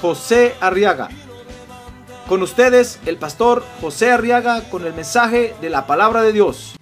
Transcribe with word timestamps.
José 0.00 0.54
Arriaga. 0.60 1.08
Con 2.28 2.42
ustedes, 2.42 2.98
el 3.06 3.18
pastor 3.18 3.64
José 3.80 4.10
Arriaga 4.10 4.68
con 4.68 4.84
el 4.84 4.92
mensaje 4.92 5.54
de 5.60 5.70
la 5.70 5.86
palabra 5.86 6.22
de 6.22 6.32
Dios. 6.32 6.76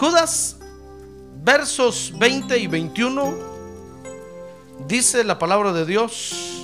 Judas, 0.00 0.56
versos 1.42 2.14
20 2.18 2.56
y 2.56 2.66
21, 2.66 3.34
dice 4.86 5.24
la 5.24 5.38
palabra 5.38 5.74
de 5.74 5.84
Dios, 5.84 6.59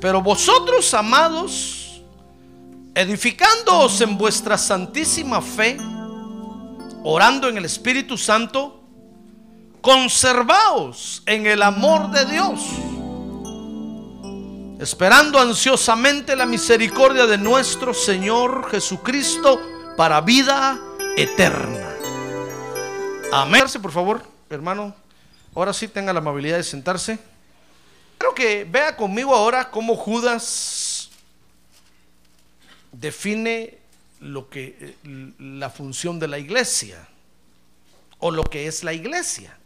pero 0.00 0.22
vosotros, 0.22 0.92
amados, 0.94 2.02
edificándoos 2.94 4.00
en 4.00 4.16
vuestra 4.16 4.56
santísima 4.56 5.42
fe, 5.42 5.76
orando 7.04 7.48
en 7.48 7.58
el 7.58 7.64
Espíritu 7.64 8.16
Santo, 8.16 8.82
conservaos 9.80 11.22
en 11.26 11.46
el 11.46 11.62
amor 11.62 12.10
de 12.10 12.24
Dios, 12.26 12.60
esperando 14.80 15.38
ansiosamente 15.38 16.34
la 16.34 16.46
misericordia 16.46 17.26
de 17.26 17.36
nuestro 17.38 17.92
Señor 17.92 18.70
Jesucristo 18.70 19.60
para 19.96 20.20
vida 20.22 20.78
eterna. 21.16 21.96
Amén. 23.32 23.64
Por 23.80 23.92
favor, 23.92 24.22
hermano. 24.48 24.94
Ahora 25.54 25.72
sí 25.72 25.88
tenga 25.88 26.12
la 26.12 26.20
amabilidad 26.20 26.56
de 26.56 26.62
sentarse. 26.62 27.18
Quiero 28.20 28.34
que 28.34 28.64
vea 28.64 28.94
conmigo 28.94 29.34
ahora 29.34 29.70
cómo 29.70 29.96
Judas 29.96 31.08
define 32.92 33.78
lo 34.20 34.50
que 34.50 34.94
la 35.38 35.70
función 35.70 36.18
de 36.18 36.28
la 36.28 36.38
iglesia 36.38 37.08
o 38.18 38.30
lo 38.30 38.44
que 38.44 38.66
es 38.66 38.84
la 38.84 38.92
iglesia. 38.92 39.56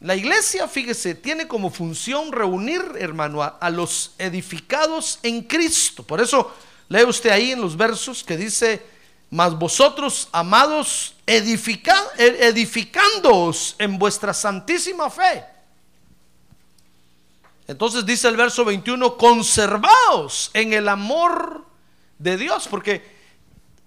La 0.00 0.16
iglesia, 0.16 0.66
fíjese, 0.66 1.14
tiene 1.14 1.46
como 1.46 1.70
función 1.70 2.32
reunir, 2.32 2.82
hermano, 2.98 3.40
a, 3.40 3.56
a 3.60 3.70
los 3.70 4.16
edificados 4.18 5.20
en 5.22 5.40
Cristo. 5.42 6.02
Por 6.02 6.20
eso 6.20 6.52
lee 6.88 7.04
usted 7.04 7.30
ahí 7.30 7.52
en 7.52 7.60
los 7.60 7.76
versos 7.76 8.24
que 8.24 8.36
dice, 8.36 8.82
mas 9.30 9.56
vosotros, 9.56 10.28
amados, 10.32 11.14
edifica, 11.26 11.96
edificándoos 12.18 13.76
en 13.78 14.00
vuestra 14.00 14.34
santísima 14.34 15.08
fe. 15.10 15.53
Entonces 17.66 18.04
dice 18.04 18.28
el 18.28 18.36
verso 18.36 18.64
21, 18.64 19.16
conservaos 19.16 20.50
en 20.52 20.72
el 20.74 20.88
amor 20.88 21.64
de 22.18 22.36
Dios, 22.36 22.68
porque 22.68 23.14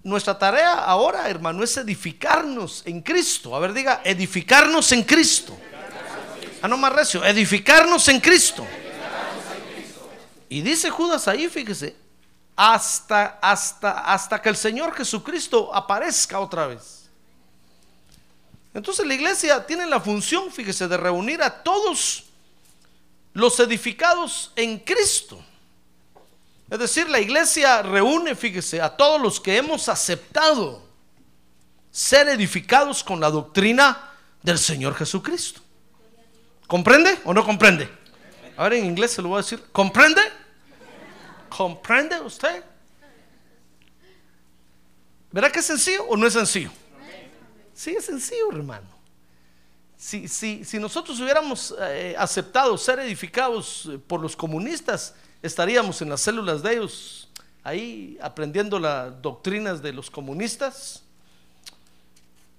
nuestra 0.02 0.38
tarea 0.38 0.74
ahora, 0.84 1.28
hermano, 1.28 1.62
es 1.62 1.76
edificarnos 1.76 2.82
en 2.86 3.02
Cristo. 3.02 3.54
A 3.54 3.60
ver, 3.60 3.72
diga, 3.72 4.00
edificarnos 4.04 4.90
en 4.92 5.04
Cristo. 5.04 5.56
Ah, 6.60 6.66
no 6.66 6.76
más 6.76 6.92
recio, 6.92 7.24
edificarnos 7.24 8.08
en 8.08 8.20
Cristo. 8.20 8.66
Y 10.48 10.60
dice 10.60 10.90
Judas 10.90 11.28
ahí, 11.28 11.48
fíjese, 11.48 11.94
hasta, 12.56 13.38
hasta, 13.40 14.12
hasta 14.12 14.42
que 14.42 14.48
el 14.48 14.56
Señor 14.56 14.92
Jesucristo 14.94 15.72
aparezca 15.72 16.40
otra 16.40 16.66
vez. 16.66 17.08
Entonces 18.74 19.06
la 19.06 19.14
iglesia 19.14 19.64
tiene 19.64 19.86
la 19.86 20.00
función, 20.00 20.50
fíjese, 20.50 20.88
de 20.88 20.96
reunir 20.96 21.42
a 21.42 21.62
todos 21.62 22.24
los 23.38 23.60
edificados 23.60 24.50
en 24.56 24.80
Cristo. 24.80 25.40
Es 26.68 26.78
decir, 26.78 27.08
la 27.08 27.20
iglesia 27.20 27.82
reúne, 27.82 28.34
fíjese, 28.34 28.82
a 28.82 28.94
todos 28.94 29.20
los 29.20 29.40
que 29.40 29.56
hemos 29.56 29.88
aceptado 29.88 30.82
ser 31.90 32.28
edificados 32.28 33.04
con 33.04 33.20
la 33.20 33.30
doctrina 33.30 34.10
del 34.42 34.58
Señor 34.58 34.96
Jesucristo. 34.96 35.60
¿Comprende 36.66 37.16
o 37.24 37.32
no 37.32 37.44
comprende? 37.44 37.88
Ahora 38.56 38.76
en 38.76 38.84
inglés 38.84 39.12
se 39.12 39.22
lo 39.22 39.28
voy 39.28 39.38
a 39.38 39.42
decir. 39.42 39.62
¿Comprende? 39.70 40.20
¿Comprende 41.48 42.20
usted? 42.20 42.64
¿Verá 45.30 45.48
que 45.50 45.60
es 45.60 45.66
sencillo 45.66 46.04
o 46.08 46.16
no 46.16 46.26
es 46.26 46.32
sencillo? 46.32 46.72
Sí, 47.72 47.92
es 47.96 48.04
sencillo, 48.04 48.50
hermano. 48.50 48.97
Si, 49.98 50.28
si, 50.28 50.64
si 50.64 50.78
nosotros 50.78 51.18
hubiéramos 51.18 51.74
eh, 51.80 52.14
aceptado 52.16 52.78
ser 52.78 53.00
edificados 53.00 53.88
eh, 53.92 53.98
por 53.98 54.20
los 54.20 54.36
comunistas, 54.36 55.12
estaríamos 55.42 56.00
en 56.00 56.10
las 56.10 56.20
células 56.20 56.62
de 56.62 56.74
ellos, 56.74 57.28
ahí 57.64 58.16
aprendiendo 58.22 58.78
las 58.78 59.20
doctrinas 59.20 59.82
de 59.82 59.92
los 59.92 60.08
comunistas. 60.08 61.02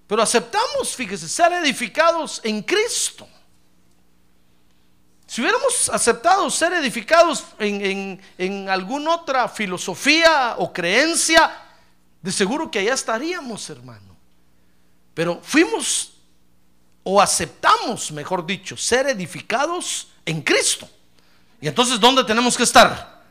Pero 0.06 0.20
aceptamos, 0.20 0.94
fíjese, 0.94 1.26
ser 1.30 1.50
edificados 1.54 2.42
en 2.44 2.62
Cristo. 2.62 3.26
Si 5.26 5.40
hubiéramos 5.40 5.88
aceptado 5.88 6.50
ser 6.50 6.74
edificados 6.74 7.46
en, 7.58 8.20
en, 8.36 8.68
alguna 8.68 9.14
otra 9.14 9.48
filosofía 9.48 10.56
o 10.58 10.70
creencia, 10.70 11.50
de 12.20 12.32
seguro 12.32 12.70
que 12.70 12.80
allá 12.80 12.92
estaríamos, 12.92 13.70
hermano. 13.70 14.14
Pero 15.14 15.40
fuimos 15.42 16.19
o 17.02 17.20
aceptamos, 17.20 18.12
mejor 18.12 18.44
dicho, 18.44 18.76
ser 18.76 19.08
edificados 19.08 20.08
en 20.24 20.42
Cristo. 20.42 20.88
Y 21.60 21.68
entonces, 21.68 22.00
¿dónde 22.00 22.24
tenemos 22.24 22.56
que 22.56 22.62
estar? 22.62 23.22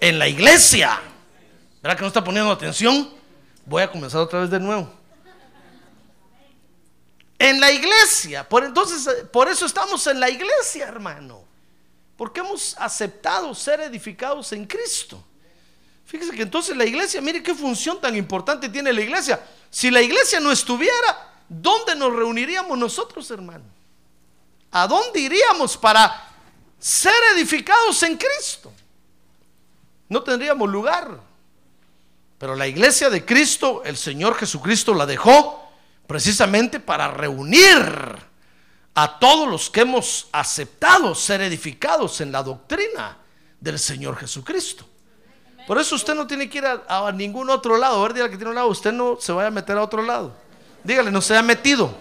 En 0.00 0.18
la 0.18 0.28
iglesia. 0.28 1.00
¿Verdad 1.82 1.96
que 1.96 2.02
no 2.02 2.08
está 2.08 2.22
poniendo 2.22 2.50
atención? 2.50 3.10
Voy 3.66 3.82
a 3.82 3.90
comenzar 3.90 4.20
otra 4.20 4.40
vez 4.40 4.50
de 4.50 4.60
nuevo 4.60 5.00
en 7.40 7.58
la 7.58 7.72
iglesia. 7.72 8.46
Por 8.48 8.64
entonces, 8.64 9.06
eh, 9.06 9.24
por 9.24 9.48
eso 9.48 9.66
estamos 9.66 10.06
en 10.06 10.20
la 10.20 10.28
iglesia, 10.28 10.86
hermano. 10.86 11.42
Porque 12.16 12.40
hemos 12.40 12.76
aceptado 12.78 13.54
ser 13.54 13.80
edificados 13.80 14.52
en 14.52 14.66
Cristo. 14.66 15.24
Fíjese 16.04 16.32
que 16.32 16.42
entonces 16.42 16.76
la 16.76 16.84
iglesia, 16.84 17.20
mire 17.22 17.42
qué 17.42 17.54
función 17.54 17.98
tan 17.98 18.14
importante 18.14 18.68
tiene 18.68 18.92
la 18.92 19.00
iglesia. 19.00 19.42
Si 19.70 19.90
la 19.90 20.02
iglesia 20.02 20.38
no 20.38 20.52
estuviera, 20.52 21.29
¿dónde 21.50 21.96
nos 21.96 22.14
reuniríamos 22.14 22.78
nosotros, 22.78 23.30
hermano? 23.30 23.64
¿A 24.70 24.86
dónde 24.86 25.20
iríamos 25.20 25.76
para 25.76 26.28
ser 26.78 27.12
edificados 27.34 28.02
en 28.04 28.16
Cristo? 28.16 28.72
No 30.08 30.22
tendríamos 30.22 30.70
lugar. 30.70 31.20
Pero 32.38 32.54
la 32.54 32.66
iglesia 32.66 33.10
de 33.10 33.24
Cristo, 33.26 33.82
el 33.84 33.96
Señor 33.96 34.34
Jesucristo 34.36 34.94
la 34.94 35.04
dejó 35.04 35.68
precisamente 36.06 36.80
para 36.80 37.08
reunir 37.08 37.76
a 38.94 39.18
todos 39.18 39.48
los 39.48 39.70
que 39.70 39.80
hemos 39.80 40.28
aceptado 40.32 41.14
ser 41.14 41.42
edificados 41.42 42.20
en 42.20 42.32
la 42.32 42.42
doctrina 42.42 43.18
del 43.60 43.78
Señor 43.78 44.16
Jesucristo. 44.16 44.86
Por 45.66 45.78
eso 45.78 45.94
usted 45.94 46.14
no 46.14 46.26
tiene 46.26 46.48
que 46.48 46.58
ir 46.58 46.66
a, 46.66 47.12
ningún 47.12 47.50
otro 47.50 47.76
lado. 47.76 48.02
Ver, 48.02 48.30
que 48.30 48.36
tiene 48.36 48.48
un 48.48 48.54
lado, 48.54 48.68
usted 48.68 48.92
no 48.92 49.18
se 49.20 49.32
vaya 49.32 49.48
a 49.48 49.52
meter 49.52 49.76
a 49.76 49.82
otro 49.82 50.02
lado. 50.02 50.34
Dígale, 50.84 51.10
no 51.10 51.20
se 51.20 51.36
ha 51.36 51.42
metido. 51.42 51.94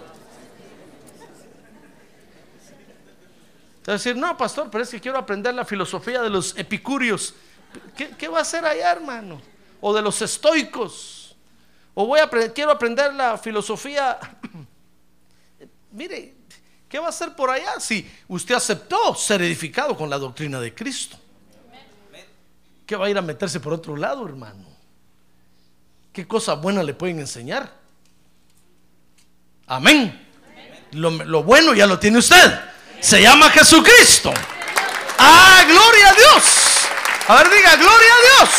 Decir, 3.85 4.15
no, 4.15 4.37
pastor, 4.37 4.69
pero 4.71 4.83
es 4.83 4.89
que 4.91 5.01
quiero 5.01 5.17
aprender 5.17 5.53
la 5.55 5.65
filosofía 5.65 6.21
de 6.21 6.29
los 6.29 6.55
epicúreos. 6.55 7.33
¿Qué, 7.97 8.11
qué 8.11 8.27
va 8.27 8.39
a 8.39 8.41
hacer 8.41 8.63
allá, 8.63 8.91
hermano? 8.91 9.41
O 9.81 9.93
de 9.95 10.01
los 10.03 10.21
estoicos 10.21 11.19
o 12.01 12.05
voy 12.05 12.21
a 12.21 12.29
quiero 12.53 12.71
aprender 12.71 13.13
la 13.13 13.37
filosofía. 13.37 14.17
Mire, 15.91 16.33
¿qué 16.87 16.97
va 16.97 17.07
a 17.07 17.09
hacer 17.09 17.35
por 17.35 17.49
allá 17.49 17.77
si 17.81 18.09
usted 18.29 18.55
aceptó 18.55 19.13
ser 19.15 19.41
edificado 19.41 19.97
con 19.97 20.09
la 20.09 20.17
doctrina 20.17 20.61
de 20.61 20.73
Cristo? 20.73 21.17
¿Qué 22.85 22.95
va 22.95 23.07
a 23.07 23.09
ir 23.09 23.17
a 23.17 23.21
meterse 23.21 23.59
por 23.59 23.73
otro 23.73 23.97
lado, 23.97 24.25
hermano? 24.25 24.65
¿Qué 26.13 26.25
cosa 26.25 26.53
buena 26.55 26.83
le 26.83 26.93
pueden 26.93 27.19
enseñar? 27.19 27.78
Amén. 29.69 30.27
Lo, 30.93 31.11
lo 31.11 31.43
bueno 31.43 31.75
ya 31.75 31.85
lo 31.85 31.99
tiene 31.99 32.17
usted. 32.17 32.59
Se 32.99 33.21
llama 33.21 33.51
Jesucristo. 33.51 34.33
Ah, 35.19 35.63
gloria 35.67 36.09
a 36.09 36.13
Dios. 36.13 36.43
A 37.27 37.35
ver, 37.35 37.53
diga, 37.53 37.75
gloria 37.75 38.13
a 38.13 38.39
Dios. 38.41 38.49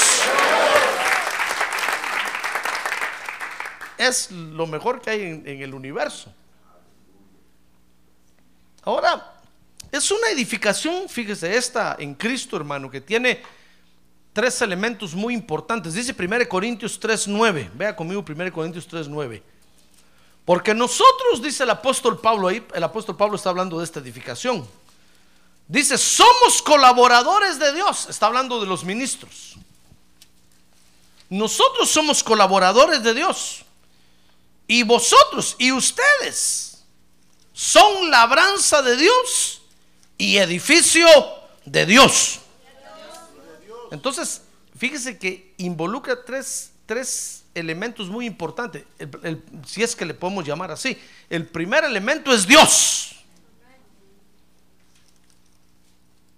Es 3.98 4.30
lo 4.30 4.68
mejor 4.68 5.02
que 5.02 5.10
hay 5.10 5.22
en, 5.22 5.42
en 5.46 5.62
el 5.62 5.74
universo. 5.74 6.32
Ahora, 8.84 9.34
es 9.90 10.10
una 10.12 10.30
edificación, 10.30 11.08
fíjese, 11.08 11.56
esta 11.56 11.96
en 11.98 12.14
Cristo, 12.14 12.56
hermano, 12.56 12.88
que 12.88 13.00
tiene 13.00 13.42
tres 14.32 14.62
elementos 14.62 15.12
muy 15.12 15.34
importantes. 15.34 15.94
Dice 15.94 16.14
1 16.16 16.48
Corintios 16.48 17.00
3.9. 17.00 17.68
Vea 17.74 17.96
conmigo 17.96 18.24
1 18.26 18.52
Corintios 18.52 18.88
3.9. 18.88 19.42
Porque 20.50 20.74
nosotros, 20.74 21.40
dice 21.40 21.62
el 21.62 21.70
apóstol 21.70 22.20
Pablo 22.20 22.48
ahí, 22.48 22.66
el 22.74 22.82
apóstol 22.82 23.16
Pablo 23.16 23.36
está 23.36 23.50
hablando 23.50 23.78
de 23.78 23.84
esta 23.84 24.00
edificación. 24.00 24.66
Dice, 25.68 25.96
somos 25.96 26.60
colaboradores 26.60 27.56
de 27.60 27.72
Dios. 27.72 28.08
Está 28.08 28.26
hablando 28.26 28.60
de 28.60 28.66
los 28.66 28.82
ministros. 28.82 29.54
Nosotros 31.28 31.88
somos 31.88 32.24
colaboradores 32.24 33.00
de 33.04 33.14
Dios. 33.14 33.62
Y 34.66 34.82
vosotros 34.82 35.54
y 35.56 35.70
ustedes 35.70 36.82
son 37.52 38.10
labranza 38.10 38.82
de 38.82 38.96
Dios 38.96 39.62
y 40.18 40.38
edificio 40.38 41.06
de 41.64 41.86
Dios. 41.86 42.40
Entonces, 43.92 44.42
fíjese 44.76 45.16
que 45.16 45.54
involucra 45.58 46.24
tres, 46.24 46.72
tres 46.86 47.39
elementos 47.54 48.08
muy 48.08 48.26
importantes, 48.26 48.84
el- 48.98 49.42
si 49.66 49.82
es 49.82 49.96
que 49.96 50.04
le 50.04 50.14
podemos 50.14 50.46
llamar 50.46 50.70
así. 50.70 50.96
El 51.28 51.46
primer 51.46 51.84
elemento 51.84 52.32
es 52.32 52.46
Dios. 52.46 53.16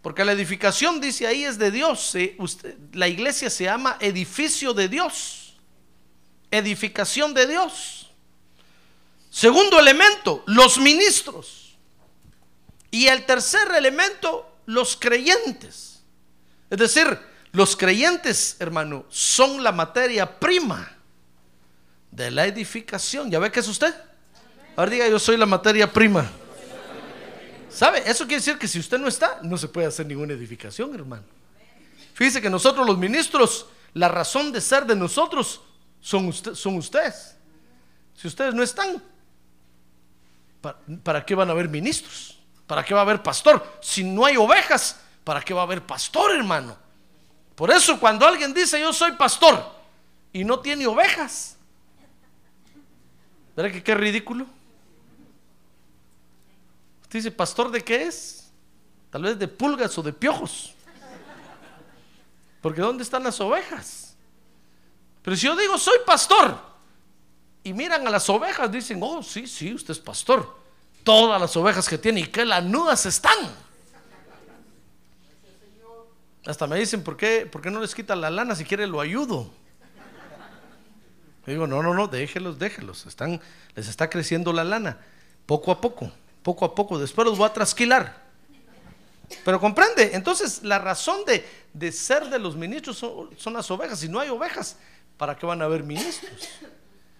Porque 0.02 0.24
la 0.24 0.32
edificación, 0.32 1.00
dice 1.00 1.26
ahí, 1.26 1.44
es 1.44 1.58
de 1.58 1.70
Dios. 1.70 2.14
la 2.92 3.08
iglesia 3.08 3.48
se 3.48 3.64
llama 3.64 3.96
edificio 4.00 4.74
de 4.74 4.88
Dios. 4.88 5.54
Edificación 6.50 7.32
de 7.34 7.46
Dios. 7.46 8.10
Segundo 9.30 9.78
elemento, 9.78 10.42
los 10.46 10.78
ministros. 10.78 11.76
Y 12.90 13.06
el 13.06 13.24
tercer 13.24 13.70
elemento, 13.74 14.50
los 14.66 14.96
creyentes. 14.96 16.02
Es 16.68 16.78
decir, 16.78 17.18
los 17.52 17.76
creyentes, 17.76 18.56
hermano, 18.58 19.06
son 19.08 19.62
la 19.62 19.72
materia 19.72 20.38
prima 20.38 20.98
de 22.12 22.30
la 22.30 22.46
edificación. 22.46 23.30
¿Ya 23.30 23.40
ve 23.40 23.50
qué 23.50 23.58
es 23.58 23.68
usted? 23.68 23.92
Ahora 24.76 24.90
diga, 24.90 25.08
yo 25.08 25.18
soy 25.18 25.36
la 25.36 25.46
materia 25.46 25.90
prima. 25.90 26.30
¿Sabe? 27.68 28.02
Eso 28.06 28.24
quiere 28.24 28.36
decir 28.36 28.58
que 28.58 28.68
si 28.68 28.78
usted 28.78 28.98
no 28.98 29.08
está, 29.08 29.40
no 29.42 29.56
se 29.56 29.66
puede 29.66 29.88
hacer 29.88 30.06
ninguna 30.06 30.34
edificación, 30.34 30.94
hermano. 30.94 31.24
Fíjese 32.14 32.40
que 32.40 32.50
nosotros 32.50 32.86
los 32.86 32.98
ministros, 32.98 33.66
la 33.94 34.08
razón 34.08 34.52
de 34.52 34.60
ser 34.60 34.84
de 34.84 34.94
nosotros 34.94 35.62
son 36.00 36.26
ustedes. 36.28 37.34
Si 38.14 38.28
ustedes 38.28 38.54
no 38.54 38.62
están, 38.62 39.02
¿para, 40.60 40.78
para 41.02 41.24
qué 41.24 41.34
van 41.34 41.48
a 41.48 41.52
haber 41.52 41.68
ministros? 41.68 42.38
¿Para 42.66 42.84
qué 42.84 42.92
va 42.92 43.00
a 43.00 43.04
haber 43.04 43.22
pastor? 43.22 43.78
Si 43.80 44.04
no 44.04 44.26
hay 44.26 44.36
ovejas, 44.36 45.00
¿para 45.24 45.40
qué 45.40 45.54
va 45.54 45.62
a 45.62 45.64
haber 45.64 45.82
pastor, 45.82 46.34
hermano? 46.34 46.76
Por 47.54 47.70
eso 47.70 47.98
cuando 47.98 48.26
alguien 48.26 48.52
dice 48.52 48.80
yo 48.80 48.92
soy 48.92 49.12
pastor 49.12 49.64
y 50.32 50.44
no 50.44 50.60
tiene 50.60 50.86
ovejas, 50.86 51.56
¿verdad 53.56 53.72
que 53.72 53.82
qué 53.82 53.94
ridículo? 53.94 54.46
Usted 57.02 57.18
dice, 57.18 57.30
¿pastor 57.30 57.70
de 57.70 57.82
qué 57.82 58.04
es? 58.04 58.50
Tal 59.10 59.22
vez 59.22 59.38
de 59.38 59.48
pulgas 59.48 59.96
o 59.98 60.02
de 60.02 60.12
piojos. 60.12 60.74
Porque 62.62 62.80
¿dónde 62.80 63.02
están 63.02 63.22
las 63.24 63.40
ovejas? 63.40 64.16
Pero 65.22 65.36
si 65.36 65.46
yo 65.46 65.56
digo, 65.56 65.76
soy 65.78 65.98
pastor, 66.06 66.58
y 67.64 67.72
miran 67.72 68.06
a 68.06 68.10
las 68.10 68.28
ovejas, 68.28 68.70
dicen, 68.70 68.98
oh, 69.02 69.22
sí, 69.22 69.46
sí, 69.46 69.74
usted 69.74 69.92
es 69.92 69.98
pastor. 69.98 70.58
Todas 71.04 71.40
las 71.40 71.56
ovejas 71.56 71.88
que 71.88 71.98
tiene 71.98 72.20
y 72.20 72.26
qué 72.26 72.44
lanudas 72.44 73.06
están. 73.06 73.54
Hasta 76.44 76.66
me 76.66 76.78
dicen, 76.78 77.04
¿por 77.04 77.16
qué, 77.16 77.46
¿por 77.46 77.62
qué 77.62 77.70
no 77.70 77.80
les 77.80 77.94
quita 77.94 78.16
la 78.16 78.30
lana? 78.30 78.56
Si 78.56 78.64
quiere 78.64 78.86
lo 78.86 79.00
ayudo. 79.00 79.48
Digo, 81.46 81.66
no, 81.66 81.82
no, 81.82 81.92
no, 81.92 82.06
déjelos, 82.06 82.58
déjelos. 82.58 83.06
Están, 83.06 83.40
les 83.74 83.88
está 83.88 84.08
creciendo 84.08 84.52
la 84.52 84.64
lana. 84.64 84.98
Poco 85.46 85.72
a 85.72 85.80
poco, 85.80 86.10
poco 86.42 86.64
a 86.64 86.74
poco. 86.74 86.98
Después 86.98 87.26
los 87.26 87.38
voy 87.38 87.48
a 87.48 87.52
trasquilar. 87.52 88.22
Pero 89.44 89.58
comprende, 89.58 90.10
entonces 90.12 90.62
la 90.62 90.78
razón 90.78 91.24
de, 91.24 91.44
de 91.72 91.90
ser 91.90 92.28
de 92.28 92.38
los 92.38 92.54
ministros 92.54 92.98
son, 92.98 93.30
son 93.36 93.54
las 93.54 93.70
ovejas. 93.70 93.98
Si 94.00 94.08
no 94.08 94.20
hay 94.20 94.28
ovejas, 94.28 94.76
¿para 95.16 95.36
qué 95.36 95.46
van 95.46 95.62
a 95.62 95.64
haber 95.64 95.82
ministros? 95.82 96.48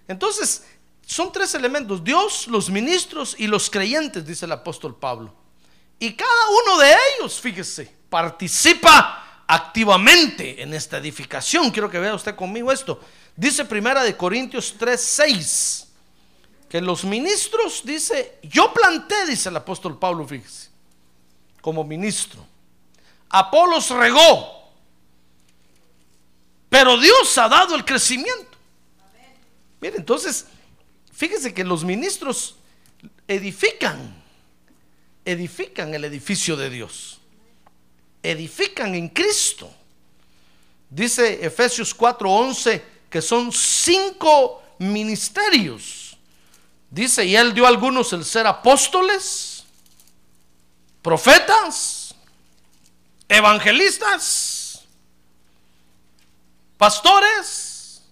Entonces, 0.06 0.66
son 1.06 1.32
tres 1.32 1.54
elementos, 1.54 2.04
Dios, 2.04 2.46
los 2.48 2.70
ministros 2.70 3.34
y 3.38 3.46
los 3.46 3.70
creyentes, 3.70 4.26
dice 4.26 4.44
el 4.44 4.52
apóstol 4.52 4.94
Pablo. 4.94 5.34
Y 5.98 6.14
cada 6.14 6.48
uno 6.64 6.78
de 6.80 6.94
ellos, 7.16 7.40
fíjese, 7.40 7.94
participa 8.08 9.44
activamente 9.46 10.62
en 10.62 10.74
esta 10.74 10.98
edificación. 10.98 11.70
Quiero 11.70 11.90
que 11.90 11.98
vea 11.98 12.14
usted 12.14 12.34
conmigo 12.34 12.72
esto. 12.72 13.00
Dice 13.36 13.64
primera 13.64 14.02
de 14.02 14.16
Corintios 14.16 14.74
3, 14.78 15.00
6, 15.00 15.86
que 16.68 16.80
los 16.80 17.04
ministros, 17.04 17.82
dice, 17.84 18.38
yo 18.42 18.72
planté, 18.72 19.26
dice 19.26 19.48
el 19.48 19.56
apóstol 19.56 19.98
Pablo, 19.98 20.26
fíjese, 20.26 20.68
como 21.60 21.84
ministro. 21.84 22.46
Apolos 23.30 23.90
regó, 23.90 24.70
pero 26.68 26.98
Dios 26.98 27.36
ha 27.38 27.48
dado 27.48 27.74
el 27.74 27.84
crecimiento. 27.84 28.56
Mire, 29.80 29.96
entonces, 29.96 30.46
fíjese 31.12 31.52
que 31.52 31.64
los 31.64 31.84
ministros 31.84 32.56
edifican, 33.26 34.22
edifican 35.24 35.94
el 35.94 36.04
edificio 36.04 36.56
de 36.56 36.70
Dios, 36.70 37.20
edifican 38.22 38.94
en 38.94 39.08
Cristo. 39.08 39.70
Dice 40.88 41.44
Efesios 41.44 41.96
4:11 41.96 42.82
que 43.12 43.20
son 43.20 43.52
cinco 43.52 44.62
ministerios. 44.78 46.16
Dice, 46.90 47.26
y 47.26 47.36
él 47.36 47.52
dio 47.52 47.66
a 47.66 47.68
algunos 47.68 48.10
el 48.14 48.24
ser 48.24 48.46
apóstoles, 48.46 49.64
profetas, 51.02 52.14
evangelistas, 53.28 54.84
pastores, 56.78 58.02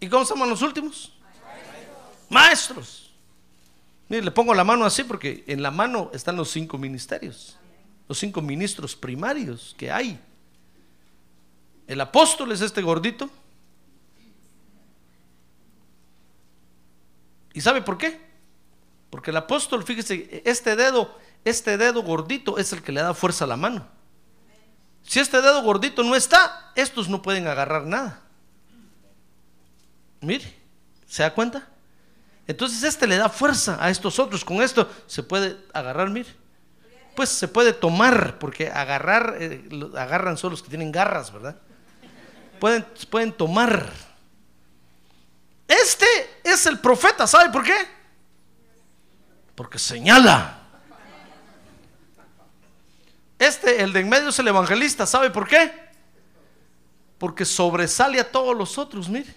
¿y 0.00 0.08
cómo 0.08 0.24
se 0.24 0.34
llaman 0.34 0.50
los 0.50 0.62
últimos? 0.62 1.12
Maestros. 2.28 3.12
Mire, 4.08 4.24
le 4.24 4.30
pongo 4.32 4.52
la 4.52 4.64
mano 4.64 4.84
así 4.84 5.04
porque 5.04 5.44
en 5.46 5.62
la 5.62 5.70
mano 5.70 6.10
están 6.12 6.34
los 6.34 6.50
cinco 6.50 6.76
ministerios, 6.76 7.56
los 8.08 8.18
cinco 8.18 8.42
ministros 8.42 8.96
primarios 8.96 9.76
que 9.78 9.92
hay. 9.92 10.20
El 11.86 12.00
apóstol 12.00 12.50
es 12.50 12.60
este 12.60 12.82
gordito. 12.82 13.30
¿Y 17.54 17.60
sabe 17.60 17.80
por 17.80 17.96
qué? 17.96 18.20
Porque 19.08 19.30
el 19.30 19.36
apóstol, 19.36 19.84
fíjese, 19.84 20.42
este 20.44 20.76
dedo, 20.76 21.16
este 21.44 21.78
dedo 21.78 22.02
gordito 22.02 22.58
es 22.58 22.72
el 22.72 22.82
que 22.82 22.92
le 22.92 23.00
da 23.00 23.14
fuerza 23.14 23.44
a 23.44 23.48
la 23.48 23.56
mano. 23.56 23.86
Si 25.04 25.20
este 25.20 25.40
dedo 25.40 25.62
gordito 25.62 26.02
no 26.02 26.16
está, 26.16 26.72
estos 26.74 27.08
no 27.08 27.22
pueden 27.22 27.46
agarrar 27.46 27.86
nada. 27.86 28.20
Mire, 30.20 30.52
¿se 31.06 31.22
da 31.22 31.32
cuenta? 31.32 31.68
Entonces 32.46 32.82
este 32.82 33.06
le 33.06 33.16
da 33.16 33.28
fuerza 33.28 33.78
a 33.80 33.88
estos 33.88 34.18
otros. 34.18 34.44
Con 34.44 34.60
esto 34.60 34.90
se 35.06 35.22
puede 35.22 35.56
agarrar, 35.72 36.10
mire. 36.10 36.30
Pues 37.14 37.28
se 37.28 37.46
puede 37.46 37.72
tomar, 37.72 38.40
porque 38.40 38.68
agarrar, 38.68 39.36
eh, 39.38 39.68
agarran 39.96 40.36
solo 40.36 40.52
los 40.52 40.62
que 40.62 40.70
tienen 40.70 40.90
garras, 40.90 41.32
¿verdad? 41.32 41.56
Pueden, 42.58 42.84
pueden 43.08 43.32
tomar. 43.32 43.92
Este 45.66 46.06
es 46.42 46.66
el 46.66 46.78
profeta, 46.78 47.26
¿sabe 47.26 47.50
por 47.50 47.64
qué? 47.64 47.74
Porque 49.54 49.78
señala. 49.78 50.60
Este, 53.38 53.82
el 53.82 53.92
de 53.92 54.00
en 54.00 54.08
medio 54.08 54.28
es 54.28 54.38
el 54.38 54.48
evangelista, 54.48 55.06
¿sabe 55.06 55.30
por 55.30 55.48
qué? 55.48 55.72
Porque 57.18 57.44
sobresale 57.44 58.20
a 58.20 58.30
todos 58.30 58.56
los 58.56 58.78
otros, 58.78 59.08
mire. 59.08 59.34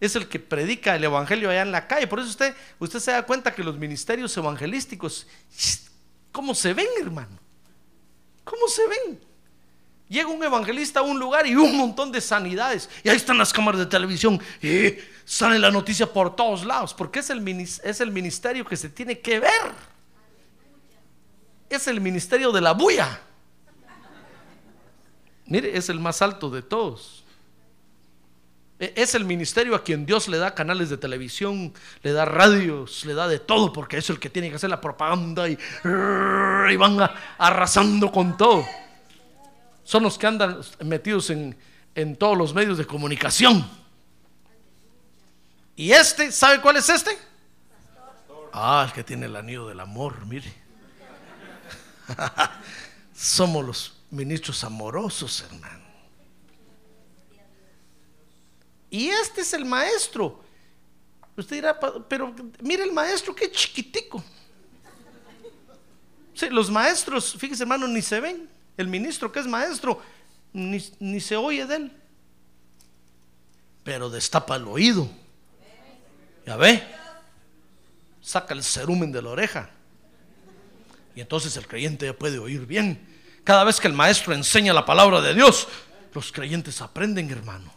Es 0.00 0.16
el 0.16 0.28
que 0.28 0.38
predica 0.38 0.96
el 0.96 1.04
evangelio 1.04 1.50
allá 1.50 1.62
en 1.62 1.72
la 1.72 1.86
calle. 1.86 2.06
Por 2.06 2.20
eso 2.20 2.28
usted, 2.28 2.54
usted 2.78 2.98
se 3.00 3.10
da 3.10 3.24
cuenta 3.26 3.54
que 3.54 3.62
los 3.62 3.76
ministerios 3.76 4.34
evangelísticos, 4.36 5.26
¿cómo 6.32 6.54
se 6.54 6.72
ven, 6.72 6.88
hermano? 7.00 7.38
¿Cómo 8.44 8.66
se 8.68 8.86
ven? 8.88 9.29
Llega 10.10 10.28
un 10.28 10.42
evangelista 10.42 11.00
a 11.00 11.02
un 11.04 11.18
lugar 11.20 11.46
y 11.46 11.54
un 11.54 11.76
montón 11.78 12.10
de 12.10 12.20
sanidades. 12.20 12.90
Y 13.04 13.08
ahí 13.08 13.16
están 13.16 13.38
las 13.38 13.52
cámaras 13.52 13.78
de 13.78 13.86
televisión. 13.86 14.38
Y 14.60 14.96
sale 15.24 15.56
la 15.56 15.70
noticia 15.70 16.12
por 16.12 16.34
todos 16.34 16.64
lados. 16.64 16.92
Porque 16.92 17.20
es 17.20 17.30
el, 17.30 17.48
es 17.58 18.00
el 18.00 18.10
ministerio 18.10 18.64
que 18.66 18.76
se 18.76 18.88
tiene 18.88 19.20
que 19.20 19.38
ver. 19.38 19.72
Es 21.68 21.86
el 21.86 22.00
ministerio 22.00 22.50
de 22.50 22.60
la 22.60 22.72
bulla. 22.72 23.20
Mire, 25.46 25.76
es 25.78 25.88
el 25.88 26.00
más 26.00 26.20
alto 26.22 26.50
de 26.50 26.62
todos. 26.62 27.24
E- 28.80 28.92
Es 28.96 29.14
el 29.14 29.24
ministerio 29.24 29.76
a 29.76 29.84
quien 29.84 30.06
Dios 30.06 30.26
le 30.26 30.38
da 30.38 30.54
canales 30.56 30.90
de 30.90 30.96
televisión, 30.96 31.72
le 32.02 32.12
da 32.12 32.24
radios, 32.24 33.04
le 33.04 33.14
da 33.14 33.28
de 33.28 33.38
todo, 33.38 33.72
porque 33.72 33.98
es 33.98 34.10
el 34.10 34.18
que 34.18 34.28
tiene 34.30 34.48
que 34.50 34.56
hacer 34.56 34.70
la 34.70 34.80
propaganda 34.80 35.48
y, 35.48 35.52
y 36.72 36.76
van 36.76 36.98
arrasando 37.38 38.10
con 38.10 38.36
todo. 38.36 38.64
Son 39.90 40.04
los 40.04 40.16
que 40.16 40.24
andan 40.28 40.60
metidos 40.84 41.30
en, 41.30 41.56
en 41.96 42.14
todos 42.14 42.38
los 42.38 42.54
medios 42.54 42.78
de 42.78 42.86
comunicación. 42.86 43.68
Y 45.74 45.90
este, 45.90 46.30
¿sabe 46.30 46.60
cuál 46.60 46.76
es 46.76 46.88
este? 46.88 47.10
Ah, 48.52 48.84
el 48.86 48.92
que 48.92 49.02
tiene 49.02 49.26
el 49.26 49.34
anillo 49.34 49.66
del 49.66 49.80
amor, 49.80 50.24
mire. 50.26 50.54
Somos 53.16 53.64
los 53.64 53.92
ministros 54.12 54.62
amorosos, 54.62 55.40
hermano. 55.50 55.82
Y 58.90 59.08
este 59.08 59.40
es 59.40 59.52
el 59.54 59.64
maestro. 59.64 60.40
Usted 61.36 61.56
dirá, 61.56 61.80
"Pa- 61.80 61.94
pero 62.08 62.32
mire 62.62 62.84
el 62.84 62.92
maestro, 62.92 63.34
qué 63.34 63.50
chiquitico. 63.50 64.22
Sí, 66.32 66.48
los 66.48 66.70
maestros, 66.70 67.34
fíjese 67.36 67.64
hermano, 67.64 67.88
ni 67.88 68.00
se 68.02 68.20
ven. 68.20 68.48
El 68.76 68.88
ministro 68.88 69.30
que 69.30 69.40
es 69.40 69.46
maestro, 69.46 70.00
ni, 70.52 70.82
ni 70.98 71.20
se 71.20 71.36
oye 71.36 71.66
de 71.66 71.76
él. 71.76 71.92
Pero 73.84 74.10
destapa 74.10 74.56
el 74.56 74.66
oído. 74.66 75.08
Ya 76.46 76.56
ve. 76.56 76.82
Saca 78.22 78.54
el 78.54 78.62
cerumen 78.62 79.12
de 79.12 79.22
la 79.22 79.30
oreja. 79.30 79.70
Y 81.14 81.20
entonces 81.20 81.56
el 81.56 81.66
creyente 81.66 82.06
ya 82.06 82.12
puede 82.12 82.38
oír 82.38 82.66
bien. 82.66 83.06
Cada 83.44 83.64
vez 83.64 83.80
que 83.80 83.88
el 83.88 83.94
maestro 83.94 84.34
enseña 84.34 84.72
la 84.72 84.84
palabra 84.84 85.20
de 85.20 85.34
Dios, 85.34 85.66
los 86.14 86.30
creyentes 86.30 86.80
aprenden, 86.80 87.30
hermano. 87.30 87.72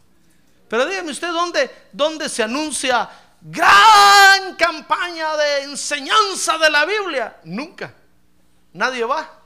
Pero 0.68 0.86
dígame 0.86 1.12
usted 1.12 1.30
dónde, 1.30 1.72
dónde 1.92 2.30
se 2.30 2.44
anuncia 2.44 3.10
gran 3.42 4.56
campaña 4.56 5.36
de 5.36 5.64
enseñanza 5.64 6.58
de 6.58 6.70
la 6.70 6.86
Biblia. 6.86 7.38
Nunca. 7.44 7.94
Nadie 8.74 9.04
va. 9.04 9.43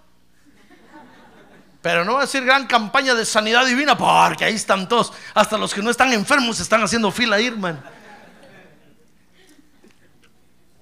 Pero 1.87 2.03
no 2.03 2.15
va 2.15 2.19
a 2.19 2.25
decir 2.25 2.43
gran 2.43 2.67
campaña 2.67 3.15
de 3.15 3.23
sanidad 3.23 3.65
divina, 3.65 3.97
porque 3.97 4.43
ahí 4.43 4.55
están 4.55 4.89
todos. 4.89 5.13
Hasta 5.33 5.57
los 5.57 5.73
que 5.73 5.81
no 5.81 5.89
están 5.89 6.11
enfermos 6.11 6.59
están 6.59 6.83
haciendo 6.83 7.09
fila 7.11 7.37
ahí, 7.37 7.47
hermano. 7.47 7.81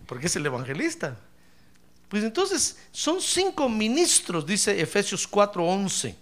Porque 0.07 0.25
es 0.25 0.35
el 0.35 0.43
evangelista. 0.47 1.15
Pues 2.09 2.23
entonces 2.23 2.79
son 2.91 3.21
cinco 3.21 3.69
ministros, 3.69 4.47
dice 4.47 4.81
Efesios 4.81 5.29
4:11, 5.29 6.15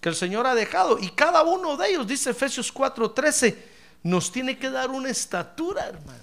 que 0.00 0.08
el 0.08 0.14
Señor 0.14 0.46
ha 0.46 0.54
dejado. 0.54 0.98
Y 0.98 1.10
cada 1.10 1.42
uno 1.42 1.76
de 1.76 1.90
ellos, 1.90 2.06
dice 2.06 2.30
Efesios 2.30 2.72
4:13, 2.72 3.54
nos 4.02 4.32
tiene 4.32 4.56
que 4.56 4.70
dar 4.70 4.88
una 4.88 5.10
estatura, 5.10 5.88
hermano. 5.88 6.21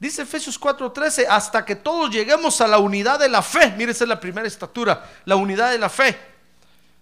Dice 0.00 0.22
Efesios 0.22 0.58
4:13, 0.58 1.26
hasta 1.28 1.64
que 1.64 1.76
todos 1.76 2.10
lleguemos 2.10 2.60
a 2.60 2.66
la 2.66 2.78
unidad 2.78 3.20
de 3.20 3.28
la 3.28 3.42
fe. 3.42 3.72
Mire, 3.76 3.92
esa 3.92 4.04
es 4.04 4.08
la 4.08 4.18
primera 4.18 4.48
estatura, 4.48 5.08
la 5.26 5.36
unidad 5.36 5.70
de 5.70 5.78
la 5.78 5.88
fe. 5.88 6.18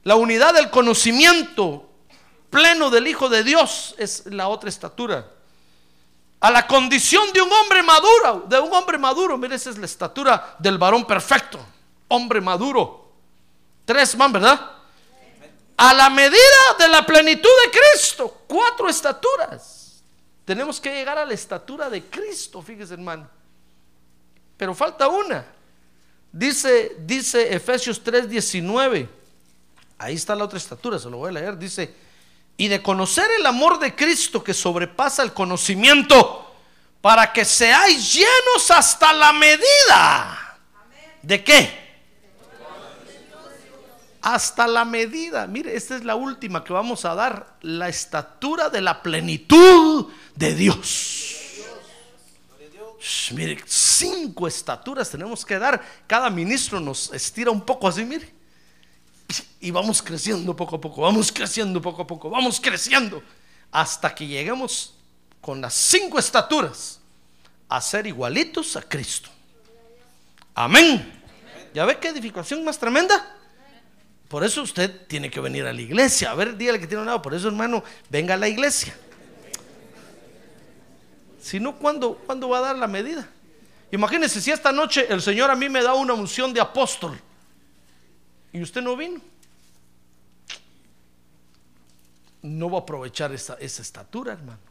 La 0.05 0.17
unidad 0.17 0.53
del 0.53 0.69
conocimiento 0.69 1.89
pleno 2.51 2.91
del 2.91 3.07
Hijo 3.07 3.31
de 3.31 3.43
Dios 3.45 3.95
es 3.99 4.27
la 4.27 4.49
otra 4.49 4.69
estatura 4.69 5.27
a 6.41 6.51
la 6.51 6.67
condición 6.67 7.33
de 7.33 7.43
un 7.43 7.53
hombre 7.53 7.83
maduro, 7.83 8.45
de 8.49 8.61
un 8.61 8.73
hombre 8.73 8.99
maduro. 8.99 9.37
Mire, 9.37 9.57
esa 9.57 9.71
es 9.71 9.79
la 9.79 9.87
estatura 9.87 10.57
del 10.59 10.79
varón 10.79 11.05
perfecto, 11.05 11.59
hombre 12.09 12.41
maduro. 12.41 13.13
Tres 13.85 14.17
man, 14.17 14.33
¿verdad? 14.33 14.73
A 15.77 15.95
la 15.95 16.11
medida 16.11 16.39
de 16.79 16.89
la 16.89 17.05
plenitud 17.05 17.51
de 17.65 17.71
Cristo, 17.71 18.43
cuatro 18.47 18.89
estaturas. 18.89 19.78
Tenemos 20.49 20.81
que 20.81 20.91
llegar 20.91 21.19
a 21.19 21.27
la 21.27 21.35
estatura 21.35 21.91
de 21.91 22.05
Cristo, 22.05 22.63
fíjese 22.63 22.95
hermano. 22.95 23.29
Pero 24.57 24.75
falta 24.75 25.07
una. 25.07 25.45
Dice, 26.33 26.97
dice 27.01 27.55
Efesios 27.55 28.03
3:19. 28.03 29.07
Ahí 29.99 30.15
está 30.15 30.35
la 30.35 30.45
otra 30.45 30.57
estatura, 30.57 30.99
se 30.99 31.11
lo 31.11 31.19
voy 31.19 31.29
a 31.29 31.33
leer. 31.33 31.59
Dice, 31.59 31.95
y 32.57 32.67
de 32.67 32.83
conocer 32.83 33.31
el 33.39 33.45
amor 33.45 33.79
de 33.79 33.95
Cristo 33.95 34.43
que 34.43 34.55
sobrepasa 34.55 35.23
el 35.23 35.35
conocimiento, 35.35 36.51
para 37.03 37.31
que 37.31 37.45
seáis 37.45 38.15
llenos 38.15 38.71
hasta 38.71 39.13
la 39.13 39.35
medida. 39.35 40.59
¿De 41.21 41.45
qué? 41.45 41.88
Hasta 44.21 44.67
la 44.67 44.85
medida. 44.85 45.47
Mire, 45.47 45.77
esta 45.77 45.97
es 45.97 46.05
la 46.05 46.17
última 46.17 46.65
que 46.65 46.73
vamos 46.73 47.05
a 47.05 47.15
dar, 47.15 47.57
la 47.63 47.89
estatura 47.89 48.69
de 48.69 48.81
la 48.81 49.03
plenitud 49.03 50.07
de 50.35 50.55
Dios. 50.55 51.37
Mire, 53.33 53.63
cinco 53.67 54.47
estaturas 54.49 55.09
tenemos 55.11 55.45
que 55.45 55.59
dar. 55.59 55.83
Cada 56.07 56.31
ministro 56.31 56.81
nos 56.81 57.13
estira 57.13 57.51
un 57.51 57.61
poco 57.61 57.89
así, 57.89 58.05
mire. 58.05 58.35
Y 59.61 59.71
vamos 59.71 60.03
creciendo 60.03 60.57
poco 60.57 60.77
a 60.77 60.81
poco, 60.81 61.03
vamos 61.03 61.31
creciendo 61.31 61.81
poco 61.83 62.03
a 62.03 62.07
poco, 62.07 62.31
vamos 62.31 62.61
creciendo 62.61 63.23
hasta 63.71 64.15
que 64.15 64.27
lleguemos 64.27 64.95
con 65.41 65.61
las 65.61 65.75
cinco 65.75 66.19
estaturas 66.19 67.01
a 67.69 67.81
ser 67.81 68.07
igualitos 68.07 68.77
a 68.77 68.83
Cristo. 68.83 69.29
Amén. 70.55 71.23
¿Ya 71.75 71.85
ve 71.85 71.99
qué 71.99 72.09
edificación 72.09 72.65
más 72.65 72.79
tremenda? 72.79 73.38
Por 74.29 74.45
eso 74.45 74.63
usted 74.63 75.07
tiene 75.07 75.31
que 75.31 75.41
venir 75.41 75.65
a 75.65 75.73
la 75.73 75.81
iglesia. 75.81 76.31
A 76.31 76.35
ver, 76.35 76.57
dígale 76.57 76.79
que 76.79 76.87
tiene 76.87 77.01
un 77.01 77.07
lado. 77.07 77.23
Por 77.23 77.35
eso, 77.35 77.49
hermano, 77.49 77.83
venga 78.11 78.35
a 78.35 78.37
la 78.37 78.49
iglesia. 78.49 78.95
Si 81.41 81.59
no, 81.59 81.77
¿cuándo, 81.79 82.17
¿cuándo 82.27 82.49
va 82.49 82.59
a 82.59 82.61
dar 82.61 82.77
la 82.77 82.87
medida? 82.87 83.27
Imagínese 83.91 84.43
si 84.43 84.51
esta 84.51 84.71
noche 84.71 85.07
el 85.09 85.23
Señor 85.23 85.51
a 85.51 85.57
mí 85.57 85.71
me 85.71 85.83
da 85.83 85.95
una 85.95 86.13
unción 86.13 86.53
de 86.53 86.61
apóstol 86.61 87.19
y 88.53 88.61
usted 88.61 88.83
no 88.83 88.97
vino. 88.97 89.21
No 92.43 92.71
va 92.71 92.79
a 92.79 92.83
aprovechar 92.83 93.33
esa 93.33 93.57
estatura, 93.59 94.35
hermano. 94.35 94.68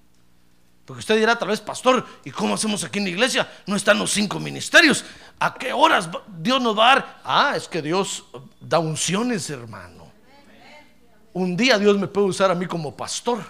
Porque 0.88 1.02
usted 1.02 1.18
dirá, 1.18 1.38
tal 1.38 1.50
vez, 1.50 1.60
pastor, 1.60 2.08
¿y 2.24 2.32
cómo 2.32 2.54
hacemos 2.54 2.82
aquí 2.86 3.00
en 3.00 3.04
la 3.04 3.10
iglesia? 3.10 3.52
No 3.66 3.76
están 3.76 4.00
los 4.00 4.10
cinco 4.10 4.40
ministerios. 4.40 5.04
¿A 5.38 5.54
qué 5.54 5.74
horas 5.74 6.10
Dios 6.40 6.62
nos 6.62 6.80
va 6.80 6.92
a 6.92 6.96
dar? 6.96 7.22
Ah, 7.26 7.54
es 7.58 7.68
que 7.68 7.82
Dios 7.82 8.24
da 8.62 8.80
unciones, 8.80 9.50
hermano. 9.50 10.10
Un 11.34 11.58
día 11.58 11.78
Dios 11.78 11.98
me 11.98 12.08
puede 12.08 12.28
usar 12.28 12.52
a 12.52 12.56
mí 12.56 12.66
como 12.68 12.96
pastor. 12.96 13.44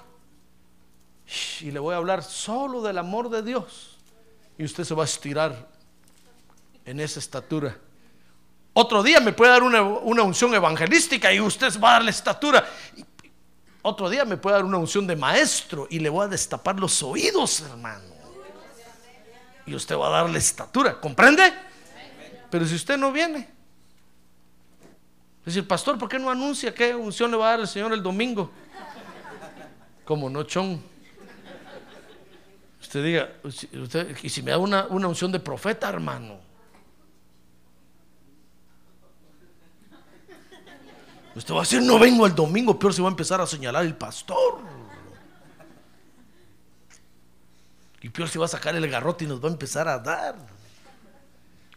Y 1.61 1.69
le 1.69 1.77
voy 1.77 1.93
a 1.93 1.97
hablar 1.97 2.23
solo 2.23 2.81
del 2.81 2.97
amor 2.97 3.29
de 3.29 3.43
Dios. 3.43 3.99
Y 4.57 4.63
usted 4.63 4.83
se 4.83 4.95
va 4.95 5.03
a 5.03 5.05
estirar 5.05 5.67
en 6.85 6.99
esa 6.99 7.19
estatura. 7.19 7.77
Otro 8.73 9.03
día 9.03 9.19
me 9.19 9.31
puede 9.31 9.51
dar 9.51 9.61
una, 9.61 9.83
una 9.83 10.23
unción 10.23 10.55
evangelística 10.55 11.31
y 11.31 11.39
usted 11.39 11.79
va 11.79 11.89
a 11.89 11.93
dar 11.93 12.03
la 12.03 12.09
estatura. 12.09 12.67
Otro 13.87 14.09
día 14.09 14.25
me 14.25 14.35
puede 14.35 14.57
dar 14.57 14.65
una 14.65 14.77
unción 14.77 15.07
de 15.07 15.15
maestro 15.15 15.87
y 15.89 15.99
le 15.99 16.09
voy 16.09 16.25
a 16.25 16.27
destapar 16.27 16.77
los 16.77 17.01
oídos, 17.01 17.61
hermano. 17.61 18.03
Y 19.65 19.73
usted 19.73 19.95
va 19.97 20.07
a 20.07 20.09
dar 20.09 20.29
la 20.29 20.37
estatura, 20.37 20.99
¿comprende? 20.99 21.53
Pero 22.49 22.65
si 22.65 22.75
usted 22.75 22.97
no 22.97 23.13
viene, 23.13 23.47
es 25.39 25.45
decir, 25.55 25.65
pastor, 25.65 25.97
¿por 25.97 26.09
qué 26.09 26.19
no 26.19 26.29
anuncia 26.29 26.73
qué 26.75 26.93
unción 26.93 27.31
le 27.31 27.37
va 27.37 27.47
a 27.47 27.51
dar 27.51 27.59
el 27.61 27.67
Señor 27.69 27.93
el 27.93 28.03
domingo? 28.03 28.51
Como 30.03 30.29
no, 30.29 30.43
chon. 30.43 30.83
Usted 32.81 33.03
diga, 33.05 33.29
usted- 33.45 34.17
y 34.21 34.27
si 34.27 34.41
me 34.41 34.51
da 34.51 34.57
una, 34.57 34.87
una 34.87 35.07
unción 35.07 35.31
de 35.31 35.39
profeta, 35.39 35.87
hermano. 35.87 36.41
Usted 41.37 41.53
va 41.53 41.59
a 41.59 41.61
decir, 41.61 41.83
no 41.83 41.99
vengo 41.99 42.25
el 42.25 42.33
domingo, 42.33 42.79
peor 42.79 42.95
se 42.95 43.01
va 43.03 43.09
a 43.09 43.11
empezar 43.11 43.39
a 43.39 43.45
señalar 43.45 43.85
el 43.85 43.95
pastor. 43.95 44.57
Y 48.01 48.09
peor 48.09 48.27
se 48.27 48.39
va 48.39 48.45
a 48.45 48.47
sacar 48.47 48.75
el 48.75 48.89
garrote 48.89 49.25
y 49.25 49.27
nos 49.27 49.43
va 49.43 49.47
a 49.47 49.51
empezar 49.51 49.87
a 49.87 49.99
dar. 49.99 50.35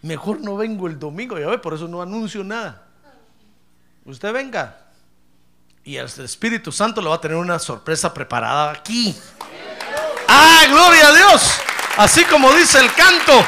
Mejor 0.00 0.40
no 0.40 0.56
vengo 0.56 0.86
el 0.86 0.98
domingo, 0.98 1.38
ya 1.38 1.46
ve, 1.46 1.58
por 1.58 1.74
eso 1.74 1.86
no 1.86 2.00
anuncio 2.00 2.42
nada. 2.42 2.86
Usted 4.06 4.32
venga. 4.32 4.78
Y 5.84 5.96
el 5.96 6.06
Espíritu 6.06 6.72
Santo 6.72 7.02
le 7.02 7.10
va 7.10 7.16
a 7.16 7.20
tener 7.20 7.36
una 7.36 7.58
sorpresa 7.58 8.14
preparada 8.14 8.70
aquí. 8.70 9.14
¡Ah, 10.26 10.64
gloria 10.70 11.06
a 11.06 11.12
Dios! 11.12 11.60
Así 11.98 12.24
como 12.24 12.50
dice 12.54 12.80
el 12.80 12.90
canto, 12.94 13.44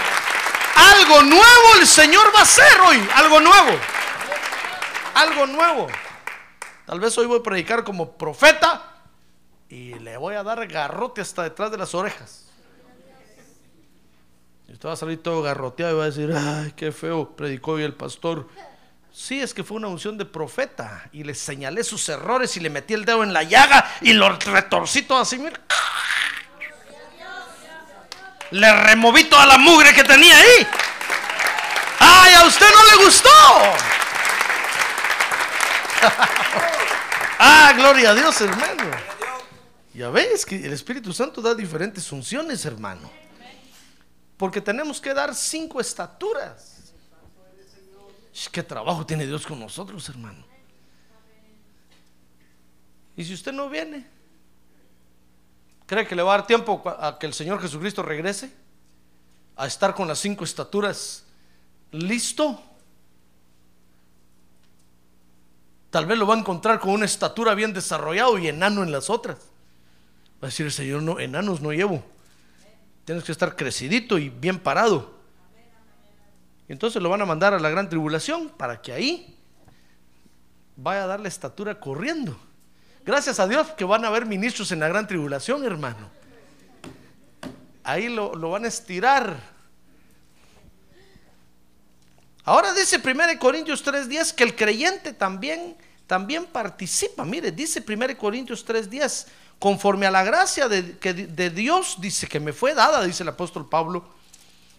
algo 0.76 1.22
nuevo 1.22 1.76
el 1.80 1.86
Señor 1.86 2.26
va 2.34 2.40
a 2.40 2.42
hacer 2.42 2.80
hoy, 2.86 3.08
algo 3.14 3.40
nuevo. 3.40 4.01
Algo 5.14 5.46
nuevo. 5.46 5.88
Tal 6.86 7.00
vez 7.00 7.16
hoy 7.18 7.26
voy 7.26 7.40
a 7.40 7.42
predicar 7.42 7.84
como 7.84 8.12
profeta 8.12 8.82
y 9.68 9.94
le 9.94 10.16
voy 10.16 10.34
a 10.34 10.42
dar 10.42 10.66
garrote 10.66 11.20
hasta 11.20 11.44
detrás 11.44 11.70
de 11.70 11.78
las 11.78 11.94
orejas. 11.94 12.46
Y 14.68 14.72
usted 14.72 14.88
va 14.88 14.92
a 14.92 14.96
salir 14.96 15.22
todo 15.22 15.42
garroteado 15.42 15.94
y 15.94 15.98
va 15.98 16.04
a 16.04 16.06
decir, 16.06 16.32
ay, 16.34 16.72
qué 16.76 16.92
feo, 16.92 17.36
predicó 17.36 17.72
hoy 17.72 17.82
el 17.82 17.94
pastor. 17.94 18.48
Sí, 19.12 19.40
es 19.40 19.52
que 19.52 19.62
fue 19.62 19.76
una 19.76 19.88
unción 19.88 20.16
de 20.16 20.24
profeta 20.24 21.08
y 21.12 21.24
le 21.24 21.34
señalé 21.34 21.84
sus 21.84 22.08
errores 22.08 22.56
y 22.56 22.60
le 22.60 22.70
metí 22.70 22.94
el 22.94 23.04
dedo 23.04 23.22
en 23.22 23.32
la 23.34 23.42
llaga 23.42 23.90
y 24.00 24.14
lo 24.14 24.30
retorcí 24.30 25.02
todo 25.02 25.18
así, 25.18 25.38
mira. 25.38 25.60
Le 28.50 28.72
removí 28.84 29.24
toda 29.24 29.46
la 29.46 29.58
mugre 29.58 29.94
que 29.94 30.04
tenía 30.04 30.36
ahí. 30.36 30.66
¡Ay, 31.98 32.34
a 32.34 32.44
usted 32.44 32.66
no 32.70 32.96
le 32.96 33.04
gustó! 33.04 33.91
¡Ah, 37.38 37.72
gloria 37.76 38.10
a 38.10 38.14
Dios, 38.14 38.40
hermano! 38.40 38.90
Ya 39.94 40.10
ves 40.10 40.46
que 40.46 40.56
el 40.64 40.72
Espíritu 40.72 41.12
Santo 41.12 41.40
da 41.40 41.54
diferentes 41.54 42.10
unciones, 42.12 42.64
hermano. 42.64 43.10
Porque 44.36 44.60
tenemos 44.60 45.00
que 45.00 45.12
dar 45.14 45.34
cinco 45.34 45.80
estaturas. 45.80 46.92
¿Qué 48.50 48.62
trabajo 48.62 49.04
tiene 49.04 49.26
Dios 49.26 49.46
con 49.46 49.60
nosotros, 49.60 50.08
hermano? 50.08 50.44
Y 53.14 53.24
si 53.24 53.34
usted 53.34 53.52
no 53.52 53.68
viene, 53.68 54.06
¿cree 55.86 56.06
que 56.06 56.16
le 56.16 56.22
va 56.22 56.34
a 56.34 56.38
dar 56.38 56.46
tiempo 56.46 56.82
a 56.86 57.18
que 57.18 57.26
el 57.26 57.34
Señor 57.34 57.60
Jesucristo 57.60 58.02
regrese? 58.02 58.50
A 59.56 59.66
estar 59.66 59.94
con 59.94 60.08
las 60.08 60.18
cinco 60.18 60.44
estaturas 60.44 61.24
listo. 61.92 62.60
Tal 65.92 66.06
vez 66.06 66.18
lo 66.18 66.26
va 66.26 66.34
a 66.34 66.38
encontrar 66.38 66.80
con 66.80 66.92
una 66.92 67.04
estatura 67.04 67.54
bien 67.54 67.74
desarrollado 67.74 68.38
y 68.38 68.48
enano 68.48 68.82
en 68.82 68.90
las 68.90 69.10
otras. 69.10 69.36
Va 70.42 70.44
a 70.44 70.46
decir 70.46 70.64
el 70.64 70.72
Señor, 70.72 71.02
no, 71.02 71.20
enanos 71.20 71.60
no 71.60 71.70
llevo. 71.70 72.02
Tienes 73.04 73.24
que 73.24 73.32
estar 73.32 73.54
crecidito 73.54 74.16
y 74.16 74.30
bien 74.30 74.58
parado. 74.58 75.12
Y 76.66 76.72
entonces 76.72 77.02
lo 77.02 77.10
van 77.10 77.20
a 77.20 77.26
mandar 77.26 77.52
a 77.52 77.58
la 77.58 77.68
gran 77.68 77.90
tribulación 77.90 78.48
para 78.48 78.80
que 78.80 78.90
ahí 78.90 79.36
vaya 80.76 81.04
a 81.04 81.06
dar 81.08 81.20
la 81.20 81.28
estatura 81.28 81.78
corriendo. 81.78 82.40
Gracias 83.04 83.38
a 83.38 83.46
Dios 83.46 83.66
que 83.76 83.84
van 83.84 84.06
a 84.06 84.08
haber 84.08 84.24
ministros 84.24 84.72
en 84.72 84.80
la 84.80 84.88
gran 84.88 85.06
tribulación, 85.06 85.62
hermano. 85.62 86.08
Ahí 87.84 88.08
lo, 88.08 88.34
lo 88.34 88.50
van 88.50 88.64
a 88.64 88.68
estirar 88.68 89.52
Ahora 92.44 92.74
dice 92.74 93.00
1 93.02 93.38
Corintios 93.38 93.84
3:10 93.84 94.34
que 94.34 94.44
el 94.44 94.56
creyente 94.56 95.12
también, 95.12 95.76
también 96.12 96.44
participa. 96.44 97.24
Mire, 97.24 97.50
dice 97.52 97.82
1 97.82 98.18
Corintios 98.18 98.66
3:10, 98.66 99.24
conforme 99.58 100.04
a 100.04 100.10
la 100.10 100.22
gracia 100.22 100.68
de, 100.68 100.98
que 100.98 101.14
de 101.14 101.48
Dios, 101.48 101.96
dice 101.98 102.26
que 102.26 102.38
me 102.38 102.52
fue 102.52 102.74
dada, 102.74 103.02
dice 103.02 103.22
el 103.22 103.30
apóstol 103.30 103.66
Pablo, 103.66 104.04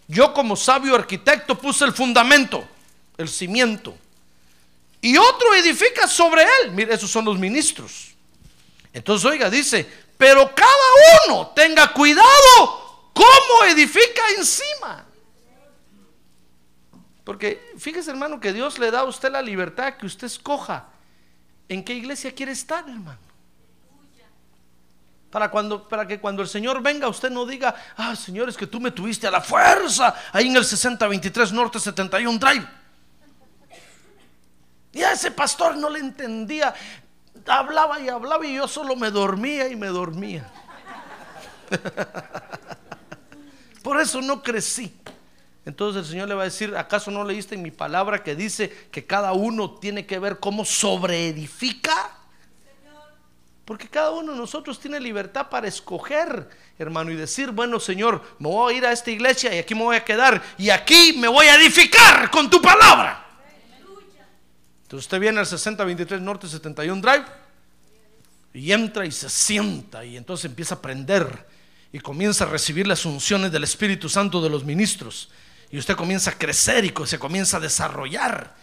yo 0.06 0.32
como 0.32 0.54
sabio 0.54 0.94
arquitecto 0.94 1.58
puse 1.58 1.86
el 1.86 1.92
fundamento, 1.92 2.64
el 3.18 3.28
cimiento, 3.28 3.96
y 5.00 5.16
otro 5.16 5.56
edifica 5.56 6.06
sobre 6.06 6.44
él. 6.44 6.70
Mire, 6.70 6.94
esos 6.94 7.10
son 7.10 7.24
los 7.24 7.36
ministros. 7.36 8.14
Entonces, 8.92 9.28
oiga, 9.28 9.50
dice, 9.50 9.84
pero 10.16 10.54
cada 10.54 11.26
uno 11.26 11.48
tenga 11.48 11.92
cuidado 11.92 13.10
cómo 13.12 13.64
edifica 13.68 14.22
encima. 14.38 15.04
Porque 17.24 17.72
fíjese, 17.76 18.12
hermano, 18.12 18.38
que 18.38 18.52
Dios 18.52 18.78
le 18.78 18.92
da 18.92 19.00
a 19.00 19.04
usted 19.04 19.32
la 19.32 19.42
libertad 19.42 19.94
que 19.94 20.06
usted 20.06 20.28
escoja 20.28 20.93
en 21.68 21.84
qué 21.84 21.94
iglesia 21.94 22.34
quiere 22.34 22.52
estar, 22.52 22.88
hermano. 22.88 23.18
Para, 25.30 25.50
cuando, 25.50 25.88
para 25.88 26.06
que 26.06 26.20
cuando 26.20 26.42
el 26.42 26.48
Señor 26.48 26.80
venga 26.80 27.08
usted 27.08 27.28
no 27.28 27.44
diga, 27.44 27.74
ah, 27.96 28.14
Señor, 28.14 28.48
es 28.48 28.56
que 28.56 28.68
tú 28.68 28.78
me 28.78 28.92
tuviste 28.92 29.26
a 29.26 29.32
la 29.32 29.40
fuerza 29.40 30.14
ahí 30.32 30.46
en 30.46 30.56
el 30.56 30.64
6023 30.64 31.52
Norte 31.52 31.80
71 31.80 32.38
Drive. 32.38 32.66
Y 34.92 35.02
a 35.02 35.12
ese 35.12 35.32
pastor 35.32 35.76
no 35.76 35.90
le 35.90 35.98
entendía, 35.98 36.72
hablaba 37.48 37.98
y 37.98 38.08
hablaba 38.08 38.46
y 38.46 38.54
yo 38.54 38.68
solo 38.68 38.94
me 38.94 39.10
dormía 39.10 39.68
y 39.68 39.74
me 39.74 39.88
dormía. 39.88 40.48
Por 43.82 44.00
eso 44.00 44.22
no 44.22 44.40
crecí. 44.40 44.94
Entonces 45.66 46.02
el 46.02 46.10
Señor 46.10 46.28
le 46.28 46.34
va 46.34 46.42
a 46.42 46.46
decir, 46.46 46.76
¿acaso 46.76 47.10
no 47.10 47.24
leíste 47.24 47.56
mi 47.56 47.70
palabra 47.70 48.22
que 48.22 48.34
dice 48.34 48.68
que 48.90 49.06
cada 49.06 49.32
uno 49.32 49.70
tiene 49.70 50.04
que 50.04 50.18
ver 50.18 50.38
cómo 50.38 50.64
sobreedifica? 50.64 52.18
Porque 53.64 53.88
cada 53.88 54.10
uno 54.10 54.32
de 54.32 54.38
nosotros 54.38 54.78
tiene 54.78 55.00
libertad 55.00 55.48
para 55.48 55.66
escoger, 55.66 56.50
hermano, 56.78 57.10
y 57.10 57.16
decir, 57.16 57.50
bueno, 57.50 57.80
Señor, 57.80 58.22
me 58.38 58.48
voy 58.48 58.74
a 58.74 58.76
ir 58.76 58.84
a 58.84 58.92
esta 58.92 59.10
iglesia 59.10 59.54
y 59.54 59.58
aquí 59.58 59.74
me 59.74 59.84
voy 59.84 59.96
a 59.96 60.04
quedar 60.04 60.42
y 60.58 60.68
aquí 60.68 61.14
me 61.16 61.28
voy 61.28 61.46
a 61.46 61.54
edificar 61.54 62.30
con 62.30 62.50
tu 62.50 62.60
palabra. 62.60 63.24
Entonces 64.82 65.06
usted 65.06 65.18
viene 65.18 65.40
al 65.40 65.46
6023 65.46 66.20
Norte 66.20 66.46
71 66.46 67.00
Drive 67.00 67.24
y 68.52 68.70
entra 68.70 69.06
y 69.06 69.10
se 69.10 69.30
sienta 69.30 70.04
y 70.04 70.18
entonces 70.18 70.44
empieza 70.44 70.74
a 70.74 70.78
aprender 70.78 71.46
y 71.90 72.00
comienza 72.00 72.44
a 72.44 72.48
recibir 72.48 72.86
las 72.86 73.06
unciones 73.06 73.50
del 73.50 73.64
Espíritu 73.64 74.10
Santo 74.10 74.42
de 74.42 74.50
los 74.50 74.62
ministros 74.62 75.30
y 75.70 75.78
usted 75.78 75.96
comienza 75.96 76.30
a 76.30 76.38
crecer 76.38 76.84
y 76.84 76.92
se 77.06 77.18
comienza 77.18 77.56
a 77.56 77.60
desarrollar. 77.60 78.54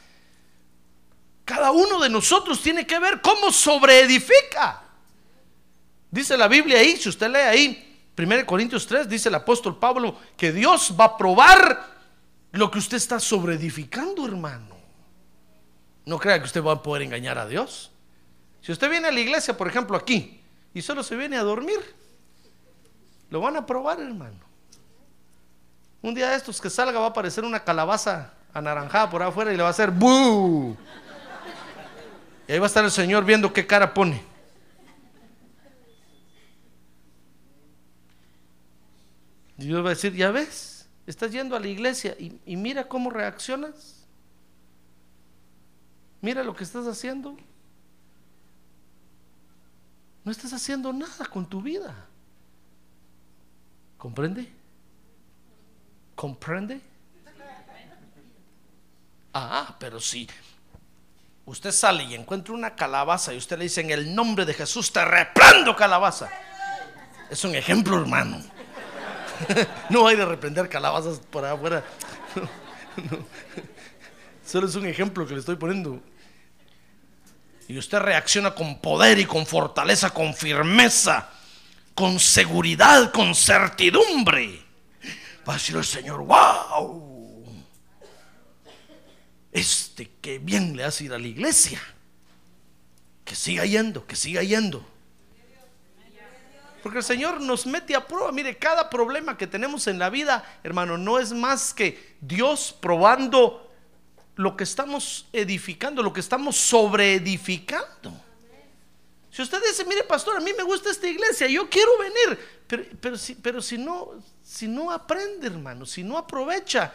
Cada 1.46 1.72
uno 1.72 2.00
de 2.00 2.10
nosotros 2.10 2.62
tiene 2.62 2.86
que 2.86 3.00
ver 3.00 3.22
cómo 3.22 3.52
sobreedifica. 3.52 4.84
Dice 6.10 6.38
la 6.38 6.48
Biblia 6.48 6.80
ahí, 6.80 6.98
si 6.98 7.10
usted 7.10 7.30
lee 7.30 7.38
ahí, 7.38 8.04
1 8.18 8.46
Corintios 8.46 8.86
3, 8.86 9.08
dice 9.08 9.30
el 9.30 9.36
apóstol 9.36 9.80
Pablo 9.80 10.18
que 10.38 10.52
Dios 10.52 10.94
va 11.00 11.06
a 11.06 11.18
probar 11.18 11.88
lo 12.52 12.70
que 12.70 12.80
usted 12.80 12.98
está 12.98 13.20
sobreedificando, 13.20 14.26
hermano. 14.26 14.78
No 16.06 16.20
crea 16.20 16.40
que 16.40 16.46
usted 16.46 16.64
va 16.64 16.74
a 16.74 16.84
poder 16.84 17.04
engañar 17.04 17.38
a 17.38 17.48
Dios. 17.48 17.92
Si 18.62 18.72
usted 18.72 18.90
viene 18.90 19.08
a 19.08 19.12
la 19.12 19.20
iglesia, 19.20 19.58
por 19.58 19.68
ejemplo, 19.68 19.98
aquí, 19.98 20.42
y 20.74 20.82
solo 20.82 21.04
se 21.04 21.16
viene 21.16 21.38
a 21.38 21.44
dormir, 21.44 21.80
lo 23.30 23.40
van 23.40 23.56
a 23.56 23.66
probar, 23.66 24.00
hermano. 24.00 24.51
Un 26.02 26.16
día 26.16 26.30
de 26.30 26.36
estos 26.36 26.60
que 26.60 26.70
salga 26.70 27.00
va 27.00 27.06
a 27.06 27.10
aparecer 27.10 27.44
una 27.44 27.64
calabaza 27.64 28.34
anaranjada 28.54 29.10
por 29.10 29.22
afuera 29.22 29.54
y 29.54 29.58
le 29.58 29.62
va 29.62 29.70
a 29.70 29.72
hacer 29.72 29.92
¡bu! 29.92 30.76
Y 32.48 32.52
ahí 32.52 32.60
va 32.60 32.66
a 32.66 32.68
estar 32.68 32.84
el 32.84 32.92
Señor 32.92 33.24
viendo 33.24 33.54
qué 33.54 33.66
cara 33.66 33.94
pone. 33.94 34.22
Y 39.58 39.66
Dios 39.66 39.84
va 39.84 39.88
a 39.88 39.94
decir, 39.94 40.14
ya 40.16 40.32
ves, 40.32 40.90
estás 41.06 41.32
yendo 41.32 41.56
a 41.56 41.60
la 41.60 41.68
iglesia 41.68 42.16
y, 42.20 42.40
y 42.46 42.58
mira 42.58 42.88
cómo 42.88 43.12
reaccionas. 43.12 44.06
Mira 46.20 46.44
lo 46.44 46.56
que 46.56 46.64
estás 46.64 46.88
haciendo. 46.88 47.38
No 50.24 50.32
estás 50.32 50.52
haciendo 50.54 50.92
nada 50.92 51.26
con 51.28 51.46
tu 51.48 51.62
vida. 51.62 52.08
¿Comprende? 53.98 54.61
¿Comprende? 56.22 56.80
Ah, 59.34 59.76
pero 59.80 60.00
si 60.00 60.30
usted 61.46 61.72
sale 61.72 62.04
y 62.04 62.14
encuentra 62.14 62.54
una 62.54 62.76
calabaza 62.76 63.34
y 63.34 63.38
usted 63.38 63.58
le 63.58 63.64
dice 63.64 63.82
en 63.82 63.90
el 63.90 64.14
nombre 64.14 64.46
de 64.46 64.54
Jesús, 64.54 64.94
te 64.94 65.04
reprendo 65.04 65.76
calabaza. 65.76 66.30
Es 67.28 67.44
un 67.44 67.56
ejemplo, 67.56 68.00
hermano. 68.00 68.38
No 69.90 70.06
hay 70.06 70.16
de 70.16 70.24
reprender 70.24 70.70
calabazas 70.70 71.18
por 71.18 71.44
afuera. 71.44 71.84
Solo 74.46 74.68
es 74.68 74.76
un 74.76 74.86
ejemplo 74.86 75.26
que 75.26 75.34
le 75.34 75.40
estoy 75.40 75.56
poniendo. 75.56 76.04
Y 77.68 77.80
usted 77.80 77.98
reacciona 77.98 78.54
con 78.54 78.78
poder 78.78 79.18
y 79.18 79.26
con 79.26 79.48
fortaleza, 79.48 80.12
con 80.12 80.36
firmeza, 80.36 81.32
con 81.96 82.20
seguridad, 82.20 83.12
con 83.12 83.34
certidumbre 83.34 84.70
va 85.48 85.54
a 85.54 85.58
decir 85.58 85.76
el 85.76 85.86
Señor, 85.86 86.20
wow, 86.26 87.46
este 89.52 90.10
que 90.22 90.40
bien 90.40 90.76
le 90.76 90.84
hace 90.84 91.06
ir 91.06 91.14
a 91.14 91.20
la 91.20 91.28
iglesia, 91.28 91.82
que 93.26 93.36
siga 93.36 93.66
yendo, 93.66 94.06
que 94.06 94.16
siga 94.16 94.44
yendo. 94.44 94.86
Porque 96.82 97.00
el 97.00 97.04
Señor 97.04 97.40
nos 97.42 97.68
mete 97.68 97.96
a 97.96 98.08
prueba. 98.08 98.32
Mire, 98.32 98.58
cada 98.58 98.90
problema 98.90 99.38
que 99.38 99.46
tenemos 99.46 99.86
en 99.86 100.00
la 100.00 100.10
vida, 100.10 100.44
hermano, 100.64 100.98
no 100.98 101.20
es 101.20 101.32
más 101.32 101.74
que 101.74 102.16
Dios 102.22 102.76
probando 102.80 103.72
lo 104.36 104.58
que 104.58 104.64
estamos 104.64 105.28
edificando, 105.32 106.02
lo 106.02 106.12
que 106.12 106.22
estamos 106.22 106.56
sobreedificando. 106.58 108.12
Si 109.32 109.42
usted 109.42 109.62
dice, 109.66 109.86
mire 109.86 110.04
pastor, 110.04 110.36
a 110.36 110.42
mí 110.42 110.52
me 110.56 110.64
gusta 110.64 110.90
esta 110.90 111.08
iglesia, 111.08 111.48
yo 111.48 111.70
quiero 111.70 111.98
venir, 111.98 112.38
pero, 112.68 112.84
pero, 113.00 113.18
si, 113.18 113.36
pero 113.36 113.62
si, 113.62 113.78
no, 113.78 114.22
si 114.44 114.68
no 114.68 114.92
aprende, 114.92 115.48
hermano, 115.48 115.86
si 115.86 116.04
no 116.04 116.18
aprovecha, 116.18 116.94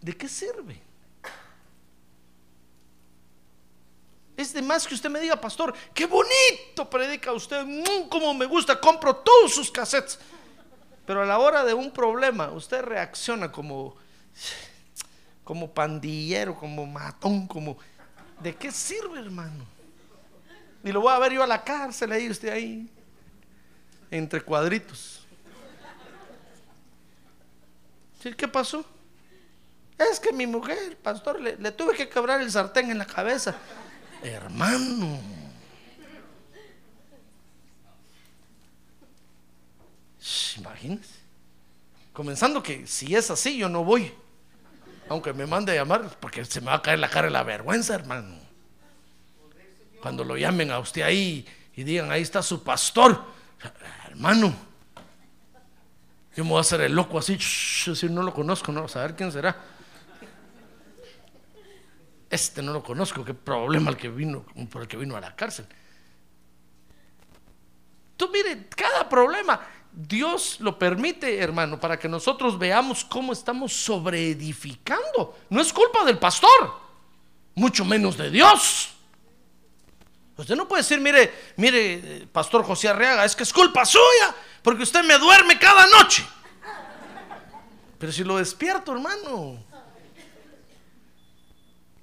¿de 0.00 0.16
qué 0.16 0.28
sirve? 0.28 0.80
Es 4.34 4.54
de 4.54 4.62
más 4.62 4.86
que 4.86 4.94
usted 4.94 5.10
me 5.10 5.20
diga, 5.20 5.38
pastor, 5.38 5.74
qué 5.92 6.06
bonito 6.06 6.88
predica 6.88 7.32
usted, 7.32 7.66
mm, 7.66 8.08
como 8.08 8.32
me 8.32 8.46
gusta, 8.46 8.80
compro 8.80 9.14
todos 9.16 9.54
sus 9.54 9.70
cassettes. 9.70 10.18
Pero 11.04 11.22
a 11.22 11.26
la 11.26 11.38
hora 11.38 11.64
de 11.64 11.74
un 11.74 11.90
problema, 11.90 12.50
usted 12.50 12.80
reacciona 12.80 13.52
como, 13.52 13.94
como 15.44 15.70
pandillero, 15.70 16.56
como 16.56 16.86
matón, 16.86 17.46
como... 17.46 17.76
¿De 18.40 18.56
qué 18.56 18.72
sirve, 18.72 19.18
hermano? 19.18 19.66
Y 20.84 20.90
lo 20.92 21.00
voy 21.00 21.12
a 21.12 21.18
ver 21.18 21.32
yo 21.32 21.42
a 21.42 21.46
la 21.46 21.62
cárcel 21.62 22.12
ahí, 22.12 22.28
usted 22.28 22.48
ahí, 22.48 22.90
entre 24.10 24.40
cuadritos. 24.40 25.26
¿Qué 28.36 28.48
pasó? 28.48 28.84
Es 29.98 30.20
que 30.20 30.32
mi 30.32 30.46
mujer, 30.46 30.96
pastor, 30.98 31.40
le, 31.40 31.72
tuve 31.72 31.94
que 31.94 32.08
quebrar 32.08 32.40
el 32.40 32.50
sartén 32.50 32.90
en 32.90 32.98
la 32.98 33.06
cabeza. 33.06 33.54
Hermano. 34.22 35.18
Shh, 40.20 40.58
Imagínese. 40.58 41.22
Comenzando 42.12 42.62
que 42.62 42.86
si 42.86 43.14
es 43.14 43.30
así, 43.30 43.56
yo 43.56 43.68
no 43.68 43.84
voy. 43.84 44.12
Aunque 45.08 45.32
me 45.32 45.46
mande 45.46 45.72
a 45.72 45.76
llamar, 45.76 46.16
porque 46.20 46.44
se 46.44 46.60
me 46.60 46.66
va 46.68 46.74
a 46.74 46.82
caer 46.82 46.98
la 46.98 47.08
cara 47.08 47.26
de 47.26 47.32
la 47.32 47.42
vergüenza, 47.42 47.94
hermano. 47.94 48.41
Cuando 50.02 50.24
lo 50.24 50.36
llamen 50.36 50.72
a 50.72 50.80
usted 50.80 51.02
ahí 51.02 51.46
y 51.76 51.84
digan, 51.84 52.10
ahí 52.10 52.22
está 52.22 52.42
su 52.42 52.64
pastor, 52.64 53.24
hermano. 54.08 54.52
Yo 56.34 56.42
me 56.42 56.50
voy 56.50 56.58
a 56.58 56.62
hacer 56.62 56.80
el 56.80 56.92
loco 56.92 57.18
así, 57.18 57.38
si 57.38 58.08
no 58.08 58.24
lo 58.24 58.34
conozco, 58.34 58.72
no, 58.72 58.88
saber 58.88 59.14
quién 59.14 59.30
será. 59.30 59.56
Este 62.28 62.62
no 62.62 62.72
lo 62.72 62.82
conozco, 62.82 63.24
qué 63.24 63.32
problema 63.32 63.90
el 63.90 63.96
que 63.96 64.08
vino, 64.08 64.44
por 64.68 64.82
el 64.82 64.88
que 64.88 64.96
vino 64.96 65.16
a 65.16 65.20
la 65.20 65.36
cárcel. 65.36 65.66
Tú 68.16 68.28
mire, 68.32 68.66
cada 68.70 69.08
problema, 69.08 69.60
Dios 69.92 70.56
lo 70.58 70.76
permite, 70.76 71.38
hermano, 71.38 71.78
para 71.78 71.96
que 71.96 72.08
nosotros 72.08 72.58
veamos 72.58 73.04
cómo 73.04 73.32
estamos 73.32 73.72
sobreedificando. 73.72 75.38
No 75.48 75.60
es 75.60 75.72
culpa 75.72 76.04
del 76.04 76.18
pastor, 76.18 76.74
mucho 77.54 77.84
menos 77.84 78.16
de 78.16 78.30
Dios. 78.30 78.96
Usted 80.36 80.56
no 80.56 80.66
puede 80.66 80.82
decir, 80.82 81.00
mire, 81.00 81.32
mire, 81.56 82.26
pastor 82.32 82.64
José 82.64 82.88
Arriaga, 82.88 83.24
es 83.24 83.36
que 83.36 83.42
es 83.42 83.52
culpa 83.52 83.84
suya, 83.84 84.34
porque 84.62 84.82
usted 84.82 85.04
me 85.04 85.18
duerme 85.18 85.58
cada 85.58 85.86
noche. 85.86 86.26
Pero 87.98 88.10
si 88.12 88.24
lo 88.24 88.38
despierto, 88.38 88.92
hermano. 88.92 89.62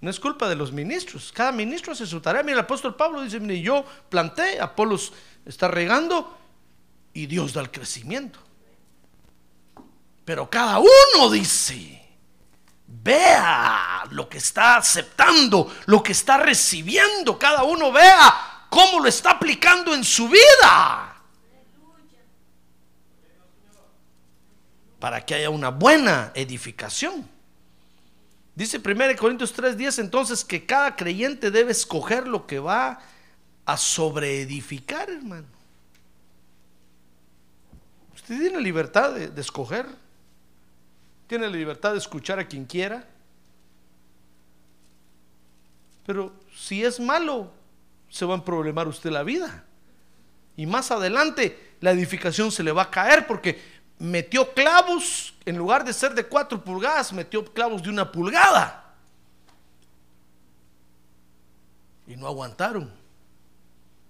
No 0.02 0.10
es 0.10 0.20
culpa 0.20 0.48
de 0.48 0.56
los 0.56 0.72
ministros. 0.72 1.32
Cada 1.34 1.52
ministro 1.52 1.92
hace 1.92 2.06
su 2.06 2.22
tarea. 2.22 2.42
Mira, 2.42 2.54
el 2.54 2.64
apóstol 2.64 2.96
Pablo 2.96 3.22
dice, 3.22 3.40
mire, 3.40 3.62
yo 3.62 3.84
planté, 4.08 4.62
Apolos 4.62 5.12
está 5.46 5.68
regando 5.68 6.38
y 7.14 7.26
Dios 7.26 7.54
da 7.54 7.62
el 7.62 7.72
crecimiento. 7.72 8.40
Pero 10.24 10.50
cada 10.50 10.80
uno 10.80 11.30
dice, 11.32 11.99
vea 12.92 14.04
lo 14.12 14.28
que 14.28 14.40
está 14.40 14.78
aceptando, 14.78 15.74
lo 15.86 16.02
que 16.02 16.12
está 16.12 16.38
recibiendo. 16.38 17.38
Cada 17.38 17.64
uno 17.64 17.92
vea 17.92 18.66
cómo 18.70 19.00
lo 19.00 19.08
está 19.08 19.32
aplicando 19.32 19.94
en 19.94 20.04
su 20.04 20.28
vida. 20.28 21.16
Para 25.00 25.26
que 25.26 25.36
haya 25.36 25.50
una 25.50 25.70
buena 25.70 26.32
edificación. 26.36 27.28
Dice 28.56 28.82
1 28.84 29.16
Corintios 29.18 29.56
3:10 29.56 30.00
entonces 30.00 30.44
que 30.44 30.66
cada 30.66 30.96
creyente 30.98 31.52
debe 31.52 31.72
escoger 31.72 32.28
lo 32.28 32.46
que 32.46 32.60
va 32.60 33.00
a 33.66 33.78
sobreedificar, 33.78 35.10
hermano. 35.10 35.48
Usted 38.14 38.38
tiene 38.38 38.60
libertad 38.60 39.14
de, 39.14 39.30
de 39.30 39.42
escoger. 39.42 39.86
Tiene 41.30 41.46
la 41.48 41.56
libertad 41.56 41.92
de 41.92 42.00
escuchar 42.00 42.40
a 42.40 42.48
quien 42.48 42.66
quiera. 42.66 43.06
Pero 46.08 46.34
si 46.56 46.84
es 46.84 47.00
malo, 47.00 47.52
se 48.10 48.26
va 48.26 48.38
a 48.38 48.44
problemar 48.44 48.88
usted 48.88 49.12
la 49.12 49.22
vida. 49.22 49.64
Y 50.58 50.66
más 50.66 50.90
adelante 50.90 51.76
la 51.82 51.92
edificación 51.92 52.52
se 52.52 52.64
le 52.64 52.72
va 52.72 52.82
a 52.82 52.90
caer 52.90 53.28
porque 53.28 53.62
metió 54.00 54.56
clavos, 54.56 55.36
en 55.46 55.56
lugar 55.56 55.86
de 55.86 55.94
ser 55.94 56.16
de 56.16 56.26
cuatro 56.26 56.64
pulgadas, 56.64 57.14
metió 57.14 57.46
clavos 57.46 57.84
de 57.84 57.92
una 57.92 58.12
pulgada. 58.12 58.96
Y 62.08 62.16
no 62.16 62.26
aguantaron. 62.26 62.92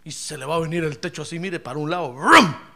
Y 0.06 0.12
se 0.12 0.38
le 0.38 0.46
va 0.46 0.56
a 0.56 0.60
venir 0.60 0.86
el 0.86 1.00
techo 1.00 1.24
así, 1.24 1.38
mire, 1.38 1.60
para 1.60 1.80
un 1.80 1.90
lado. 1.90 2.14
¡Rum! 2.14 2.69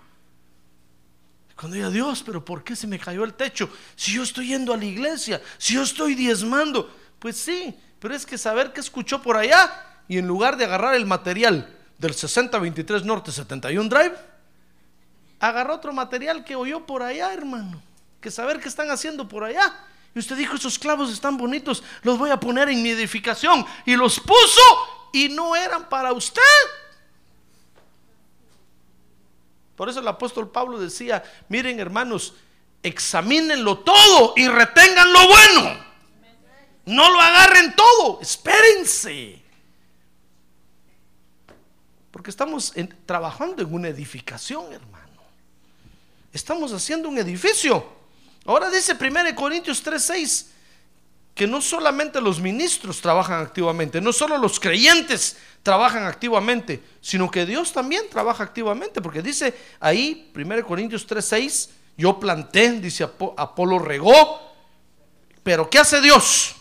Cuando 1.55 1.75
diga 1.75 1.89
Dios, 1.89 2.23
pero 2.25 2.43
¿por 2.43 2.63
qué 2.63 2.75
se 2.75 2.87
me 2.87 2.99
cayó 2.99 3.23
el 3.23 3.33
techo? 3.33 3.69
Si 3.95 4.13
yo 4.13 4.23
estoy 4.23 4.47
yendo 4.47 4.73
a 4.73 4.77
la 4.77 4.85
iglesia, 4.85 5.41
si 5.57 5.75
yo 5.75 5.83
estoy 5.83 6.15
diezmando. 6.15 6.93
Pues 7.19 7.37
sí, 7.37 7.75
pero 7.99 8.15
es 8.15 8.25
que 8.25 8.37
saber 8.37 8.73
que 8.73 8.81
escuchó 8.81 9.21
por 9.21 9.37
allá 9.37 9.71
y 10.07 10.17
en 10.17 10.27
lugar 10.27 10.57
de 10.57 10.65
agarrar 10.65 10.95
el 10.95 11.05
material 11.05 11.73
del 11.97 12.13
6023 12.13 13.05
Norte 13.05 13.31
71 13.31 13.87
Drive, 13.87 14.15
agarró 15.39 15.75
otro 15.75 15.93
material 15.93 16.43
que 16.43 16.55
oyó 16.55 16.85
por 16.85 17.03
allá, 17.03 17.33
hermano. 17.33 17.81
Que 18.19 18.31
saber 18.31 18.59
qué 18.59 18.67
están 18.67 18.89
haciendo 18.89 19.27
por 19.27 19.43
allá. 19.43 19.73
Y 20.15 20.19
usted 20.19 20.35
dijo, 20.35 20.55
esos 20.55 20.77
clavos 20.77 21.11
están 21.11 21.37
bonitos, 21.37 21.83
los 22.03 22.17
voy 22.17 22.29
a 22.29 22.39
poner 22.39 22.69
en 22.69 22.81
mi 22.81 22.89
edificación. 22.89 23.65
Y 23.85 23.95
los 23.95 24.19
puso 24.19 24.61
y 25.11 25.29
no 25.29 25.55
eran 25.55 25.87
para 25.89 26.13
usted. 26.13 26.41
Por 29.83 29.89
eso 29.89 29.99
el 29.99 30.07
apóstol 30.07 30.49
Pablo 30.49 30.79
decía, 30.79 31.21
miren 31.49 31.77
hermanos, 31.77 32.35
examínenlo 32.81 33.79
todo 33.79 34.33
y 34.37 34.47
retengan 34.47 35.11
lo 35.11 35.27
bueno. 35.27 35.85
No 36.85 37.11
lo 37.11 37.19
agarren 37.19 37.75
todo, 37.75 38.21
espérense. 38.21 39.43
Porque 42.11 42.29
estamos 42.29 42.73
trabajando 43.05 43.61
en 43.61 43.73
una 43.73 43.89
edificación, 43.89 44.71
hermano. 44.71 45.21
Estamos 46.31 46.71
haciendo 46.71 47.09
un 47.09 47.17
edificio. 47.17 47.85
Ahora 48.45 48.69
dice 48.69 48.93
1 48.97 49.35
Corintios 49.35 49.83
3:6 49.83 50.45
que 51.33 51.47
no 51.47 51.61
solamente 51.61 52.21
los 52.21 52.39
ministros 52.39 53.01
trabajan 53.01 53.41
activamente, 53.41 53.99
no 53.99 54.13
solo 54.13 54.37
los 54.37 54.59
creyentes 54.59 55.37
trabajan 55.63 56.03
activamente, 56.05 56.83
sino 57.01 57.31
que 57.31 57.45
Dios 57.45 57.73
también 57.73 58.09
trabaja 58.09 58.43
activamente, 58.43 59.01
porque 59.01 59.21
dice 59.21 59.53
ahí 59.79 60.31
1 60.35 60.63
Corintios 60.65 61.07
3:6, 61.07 61.69
yo 61.97 62.19
planté, 62.19 62.79
dice 62.79 63.03
Apo- 63.05 63.33
Apolo 63.37 63.79
regó, 63.79 64.41
pero 65.41 65.69
¿qué 65.69 65.79
hace 65.79 66.01
Dios? 66.01 66.55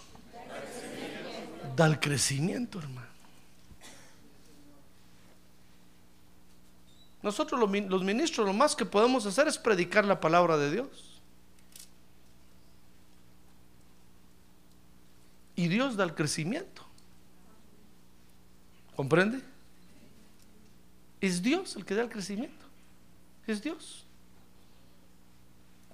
Da 1.77 1.87
el 1.87 1.99
crecimiento, 2.01 2.79
hermano. 2.79 3.03
Nosotros 7.23 7.61
los 7.61 8.03
ministros 8.03 8.47
lo 8.47 8.53
más 8.53 8.75
que 8.75 8.85
podemos 8.85 9.25
hacer 9.27 9.47
es 9.47 9.57
predicar 9.57 10.05
la 10.05 10.19
palabra 10.21 10.57
de 10.57 10.71
Dios. 10.73 11.12
Y 15.55 15.69
Dios 15.69 15.97
da 15.97 16.05
el 16.05 16.15
crecimiento. 16.15 16.87
¿Comprende? 18.97 19.41
Es 21.21 21.43
Dios 21.43 21.77
el 21.77 21.85
que 21.85 21.95
da 21.95 22.03
el 22.03 22.09
crecimiento. 22.09 22.67
Es 23.47 23.63
Dios. 23.63 24.05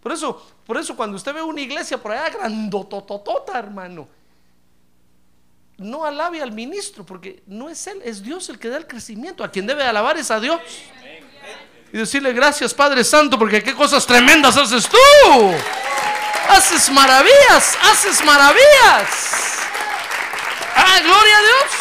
Por 0.01 0.13
eso, 0.13 0.43
por 0.65 0.79
eso 0.79 0.97
cuando 0.97 1.17
usted 1.17 1.35
ve 1.35 1.43
una 1.43 1.61
iglesia 1.61 2.01
por 2.01 2.13
allá 2.13 2.31
grandototota, 2.31 3.59
hermano, 3.59 4.09
no 5.79 6.05
alabe 6.05 6.43
al 6.43 6.53
ministro, 6.53 7.05
porque 7.05 7.43
no 7.47 7.69
es 7.69 7.87
él, 7.87 8.01
es 8.05 8.23
Dios 8.23 8.49
el 8.49 8.59
que 8.59 8.69
da 8.69 8.79
el 8.79 8.87
crecimiento. 8.87 9.45
A 9.45 9.51
quien 9.51 9.67
debe 9.67 9.85
alabar 9.85 10.17
es 10.17 10.31
a 10.31 10.41
Dios. 10.41 10.61
Y 11.93 11.97
decirle 11.97 12.33
gracias 12.33 12.75
Padre 12.75 13.05
Santo, 13.05 13.39
porque 13.39 13.63
qué 13.63 13.75
cosas 13.75 14.07
tremendas 14.07 14.57
haces 14.57 14.89
tú. 14.89 14.99
Haces 16.49 16.91
maravillas, 16.91 17.79
haces 17.83 18.25
maravillas. 18.25 19.48
Gloria 21.03 21.37
a 21.37 21.41
Dios. 21.41 21.73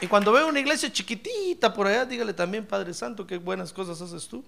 Y 0.00 0.06
cuando 0.06 0.32
veo 0.32 0.46
una 0.48 0.60
iglesia 0.60 0.92
chiquitita 0.92 1.72
por 1.72 1.86
allá, 1.86 2.04
dígale 2.04 2.34
también, 2.34 2.66
Padre 2.66 2.92
Santo, 2.92 3.26
qué 3.26 3.38
buenas 3.38 3.72
cosas 3.72 4.00
haces 4.00 4.28
tú. 4.28 4.44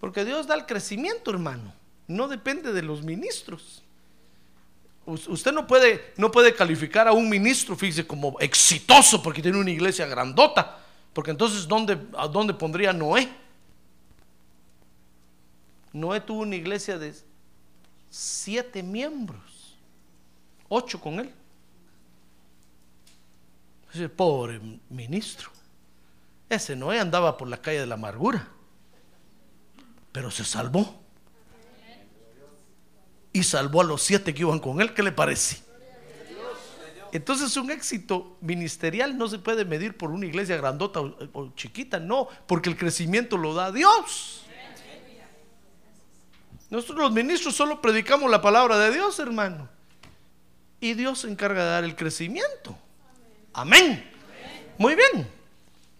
Porque 0.00 0.24
Dios 0.24 0.46
da 0.46 0.54
el 0.54 0.66
crecimiento, 0.66 1.30
hermano. 1.30 1.72
No 2.06 2.28
depende 2.28 2.72
de 2.72 2.82
los 2.82 3.02
ministros. 3.02 3.82
Us- 5.06 5.28
Usted 5.28 5.52
no 5.52 5.66
puede, 5.66 6.12
no 6.16 6.30
puede 6.30 6.54
calificar 6.54 7.06
a 7.08 7.12
un 7.12 7.28
ministro, 7.28 7.76
fíjese, 7.76 8.06
como 8.06 8.38
exitoso 8.40 9.22
porque 9.22 9.42
tiene 9.42 9.58
una 9.58 9.70
iglesia 9.70 10.06
grandota. 10.06 10.78
Porque 11.12 11.30
entonces, 11.30 11.68
¿dónde, 11.68 11.98
¿a 12.16 12.26
dónde 12.28 12.54
pondría 12.54 12.92
Noé? 12.92 13.28
Noé 15.92 16.20
tuvo 16.20 16.40
una 16.42 16.56
iglesia 16.56 16.98
de 16.98 17.14
siete 18.10 18.82
miembros, 18.82 19.40
ocho 20.68 21.00
con 21.00 21.20
él. 21.20 21.32
Ese 23.92 24.08
pobre 24.08 24.60
ministro. 24.90 25.50
Ese 26.48 26.74
Noé 26.76 26.98
andaba 26.98 27.36
por 27.36 27.48
la 27.48 27.60
calle 27.60 27.80
de 27.80 27.86
la 27.86 27.94
amargura, 27.94 28.48
pero 30.12 30.30
se 30.30 30.44
salvó. 30.44 31.00
y 33.32 33.42
salvó 33.42 33.80
a 33.80 33.84
los 33.84 34.00
siete 34.00 34.32
que 34.32 34.42
iban 34.42 34.60
con 34.60 34.80
él. 34.80 34.94
¿Qué 34.94 35.02
le 35.02 35.10
parece? 35.10 35.62
Entonces 37.10 37.56
un 37.56 37.70
éxito 37.70 38.36
ministerial 38.40 39.16
no 39.16 39.28
se 39.28 39.38
puede 39.38 39.64
medir 39.64 39.96
por 39.96 40.10
una 40.10 40.26
iglesia 40.26 40.56
grandota 40.56 41.00
o, 41.00 41.16
o 41.32 41.52
chiquita, 41.54 42.00
no, 42.00 42.28
porque 42.46 42.68
el 42.68 42.76
crecimiento 42.76 43.36
lo 43.36 43.54
da 43.54 43.70
Dios. 43.70 44.44
Nosotros 46.70 46.98
los 46.98 47.12
ministros 47.12 47.54
solo 47.54 47.80
predicamos 47.80 48.30
la 48.30 48.42
palabra 48.42 48.78
de 48.78 48.92
Dios, 48.92 49.18
hermano. 49.20 49.68
Y 50.84 50.92
Dios 50.92 51.20
se 51.20 51.28
encarga 51.28 51.64
de 51.64 51.70
dar 51.70 51.84
el 51.84 51.96
crecimiento. 51.96 52.76
Amén. 53.54 54.06
Muy 54.76 54.94
bien. 54.94 55.26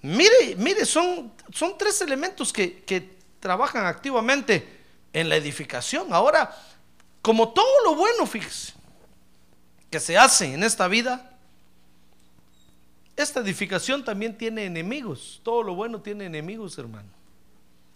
Mire, 0.02 0.56
mire, 0.58 0.84
son, 0.84 1.32
son 1.54 1.78
tres 1.78 2.02
elementos 2.02 2.52
que, 2.52 2.82
que 2.82 3.16
trabajan 3.40 3.86
activamente 3.86 4.82
en 5.10 5.30
la 5.30 5.36
edificación. 5.36 6.12
Ahora, 6.12 6.54
como 7.22 7.48
todo 7.54 7.82
lo 7.82 7.94
bueno, 7.94 8.26
fíjese, 8.26 8.74
que 9.88 9.98
se 10.00 10.18
hace 10.18 10.52
en 10.52 10.62
esta 10.62 10.86
vida, 10.86 11.34
esta 13.16 13.40
edificación 13.40 14.04
también 14.04 14.36
tiene 14.36 14.66
enemigos. 14.66 15.40
Todo 15.42 15.62
lo 15.62 15.74
bueno 15.74 16.02
tiene 16.02 16.26
enemigos, 16.26 16.76
hermano. 16.76 17.08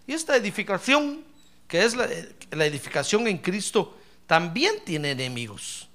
Y 0.07 0.15
esta 0.15 0.37
edificación, 0.37 1.23
que 1.67 1.85
es 1.85 1.95
la, 1.95 2.09
la 2.53 2.65
edificación 2.65 3.29
en 3.29 3.37
Cristo, 3.37 3.95
también 4.27 4.83
tiene 4.87 5.11
enemigos. 5.11 5.88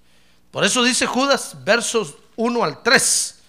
Por 0.54 0.64
eso 0.64 0.84
dice 0.84 1.08
Judas, 1.08 1.56
versos 1.64 2.14
1 2.36 2.64
al 2.64 2.84
3. 2.84 3.40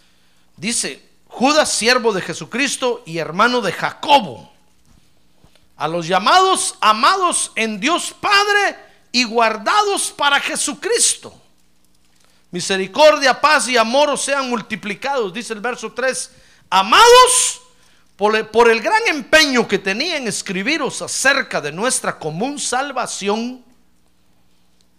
Dice, 0.56 1.06
Judas, 1.26 1.70
siervo 1.70 2.14
de 2.14 2.22
Jesucristo 2.22 3.02
y 3.04 3.18
hermano 3.18 3.60
de 3.60 3.72
Jacobo, 3.72 4.50
a 5.76 5.86
los 5.86 6.08
llamados, 6.08 6.76
amados 6.80 7.52
en 7.56 7.78
Dios 7.78 8.14
Padre 8.18 8.78
y 9.12 9.24
guardados 9.24 10.14
para 10.16 10.40
Jesucristo. 10.40 11.38
Misericordia, 12.50 13.38
paz 13.38 13.68
y 13.68 13.76
amor 13.76 14.08
os 14.08 14.22
sean 14.22 14.48
multiplicados, 14.48 15.34
dice 15.34 15.52
el 15.52 15.60
verso 15.60 15.92
3. 15.92 16.30
Amados, 16.70 17.60
por 18.16 18.34
el, 18.34 18.46
por 18.46 18.70
el 18.70 18.80
gran 18.80 19.02
empeño 19.08 19.68
que 19.68 19.78
tenía 19.78 20.16
en 20.16 20.26
escribiros 20.26 21.02
acerca 21.02 21.60
de 21.60 21.70
nuestra 21.70 22.18
común 22.18 22.58
salvación, 22.58 23.62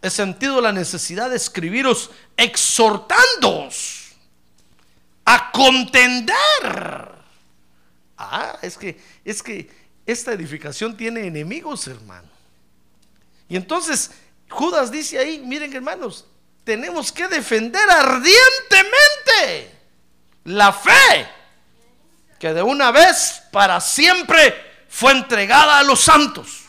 he 0.05 0.09
sentido 0.11 0.61
la 0.61 0.71
necesidad 0.71 1.31
de 1.31 1.37
escribiros 1.37 2.11
exhortándoos 2.37 4.11
a 5.25 5.51
contender. 5.51 7.11
Ah, 8.15 8.59
es 8.61 8.77
que, 8.77 9.01
es 9.23 9.41
que 9.41 9.67
esta 10.05 10.31
edificación 10.33 10.95
tiene 10.95 11.25
enemigos, 11.25 11.87
hermano. 11.87 12.29
Y 13.49 13.55
entonces 13.55 14.11
Judas 14.47 14.91
dice 14.91 15.17
ahí, 15.17 15.39
miren 15.39 15.73
hermanos, 15.73 16.25
tenemos 16.63 17.11
que 17.11 17.27
defender 17.27 17.89
ardientemente 17.89 19.75
la 20.43 20.71
fe 20.71 21.27
que 22.37 22.53
de 22.53 22.61
una 22.61 22.91
vez 22.91 23.41
para 23.51 23.81
siempre 23.81 24.53
fue 24.87 25.13
entregada 25.13 25.79
a 25.79 25.83
los 25.83 25.99
santos. 26.01 26.64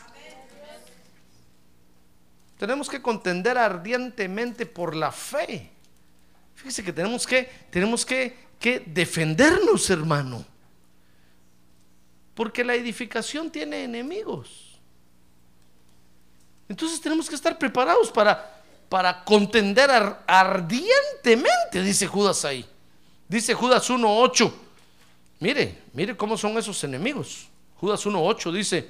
Tenemos 2.57 2.89
que 2.89 3.01
contender 3.01 3.57
ardientemente 3.57 4.65
por 4.65 4.95
la 4.95 5.11
fe. 5.11 5.69
Fíjese 6.55 6.83
que 6.83 6.91
tenemos 6.93 7.27
que, 7.27 7.49
tenemos 7.69 8.05
que, 8.05 8.35
que 8.59 8.79
defendernos, 8.79 9.89
hermano. 9.89 10.43
Porque 12.33 12.63
la 12.63 12.75
edificación 12.75 13.51
tiene 13.51 13.83
enemigos. 13.83 14.79
Entonces 16.69 16.99
tenemos 16.99 17.29
que 17.29 17.35
estar 17.35 17.57
preparados 17.57 18.11
para, 18.11 18.61
para 18.89 19.23
contender 19.23 19.89
ar- 19.89 20.23
ardientemente, 20.27 21.81
dice 21.81 22.07
Judas 22.07 22.43
ahí. 22.43 22.65
Dice 23.27 23.53
Judas 23.53 23.89
1.8. 23.89 24.51
Mire, 25.39 25.77
mire 25.93 26.17
cómo 26.17 26.37
son 26.37 26.57
esos 26.57 26.83
enemigos. 26.83 27.47
Judas 27.79 28.05
1.8 28.05 28.51
dice, 28.51 28.89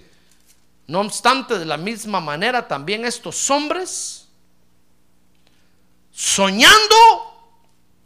no 0.87 1.01
obstante, 1.01 1.59
de 1.59 1.65
la 1.65 1.75
misma 1.75 2.21
manera 2.21 2.67
también 2.67 3.05
estos 3.05 3.49
hombres, 3.51 4.27
soñando, 6.11 6.95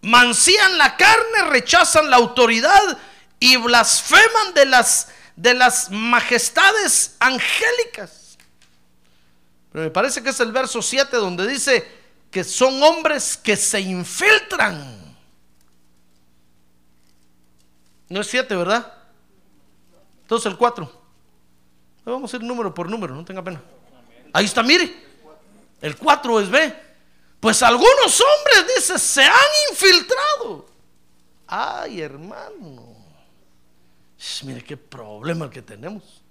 mancían 0.02 0.80
la 0.80 0.98
carne, 0.98 1.50
rechazan 1.50 2.10
la 2.10 2.18
autoridad 2.18 2.98
y 3.40 3.56
blasfeman 3.58 4.56
de 4.56 4.66
las, 4.66 5.10
de 5.36 5.54
las 5.54 5.92
majestades 5.92 7.16
angélicas. 7.20 8.38
Pero 9.72 9.84
me 9.86 9.92
parece 9.92 10.24
que 10.24 10.32
es 10.32 10.40
el 10.40 10.52
verso 10.52 10.82
7 10.82 11.16
donde 11.18 11.48
dice 11.48 11.88
que 12.32 12.44
son 12.44 12.82
hombres 12.82 13.38
que 13.38 13.56
se 13.56 13.80
infiltran. 13.80 15.16
No 18.10 18.22
es 18.22 18.28
7, 18.28 18.56
¿verdad? 18.56 18.92
Entonces 20.24 20.52
el 20.52 20.58
4. 20.58 21.01
Vamos 22.06 22.34
a 22.34 22.38
ir 22.38 22.44
número 22.44 22.74
por 22.74 22.90
número, 22.90 23.14
no 23.14 23.24
tenga 23.24 23.44
pena. 23.44 23.62
Ahí 24.34 24.46
está, 24.46 24.64
mire. 24.64 24.94
El 25.82 25.98
4 25.98 26.40
es 26.40 26.50
B. 26.50 26.76
Pues 27.40 27.62
algunos 27.64 28.22
hombres, 28.22 28.76
dice, 28.76 29.00
se 29.00 29.24
han 29.24 29.52
infiltrado. 29.72 30.68
Ay, 31.48 32.02
hermano. 32.02 32.96
Mire 34.44 34.64
qué 34.64 34.78
problema 34.78 35.50
que 35.50 35.62
tenemos. 35.62 36.22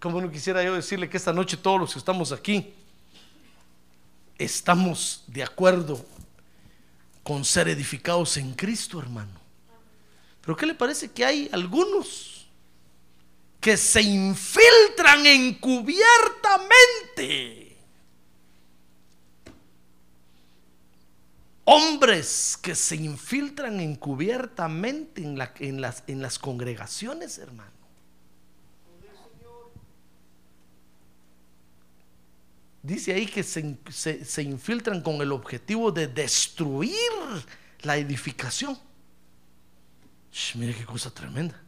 Como 0.00 0.20
no 0.20 0.30
quisiera 0.30 0.62
yo 0.62 0.74
decirle 0.74 1.08
que 1.08 1.16
esta 1.16 1.32
noche 1.32 1.56
todos 1.56 1.80
los 1.80 1.92
que 1.92 1.98
estamos 1.98 2.32
aquí 2.32 2.72
estamos 4.38 5.24
de 5.26 5.42
acuerdo 5.42 6.04
con 7.22 7.44
ser 7.44 7.68
edificados 7.68 8.36
en 8.36 8.54
Cristo, 8.54 9.00
hermano. 9.00 9.38
Pero 10.40 10.56
¿qué 10.56 10.64
le 10.64 10.74
parece 10.74 11.10
que 11.10 11.24
hay 11.24 11.50
algunos 11.52 12.37
que 13.60 13.76
se 13.76 14.00
infiltran 14.02 15.26
encubiertamente? 15.26 17.76
Hombres 21.64 22.58
que 22.62 22.74
se 22.74 22.96
infiltran 22.96 23.78
encubiertamente 23.80 25.22
en, 25.22 25.36
la- 25.36 25.52
en 25.58 25.80
las, 25.82 26.38
congregaciones, 26.38 27.36
hermano. 27.38 27.72
Dice 32.82 33.12
ahí 33.12 33.26
que 33.26 33.42
se, 33.42 33.76
se- 33.90 34.24
se 34.24 34.42
infiltran 34.42 35.02
con 35.02 35.20
el 35.20 35.30
objetivo 35.32 35.92
de 35.92 36.06
destruir 36.06 36.94
la 37.82 37.98
edificación. 37.98 38.78
Sh, 40.32 40.56
mire 40.56 40.74
qué 40.74 40.86
cosa 40.86 41.10
tremenda. 41.10 41.60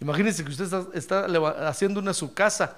Imagínense 0.00 0.44
que 0.44 0.50
usted 0.50 0.64
está, 0.64 0.86
está 0.94 1.68
haciendo 1.68 2.00
una 2.00 2.14
su 2.14 2.32
casa 2.32 2.76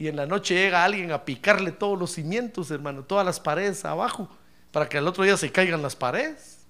y 0.00 0.08
en 0.08 0.16
la 0.16 0.24
noche 0.24 0.54
llega 0.54 0.82
alguien 0.82 1.12
a 1.12 1.26
picarle 1.26 1.72
todos 1.72 1.98
los 1.98 2.12
cimientos, 2.12 2.70
hermano, 2.70 3.04
todas 3.04 3.26
las 3.26 3.38
paredes 3.38 3.84
abajo, 3.84 4.30
para 4.72 4.88
que 4.88 4.96
al 4.96 5.06
otro 5.06 5.24
día 5.24 5.36
se 5.36 5.52
caigan 5.52 5.82
las 5.82 5.94
paredes. 5.94 6.60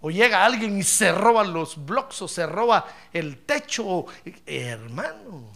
O 0.00 0.10
llega 0.10 0.44
alguien 0.44 0.76
y 0.76 0.82
se 0.82 1.12
roba 1.12 1.44
los 1.44 1.86
blocks 1.86 2.22
o 2.22 2.26
se 2.26 2.44
roba 2.44 2.86
el 3.12 3.38
techo. 3.38 4.06
hermano, 4.46 5.52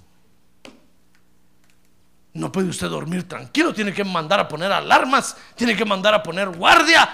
no 2.32 2.52
puede 2.52 2.68
usted 2.68 2.88
dormir 2.88 3.28
tranquilo, 3.28 3.74
tiene 3.74 3.92
que 3.92 4.04
mandar 4.04 4.38
a 4.38 4.46
poner 4.46 4.70
alarmas, 4.70 5.36
tiene 5.56 5.76
que 5.76 5.84
mandar 5.84 6.14
a 6.14 6.22
poner 6.22 6.48
guardia. 6.48 7.08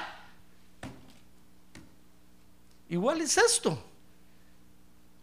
Igual 2.91 3.23
es 3.23 3.39
esto. 3.39 3.83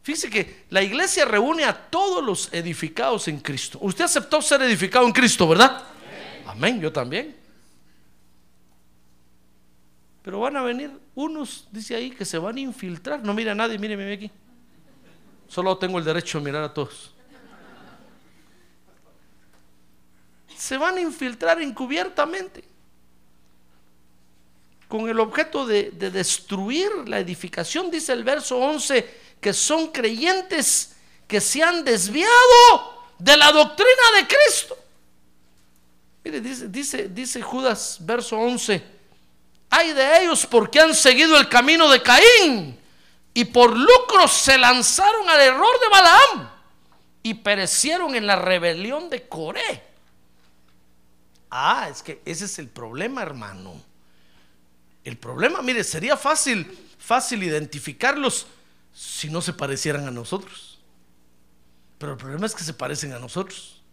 Fíjese 0.05 0.29
que 0.29 0.65
la 0.69 0.83
iglesia 0.83 1.25
reúne 1.25 1.63
a 1.63 1.73
todos 1.73 2.23
los 2.23 2.53
edificados 2.53 3.27
en 3.27 3.39
Cristo. 3.39 3.79
Usted 3.81 4.05
aceptó 4.05 4.39
ser 4.39 4.61
edificado 4.61 5.03
en 5.07 5.11
Cristo, 5.11 5.47
¿verdad? 5.47 5.83
Amén, 6.45 6.79
yo 6.79 6.93
también. 6.93 7.35
Pero 10.21 10.41
van 10.41 10.57
a 10.57 10.61
venir 10.61 10.91
unos, 11.15 11.67
dice 11.71 11.95
ahí, 11.95 12.11
que 12.11 12.23
se 12.23 12.37
van 12.37 12.55
a 12.55 12.59
infiltrar. 12.59 13.23
No 13.23 13.33
mira 13.33 13.53
a 13.53 13.55
nadie, 13.55 13.79
míreme 13.79 14.13
aquí. 14.13 14.29
Solo 15.47 15.75
tengo 15.79 15.97
el 15.97 16.05
derecho 16.05 16.37
a 16.37 16.41
mirar 16.41 16.61
a 16.61 16.71
todos. 16.71 17.11
Se 20.55 20.77
van 20.77 20.97
a 20.97 21.01
infiltrar 21.01 21.59
encubiertamente 21.63 22.63
con 24.87 25.09
el 25.09 25.19
objeto 25.19 25.65
de, 25.65 25.89
de 25.89 26.11
destruir 26.11 26.91
la 27.07 27.17
edificación, 27.17 27.89
dice 27.89 28.13
el 28.13 28.23
verso 28.23 28.59
11, 28.59 29.24
que 29.41 29.53
son 29.53 29.87
creyentes 29.87 30.95
que 31.27 31.41
se 31.41 31.63
han 31.63 31.83
desviado 31.83 32.95
de 33.19 33.37
la 33.37 33.51
doctrina 33.51 33.91
de 34.17 34.27
Cristo. 34.27 34.77
Mire, 36.23 36.41
dice, 36.41 36.67
dice, 36.67 37.09
dice 37.09 37.41
Judas, 37.41 37.97
verso 38.01 38.37
11, 38.37 38.83
hay 39.69 39.93
de 39.93 40.23
ellos 40.23 40.45
porque 40.45 40.79
han 40.79 40.95
seguido 40.95 41.37
el 41.37 41.47
camino 41.49 41.89
de 41.89 42.01
Caín 42.01 42.79
y 43.33 43.45
por 43.45 43.77
lucro 43.77 44.27
se 44.27 44.57
lanzaron 44.57 45.29
al 45.29 45.41
error 45.41 45.79
de 45.81 45.89
Balaam. 45.89 46.49
y 47.21 47.33
perecieron 47.33 48.13
en 48.15 48.27
la 48.27 48.35
rebelión 48.35 49.09
de 49.09 49.27
Coré. 49.27 49.83
Ah, 51.49 51.87
es 51.89 52.03
que 52.03 52.21
ese 52.23 52.45
es 52.45 52.59
el 52.59 52.69
problema, 52.69 53.23
hermano. 53.23 53.81
El 55.03 55.17
problema, 55.17 55.63
mire, 55.63 55.83
sería 55.83 56.17
fácil, 56.17 56.77
fácil 56.99 57.41
identificarlos 57.41 58.45
si 58.95 59.29
no 59.29 59.41
se 59.41 59.53
parecieran 59.53 60.07
a 60.07 60.11
nosotros. 60.11 60.79
Pero 61.97 62.13
el 62.13 62.17
problema 62.17 62.45
es 62.45 62.55
que 62.55 62.63
se 62.63 62.73
parecen 62.73 63.13
a 63.13 63.19
nosotros. 63.19 63.83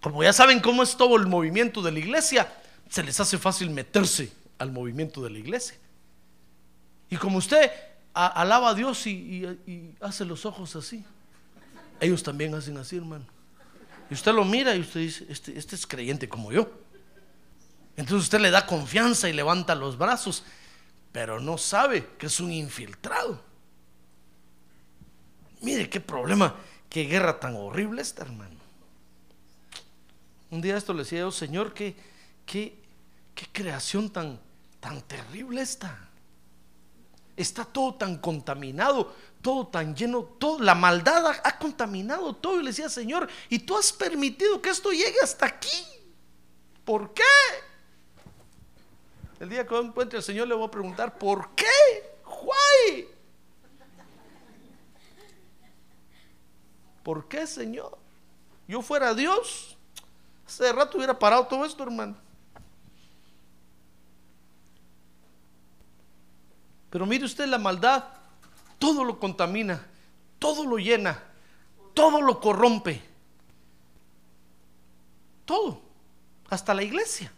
Como 0.00 0.22
ya 0.22 0.32
saben 0.32 0.60
cómo 0.60 0.82
es 0.82 0.96
todo 0.96 1.16
el 1.16 1.26
movimiento 1.26 1.80
de 1.80 1.92
la 1.92 1.98
iglesia, 1.98 2.52
se 2.88 3.02
les 3.02 3.18
hace 3.18 3.38
fácil 3.38 3.70
meterse 3.70 4.32
al 4.58 4.70
movimiento 4.70 5.22
de 5.22 5.30
la 5.30 5.38
iglesia. 5.38 5.76
Y 7.08 7.16
como 7.16 7.38
usted 7.38 7.70
alaba 8.12 8.70
a 8.70 8.74
Dios 8.74 9.06
y 9.06 9.94
hace 10.00 10.24
los 10.24 10.44
ojos 10.44 10.76
así, 10.76 11.04
ellos 12.00 12.22
también 12.22 12.54
hacen 12.54 12.76
así, 12.76 12.96
hermano. 12.96 13.24
Y 14.10 14.14
usted 14.14 14.34
lo 14.34 14.44
mira 14.44 14.74
y 14.74 14.80
usted 14.80 15.00
dice, 15.00 15.26
este, 15.30 15.58
este 15.58 15.74
es 15.74 15.86
creyente 15.86 16.28
como 16.28 16.52
yo. 16.52 16.70
Entonces 17.96 18.24
usted 18.24 18.40
le 18.40 18.50
da 18.50 18.66
confianza 18.66 19.28
y 19.28 19.32
levanta 19.32 19.74
los 19.74 19.96
brazos, 19.96 20.42
pero 21.12 21.38
no 21.38 21.58
sabe 21.58 22.08
que 22.18 22.26
es 22.26 22.40
un 22.40 22.50
infiltrado. 22.50 23.40
Mire 25.60 25.88
qué 25.88 26.00
problema, 26.00 26.56
qué 26.88 27.04
guerra 27.04 27.38
tan 27.38 27.54
horrible 27.54 28.02
esta, 28.02 28.22
hermano. 28.22 28.56
Un 30.50 30.60
día 30.60 30.76
esto 30.76 30.92
le 30.92 31.00
decía 31.00 31.20
yo, 31.20 31.30
Señor, 31.30 31.72
qué, 31.74 31.94
qué, 32.46 32.76
qué 33.34 33.46
creación 33.52 34.10
tan, 34.10 34.40
tan 34.80 35.02
terrible 35.02 35.60
esta. 35.60 36.08
Está 37.36 37.64
todo 37.64 37.94
tan 37.94 38.18
contaminado, 38.18 39.14
todo 39.40 39.66
tan 39.68 39.94
lleno, 39.94 40.22
todo, 40.22 40.60
la 40.60 40.74
maldad 40.74 41.26
ha, 41.26 41.40
ha 41.44 41.58
contaminado 41.58 42.34
todo. 42.34 42.60
Y 42.60 42.64
le 42.64 42.70
decía, 42.70 42.88
Señor, 42.88 43.28
y 43.48 43.60
tú 43.60 43.76
has 43.76 43.92
permitido 43.92 44.60
que 44.60 44.70
esto 44.70 44.90
llegue 44.90 45.20
hasta 45.22 45.46
aquí. 45.46 45.84
¿Por 46.84 47.14
qué? 47.14 47.22
El 49.42 49.48
día 49.48 49.66
que 49.66 49.76
encuentre 49.76 50.18
al 50.18 50.22
Señor 50.22 50.46
le 50.46 50.54
voy 50.54 50.68
a 50.68 50.70
preguntar, 50.70 51.18
¿por 51.18 51.52
qué? 51.56 51.66
Why? 52.24 53.08
¿Por 57.02 57.26
qué, 57.26 57.44
Señor? 57.48 57.98
Yo 58.68 58.82
fuera 58.82 59.12
Dios, 59.14 59.76
hace 60.46 60.72
rato 60.72 60.96
hubiera 60.96 61.18
parado 61.18 61.44
todo 61.48 61.64
esto, 61.64 61.82
hermano. 61.82 62.14
Pero 66.88 67.04
mire 67.04 67.24
usted 67.24 67.46
la 67.46 67.58
maldad, 67.58 68.04
todo 68.78 69.02
lo 69.02 69.18
contamina, 69.18 69.84
todo 70.38 70.64
lo 70.64 70.76
llena, 70.76 71.20
todo 71.94 72.22
lo 72.22 72.38
corrompe. 72.38 73.02
Todo, 75.44 75.82
hasta 76.48 76.72
la 76.74 76.84
iglesia. 76.84 77.32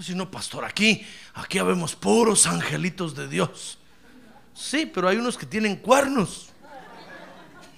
Si 0.00 0.14
no, 0.14 0.30
pastor, 0.30 0.64
aquí, 0.64 1.06
aquí 1.34 1.60
vemos 1.60 1.94
puros 1.94 2.46
angelitos 2.46 3.14
de 3.14 3.28
Dios. 3.28 3.78
Sí, 4.52 4.86
pero 4.86 5.08
hay 5.08 5.16
unos 5.16 5.38
que 5.38 5.46
tienen 5.46 5.76
cuernos. 5.76 6.50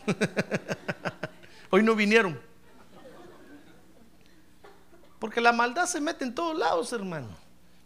Hoy 1.70 1.83
no 1.83 1.94
vinieron. 1.94 2.40
Porque 5.18 5.40
la 5.40 5.52
maldad 5.52 5.87
se 5.87 6.00
mete 6.00 6.24
en 6.24 6.35
todos 6.35 6.57
lados, 6.57 6.92
hermano. 6.92 7.29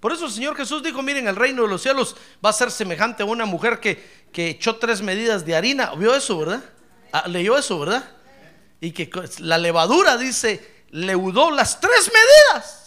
Por 0.00 0.12
eso 0.12 0.26
el 0.26 0.32
Señor 0.32 0.56
Jesús 0.56 0.82
dijo, 0.82 1.02
miren, 1.02 1.28
el 1.28 1.36
reino 1.36 1.62
de 1.62 1.68
los 1.68 1.82
cielos 1.82 2.16
va 2.44 2.50
a 2.50 2.54
ser 2.54 2.70
semejante 2.70 3.22
a 3.22 3.26
una 3.26 3.44
mujer 3.44 3.80
que, 3.80 4.26
que 4.32 4.48
echó 4.48 4.76
tres 4.76 5.02
medidas 5.02 5.44
de 5.44 5.54
harina. 5.54 5.94
¿Vio 5.94 6.14
eso, 6.14 6.38
verdad? 6.38 6.64
Ah, 7.12 7.28
leyó 7.28 7.58
eso, 7.58 7.78
¿verdad? 7.78 8.08
Y 8.80 8.92
que 8.92 9.10
la 9.38 9.58
levadura, 9.58 10.16
dice, 10.16 10.84
leudó 10.90 11.50
las 11.50 11.80
tres 11.80 12.10
medidas. 12.12 12.79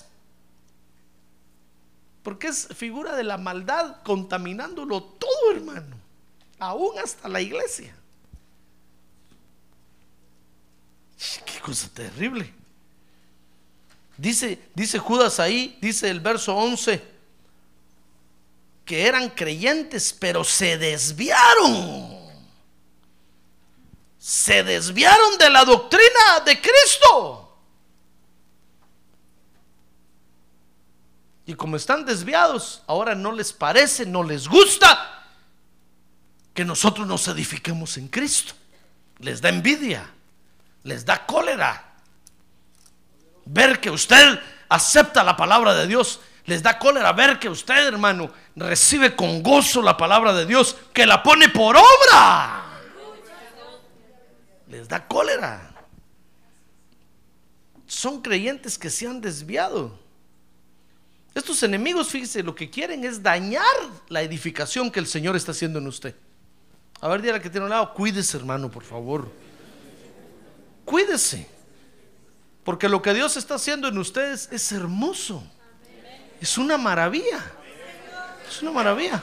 Porque 2.24 2.48
es 2.48 2.68
figura 2.76 3.16
de 3.16 3.24
la 3.24 3.38
maldad 3.38 3.98
contaminándolo 4.04 5.04
todo, 5.04 5.52
hermano. 5.52 5.98
Aún 6.58 6.98
hasta 6.98 7.28
la 7.28 7.42
iglesia. 7.42 7.94
Qué 11.46 11.60
cosa 11.60 11.90
terrible. 11.94 12.52
Dice, 14.18 14.60
dice 14.74 15.00
Judas 15.00 15.40
ahí, 15.40 15.78
dice 15.82 16.10
el 16.10 16.20
verso 16.20 16.56
11, 16.56 17.04
que 18.86 19.08
eran 19.08 19.30
creyentes, 19.30 20.14
pero 20.18 20.44
se 20.44 20.78
desviaron. 20.78 22.22
Se 24.18 24.64
desviaron 24.64 25.38
de 25.38 25.50
la 25.50 25.66
doctrina 25.66 26.40
de 26.46 26.62
Cristo. 26.62 27.42
Y 31.45 31.56
como 31.56 31.75
están 31.75 32.06
desviados, 32.06 32.84
ahora 32.88 33.15
no 33.15 33.32
les 33.32 33.51
parece, 33.51 34.06
no 34.06 34.23
les 34.23 34.47
gusta 34.47 35.25
que 36.53 36.63
nosotros 36.63 37.06
nos 37.06 37.27
edifiquemos 37.27 37.97
en 37.97 38.08
Cristo. 38.08 38.53
Les 39.19 39.41
da 39.41 39.49
envidia, 39.49 40.10
les 40.84 41.06
da 41.06 41.25
cólera 41.25 41.93
ver 43.45 43.79
que 43.79 43.89
usted 43.89 44.39
acepta 44.69 45.23
la 45.23 45.36
palabra 45.36 45.73
de 45.73 45.88
Dios. 45.88 46.21
Les 46.45 46.62
da 46.62 46.77
cólera 46.77 47.13
ver 47.13 47.39
que 47.39 47.49
usted, 47.49 47.88
hermano, 47.88 48.32
recibe 48.56 49.15
con 49.15 49.43
gozo 49.43 49.82
la 49.82 49.95
palabra 49.95 50.34
de 50.34 50.45
Dios, 50.45 50.75
que 50.93 51.06
la 51.06 51.23
pone 51.23 51.49
por 51.49 51.75
obra. 51.75 52.63
Les 54.67 54.88
da 54.88 55.08
cólera. 55.08 55.71
Son 57.86 58.21
creyentes 58.21 58.77
que 58.77 58.89
se 58.89 59.08
han 59.08 59.21
desviado. 59.21 60.03
Estos 61.34 61.63
enemigos, 61.63 62.10
fíjese, 62.10 62.43
lo 62.43 62.54
que 62.54 62.69
quieren 62.69 63.04
es 63.04 63.24
dañar 63.24 63.63
la 64.08 64.22
edificación 64.22 64.91
que 64.91 65.00
el 65.00 65.08
Señor 65.08 65.36
está 65.36 65.52
haciendo 65.52 65.80
en 65.80 65.88
usted. 65.88 66.15
A 67.02 67.08
ver, 67.08 67.22
dígale 67.22 67.41
que 67.41 67.50
tiene 67.50 67.65
un 67.65 67.72
lado, 67.72 67.93
cuídese, 67.93 68.38
hermano, 68.38 68.69
por 68.69 68.84
favor. 68.84 69.32
Cuídese. 70.86 71.48
Porque 72.63 72.88
lo 72.88 73.02
que 73.02 73.13
Dios 73.13 73.36
está 73.36 73.56
haciendo 73.56 73.88
en 73.88 73.98
ustedes 73.98 74.48
es 74.52 74.72
hermoso. 74.72 75.43
Es 76.39 76.58
una 76.58 76.78
maravilla. 76.78 77.43
Es 78.48 78.62
una 78.62 78.72
maravilla. 78.72 79.22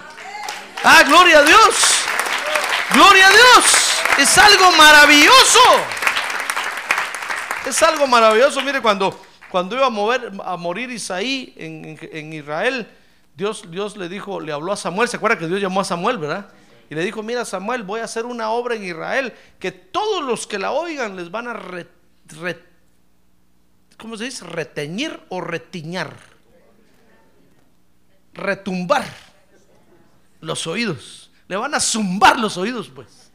Ah, 0.83 1.03
gloria 1.07 1.39
a 1.39 1.43
Dios. 1.43 1.75
Gloria 2.93 3.29
a 3.29 3.31
Dios. 3.31 3.65
Es 4.19 4.37
algo 4.37 4.73
maravilloso. 4.73 5.61
Es 7.67 7.83
algo 7.83 8.07
maravilloso. 8.07 8.61
Mire, 8.63 8.83
cuando, 8.83 9.19
cuando 9.51 9.77
iba 9.77 9.87
a, 9.87 9.91
mover, 9.91 10.33
a 10.45 10.57
morir 10.57 10.91
Isaí 10.91 11.53
en, 11.57 11.99
en- 12.13 12.33
Israel, 12.33 12.87
Dios, 13.37 13.65
Dios 13.71 13.97
le 13.97 14.09
dijo, 14.09 14.41
le 14.41 14.53
habló 14.53 14.73
a 14.73 14.77
Samuel. 14.77 15.09
¿Se 15.09 15.17
acuerda 15.17 15.39
que 15.39 15.47
Dios 15.47 15.61
llamó 15.61 15.81
a 15.81 15.85
Samuel, 15.85 16.19
verdad? 16.19 16.49
Y 16.89 16.95
le 16.95 17.03
dijo, 17.05 17.23
mira 17.23 17.45
Samuel, 17.45 17.83
voy 17.83 18.01
a 18.01 18.05
hacer 18.05 18.27
una 18.27 18.51
obra 18.51 18.75
en 18.75 18.85
Israel 18.85 19.33
que 19.59 19.71
todos 19.73 20.23
los 20.25 20.47
que 20.47 20.59
la 20.59 20.73
oigan 20.73 21.17
les 21.17 21.31
van 21.31 21.49
a 21.49 21.53
re- 21.55 21.89
re- 22.41 22.65
¿cómo 23.97 24.17
se 24.17 24.25
dice? 24.25 24.45
Reteñir 24.45 25.19
o 25.29 25.41
retiñar. 25.41 26.15
Retumbar 28.35 29.05
los 30.41 30.67
oídos. 30.67 31.31
Le 31.49 31.57
van 31.57 31.75
a 31.75 31.81
zumbar 31.81 32.39
los 32.39 32.57
oídos, 32.57 32.89
pues. 32.95 33.31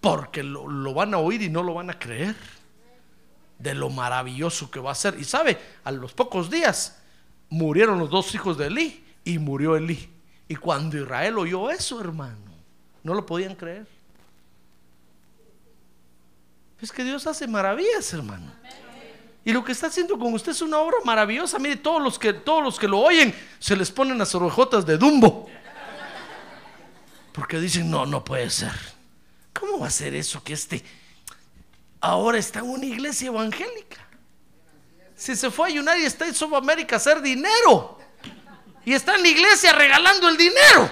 Porque 0.00 0.42
lo, 0.42 0.68
lo 0.68 0.94
van 0.94 1.12
a 1.14 1.18
oír 1.18 1.42
y 1.42 1.48
no 1.50 1.62
lo 1.62 1.74
van 1.74 1.90
a 1.90 1.98
creer. 1.98 2.34
De 3.58 3.74
lo 3.74 3.90
maravilloso 3.90 4.70
que 4.70 4.80
va 4.80 4.92
a 4.92 4.94
ser. 4.94 5.18
Y 5.18 5.24
sabe, 5.24 5.58
a 5.84 5.90
los 5.90 6.12
pocos 6.12 6.50
días 6.50 6.98
murieron 7.50 7.98
los 7.98 8.10
dos 8.10 8.34
hijos 8.34 8.56
de 8.56 8.66
Elí 8.66 9.04
y 9.24 9.38
murió 9.38 9.76
Elí. 9.76 10.08
Y 10.48 10.56
cuando 10.56 10.96
Israel 10.96 11.38
oyó 11.38 11.70
eso, 11.70 12.00
hermano, 12.00 12.36
no 13.02 13.14
lo 13.14 13.26
podían 13.26 13.54
creer. 13.54 13.86
Es 16.80 16.92
que 16.92 17.02
Dios 17.04 17.26
hace 17.26 17.46
maravillas, 17.46 18.12
hermano. 18.12 18.52
Y 19.44 19.52
lo 19.52 19.64
que 19.64 19.72
está 19.72 19.86
haciendo 19.86 20.18
con 20.18 20.32
usted 20.34 20.52
es 20.52 20.62
una 20.62 20.78
obra 20.78 20.98
maravillosa. 21.04 21.58
Mire, 21.58 21.76
todos 21.76 22.02
los 22.02 22.18
que, 22.18 22.32
todos 22.32 22.62
los 22.62 22.78
que 22.78 22.86
lo 22.86 22.98
oyen 22.98 23.34
se 23.58 23.74
les 23.76 23.90
ponen 23.90 24.18
las 24.18 24.34
orejotas 24.34 24.86
de 24.86 24.98
Dumbo. 24.98 25.48
Porque 27.32 27.58
dicen, 27.58 27.90
no, 27.90 28.04
no 28.04 28.24
puede 28.24 28.50
ser. 28.50 28.72
¿Cómo 29.58 29.80
va 29.80 29.88
a 29.88 29.90
ser 29.90 30.14
eso 30.14 30.42
que 30.42 30.52
este 30.52 30.84
ahora 32.00 32.38
está 32.38 32.60
en 32.60 32.70
una 32.70 32.86
iglesia 32.86 33.28
evangélica? 33.28 34.06
Si 35.16 35.34
se 35.34 35.50
fue 35.50 35.68
a 35.68 35.72
United 35.72 36.06
States 36.06 36.40
of 36.42 36.54
America 36.54 36.96
a 36.96 36.98
hacer 36.98 37.20
dinero 37.20 37.98
y 38.84 38.94
está 38.94 39.16
en 39.16 39.22
la 39.22 39.28
iglesia 39.28 39.72
regalando 39.72 40.28
el 40.28 40.36
dinero. 40.36 40.90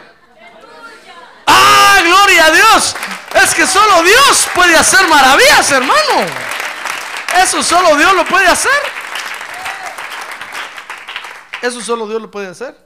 ¡Ah, 1.46 2.00
gloria 2.02 2.46
a 2.46 2.50
Dios! 2.50 2.96
Es 3.42 3.54
que 3.54 3.66
solo 3.66 4.02
Dios 4.02 4.48
puede 4.54 4.76
hacer 4.76 5.06
maravillas, 5.08 5.70
hermano. 5.70 6.26
Eso 7.42 7.62
solo 7.62 7.96
Dios 7.96 8.14
lo 8.14 8.24
puede 8.24 8.46
hacer. 8.46 8.72
Eso 11.62 11.80
solo 11.80 12.06
Dios 12.08 12.20
lo 12.20 12.30
puede 12.30 12.48
hacer. 12.48 12.76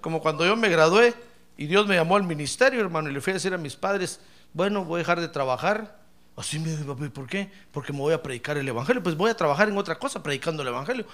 Como 0.00 0.20
cuando 0.20 0.44
yo 0.44 0.56
me 0.56 0.68
gradué 0.68 1.14
y 1.56 1.66
Dios 1.66 1.86
me 1.86 1.96
llamó 1.96 2.16
al 2.16 2.22
ministerio, 2.22 2.80
hermano, 2.80 3.08
y 3.08 3.12
le 3.12 3.20
fui 3.20 3.32
a 3.32 3.34
decir 3.34 3.54
a 3.54 3.58
mis 3.58 3.76
padres, 3.76 4.20
bueno, 4.52 4.84
voy 4.84 4.98
a 4.98 4.98
dejar 4.98 5.20
de 5.20 5.28
trabajar. 5.28 5.98
Así 6.36 6.58
me 6.58 6.76
¿por 7.08 7.26
qué? 7.26 7.50
Porque 7.72 7.92
me 7.92 8.00
voy 8.00 8.12
a 8.12 8.22
predicar 8.22 8.58
el 8.58 8.68
Evangelio. 8.68 9.02
Pues 9.02 9.16
voy 9.16 9.30
a 9.30 9.36
trabajar 9.36 9.68
en 9.68 9.78
otra 9.78 9.98
cosa, 9.98 10.22
predicando 10.22 10.62
el 10.62 10.68
Evangelio. 10.68 11.06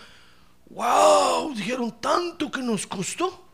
¡Wow! 0.70 1.54
Dijeron 1.54 2.00
tanto 2.00 2.50
que 2.50 2.60
nos 2.60 2.86
costó. 2.86 3.46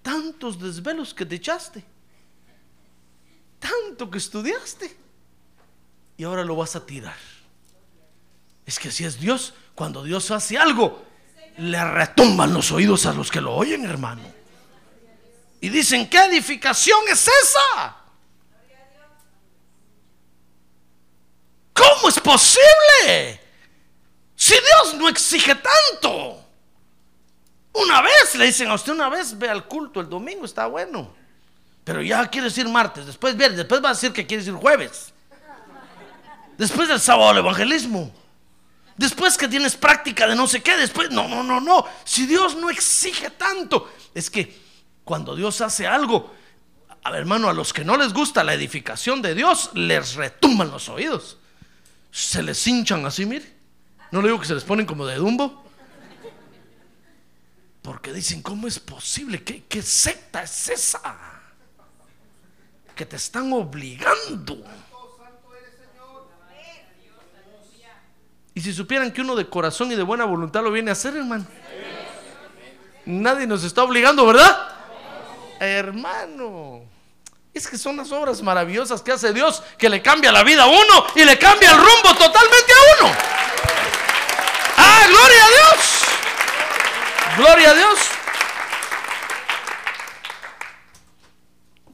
Tantos 0.00 0.58
desvelos 0.58 1.12
que 1.12 1.26
te 1.26 1.34
echaste. 1.34 1.84
Tanto 3.58 4.10
que 4.10 4.18
estudiaste. 4.18 4.96
Y 6.16 6.24
ahora 6.24 6.42
lo 6.42 6.56
vas 6.56 6.74
a 6.74 6.86
tirar. 6.86 7.16
Es 8.64 8.78
que 8.78 8.88
así 8.88 9.04
es 9.04 9.20
Dios. 9.20 9.52
Cuando 9.74 10.02
Dios 10.02 10.30
hace 10.30 10.56
algo, 10.56 11.04
le 11.58 11.84
retumban 11.84 12.54
los 12.54 12.72
oídos 12.72 13.04
a 13.04 13.12
los 13.12 13.30
que 13.30 13.40
lo 13.40 13.54
oyen, 13.54 13.84
hermano. 13.84 14.22
Y 15.60 15.68
dicen, 15.68 16.08
¿qué 16.08 16.24
edificación 16.24 17.00
es 17.10 17.28
esa? 17.28 18.01
¿Cómo 21.72 22.08
es 22.08 22.20
posible? 22.20 23.40
Si 24.36 24.54
Dios 24.54 24.94
no 24.94 25.08
exige 25.08 25.54
tanto. 25.54 26.38
Una 27.72 28.02
vez, 28.02 28.34
le 28.34 28.46
dicen 28.46 28.68
a 28.68 28.74
usted 28.74 28.92
una 28.92 29.08
vez, 29.08 29.38
ve 29.38 29.48
al 29.48 29.66
culto 29.66 30.00
el 30.00 30.08
domingo, 30.08 30.44
está 30.44 30.66
bueno. 30.66 31.14
Pero 31.84 32.02
ya 32.02 32.28
quiere 32.28 32.48
decir 32.48 32.68
martes, 32.68 33.06
después 33.06 33.36
viernes, 33.36 33.58
después 33.58 33.82
va 33.82 33.90
a 33.90 33.92
decir 33.94 34.12
que 34.12 34.26
quiere 34.26 34.44
decir 34.44 34.58
jueves. 34.58 35.12
Después 36.58 36.88
del 36.88 37.00
sábado 37.00 37.30
el 37.30 37.38
evangelismo. 37.38 38.12
Después 38.96 39.38
que 39.38 39.48
tienes 39.48 39.74
práctica 39.74 40.26
de 40.26 40.36
no 40.36 40.46
sé 40.46 40.62
qué, 40.62 40.76
después, 40.76 41.10
no, 41.10 41.26
no, 41.26 41.42
no, 41.42 41.60
no. 41.60 41.86
Si 42.04 42.26
Dios 42.26 42.56
no 42.56 42.68
exige 42.68 43.30
tanto, 43.30 43.90
es 44.14 44.30
que 44.30 44.60
cuando 45.02 45.34
Dios 45.34 45.60
hace 45.60 45.86
algo, 45.86 46.30
a 47.02 47.10
ver, 47.10 47.20
hermano, 47.20 47.48
a 47.48 47.52
los 47.52 47.72
que 47.72 47.84
no 47.84 47.96
les 47.96 48.12
gusta 48.12 48.44
la 48.44 48.54
edificación 48.54 49.22
de 49.22 49.34
Dios, 49.34 49.70
les 49.74 50.14
retumban 50.14 50.70
los 50.70 50.88
oídos. 50.88 51.38
Se 52.12 52.42
les 52.42 52.64
hinchan 52.66 53.04
así, 53.06 53.24
mire. 53.24 53.50
No 54.10 54.20
le 54.20 54.28
digo 54.28 54.38
que 54.38 54.46
se 54.46 54.54
les 54.54 54.62
ponen 54.62 54.84
como 54.84 55.06
de 55.06 55.16
dumbo. 55.16 55.64
Porque 57.80 58.12
dicen, 58.12 58.42
¿cómo 58.42 58.68
es 58.68 58.78
posible? 58.78 59.42
¿Qué, 59.42 59.64
qué 59.64 59.82
secta 59.82 60.42
es 60.42 60.68
esa? 60.68 61.00
Que 62.94 63.06
te 63.06 63.16
están 63.16 63.50
obligando. 63.54 64.62
Y 68.54 68.60
si 68.60 68.74
supieran 68.74 69.10
que 69.10 69.22
uno 69.22 69.34
de 69.34 69.48
corazón 69.48 69.90
y 69.90 69.94
de 69.94 70.02
buena 70.02 70.26
voluntad 70.26 70.62
lo 70.62 70.70
viene 70.70 70.90
a 70.90 70.92
hacer, 70.92 71.16
hermano. 71.16 71.46
Nadie 73.06 73.46
nos 73.46 73.64
está 73.64 73.82
obligando, 73.82 74.26
¿verdad? 74.26 74.68
Hermano. 75.58 76.91
Es 77.54 77.68
que 77.68 77.76
son 77.76 77.96
las 77.96 78.10
obras 78.12 78.42
maravillosas 78.42 79.02
que 79.02 79.12
hace 79.12 79.32
Dios 79.32 79.62
que 79.76 79.90
le 79.90 80.00
cambia 80.00 80.32
la 80.32 80.42
vida 80.42 80.62
a 80.62 80.68
uno 80.68 81.06
y 81.14 81.24
le 81.24 81.38
cambia 81.38 81.70
el 81.70 81.76
rumbo 81.76 82.14
totalmente 82.16 82.72
a 82.72 83.04
uno. 83.04 83.14
¡Ah, 84.78 85.06
gloria 85.08 85.44
a 85.44 85.48
Dios! 85.48 86.02
¡Gloria 87.36 87.70
a 87.70 87.74
Dios! 87.74 87.98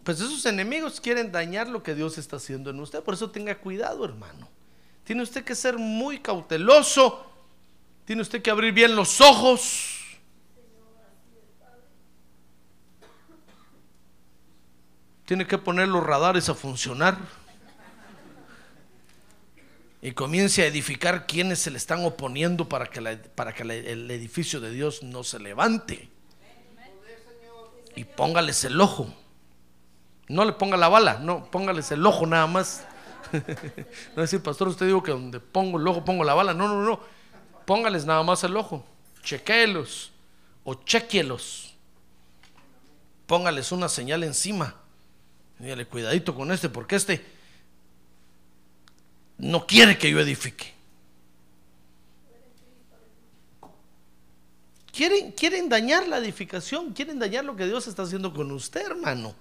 Pues 0.04 0.20
esos 0.20 0.46
enemigos 0.46 1.00
quieren 1.00 1.32
dañar 1.32 1.68
lo 1.68 1.82
que 1.82 1.94
Dios 1.94 2.18
está 2.18 2.36
haciendo 2.36 2.70
en 2.70 2.80
usted. 2.80 3.02
Por 3.02 3.14
eso 3.14 3.30
tenga 3.30 3.59
cuidado, 3.59 4.04
hermano. 4.04 4.48
Tiene 5.04 5.22
usted 5.22 5.44
que 5.44 5.54
ser 5.54 5.76
muy 5.76 6.20
cauteloso. 6.20 7.26
Tiene 8.06 8.22
usted 8.22 8.40
que 8.40 8.50
abrir 8.50 8.72
bien 8.72 8.96
los 8.96 9.20
ojos. 9.20 9.97
Tiene 15.28 15.46
que 15.46 15.58
poner 15.58 15.88
los 15.88 16.02
radares 16.02 16.48
a 16.48 16.54
funcionar. 16.54 17.18
Y 20.00 20.12
comience 20.12 20.62
a 20.62 20.66
edificar 20.66 21.26
quienes 21.26 21.58
se 21.58 21.70
le 21.70 21.76
están 21.76 22.02
oponiendo 22.06 22.66
para 22.66 22.86
que, 22.86 23.02
para 23.34 23.52
que 23.52 23.62
el 23.62 24.10
edificio 24.10 24.58
de 24.58 24.70
Dios 24.70 25.02
no 25.02 25.22
se 25.24 25.38
levante. 25.38 26.08
Y 27.94 28.04
póngales 28.04 28.64
el 28.64 28.80
ojo. 28.80 29.12
No 30.28 30.46
le 30.46 30.52
ponga 30.52 30.78
la 30.78 30.88
bala, 30.88 31.18
no, 31.18 31.50
póngales 31.50 31.92
el 31.92 32.06
ojo 32.06 32.24
nada 32.24 32.46
más. 32.46 32.86
no 34.16 34.22
decir, 34.22 34.42
pastor, 34.42 34.68
usted 34.68 34.86
dijo 34.86 35.02
que 35.02 35.10
donde 35.10 35.40
pongo 35.40 35.78
el 35.78 35.86
ojo 35.86 36.06
pongo 36.06 36.24
la 36.24 36.32
bala. 36.32 36.54
No, 36.54 36.68
no, 36.68 36.82
no. 36.82 37.00
Póngales 37.66 38.06
nada 38.06 38.22
más 38.22 38.44
el 38.44 38.56
ojo. 38.56 38.82
Chequélos 39.22 40.10
o 40.64 40.72
chequielos. 40.72 41.74
Póngales 43.26 43.72
una 43.72 43.90
señal 43.90 44.24
encima. 44.24 44.88
Dígale, 45.59 45.86
cuidadito 45.86 46.34
con 46.34 46.52
este, 46.52 46.68
porque 46.68 46.96
este 46.96 47.24
no 49.38 49.66
quiere 49.66 49.98
que 49.98 50.11
yo 50.11 50.20
edifique. 50.20 50.74
Quieren, 54.92 55.30
quieren 55.32 55.68
dañar 55.68 56.09
la 56.09 56.18
edificación, 56.18 56.92
quieren 56.92 57.18
dañar 57.20 57.44
lo 57.44 57.54
que 57.54 57.66
Dios 57.66 57.86
está 57.86 58.02
haciendo 58.02 58.34
con 58.34 58.50
usted, 58.50 58.84
hermano. 58.84 59.34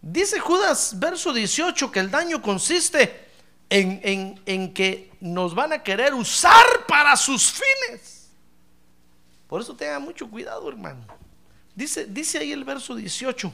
Dice 0.00 0.38
Judas, 0.38 0.98
verso 0.98 1.32
18, 1.32 1.90
que 1.90 1.98
el 1.98 2.10
daño 2.10 2.40
consiste 2.40 3.26
en, 3.68 4.40
en, 4.46 4.72
que 4.72 5.10
nos 5.20 5.54
van 5.54 5.72
a 5.72 5.82
querer 5.82 6.14
usar 6.14 6.86
para 6.86 7.16
sus 7.16 7.52
fines. 7.52 8.28
Por 9.48 9.60
eso 9.60 9.74
tenga 9.74 9.98
mucho 9.98 10.30
cuidado, 10.30 10.68
hermano. 10.68 11.04
Dice, 11.74 12.06
dice 12.06 12.38
ahí 12.38 12.52
el 12.52 12.62
verso 12.62 12.94
18. 12.94 13.52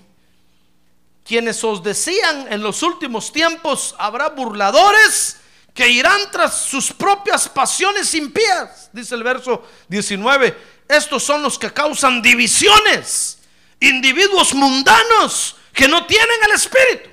Quienes 1.25 1.65
os 1.65 1.83
decían 1.83 2.53
en 2.53 2.63
los 2.63 2.83
últimos 2.83 3.33
tiempos 3.33 3.95
habrá 3.99 4.29
burladores 4.29 5.39
que 5.73 5.89
irán 5.89 6.31
tras 6.31 6.63
sus 6.63 6.93
propias 6.93 7.49
pasiones 7.49 8.15
impías. 8.15 8.91
Dice 8.93 9.15
el 9.15 9.23
verso 9.23 9.67
19. 9.89 10.57
Estos 10.87 11.23
son 11.23 11.43
los 11.43 11.59
que 11.59 11.73
causan 11.73 12.21
divisiones. 12.21 13.39
Individuos 13.81 14.55
mundanos 14.55 15.57
que 15.73 15.89
no 15.89 16.07
tienen 16.07 16.37
el 16.47 16.53
Espíritu. 16.53 17.11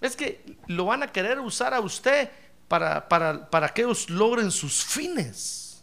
Es 0.00 0.14
que 0.14 0.56
lo 0.68 0.84
van 0.86 1.02
a 1.02 1.12
querer 1.12 1.40
usar 1.40 1.74
a 1.74 1.80
usted 1.80 2.30
para, 2.68 3.08
para, 3.08 3.68
que 3.74 3.82
ellos 3.82 4.08
logren 4.08 4.52
sus 4.52 4.84
fines. 4.84 5.82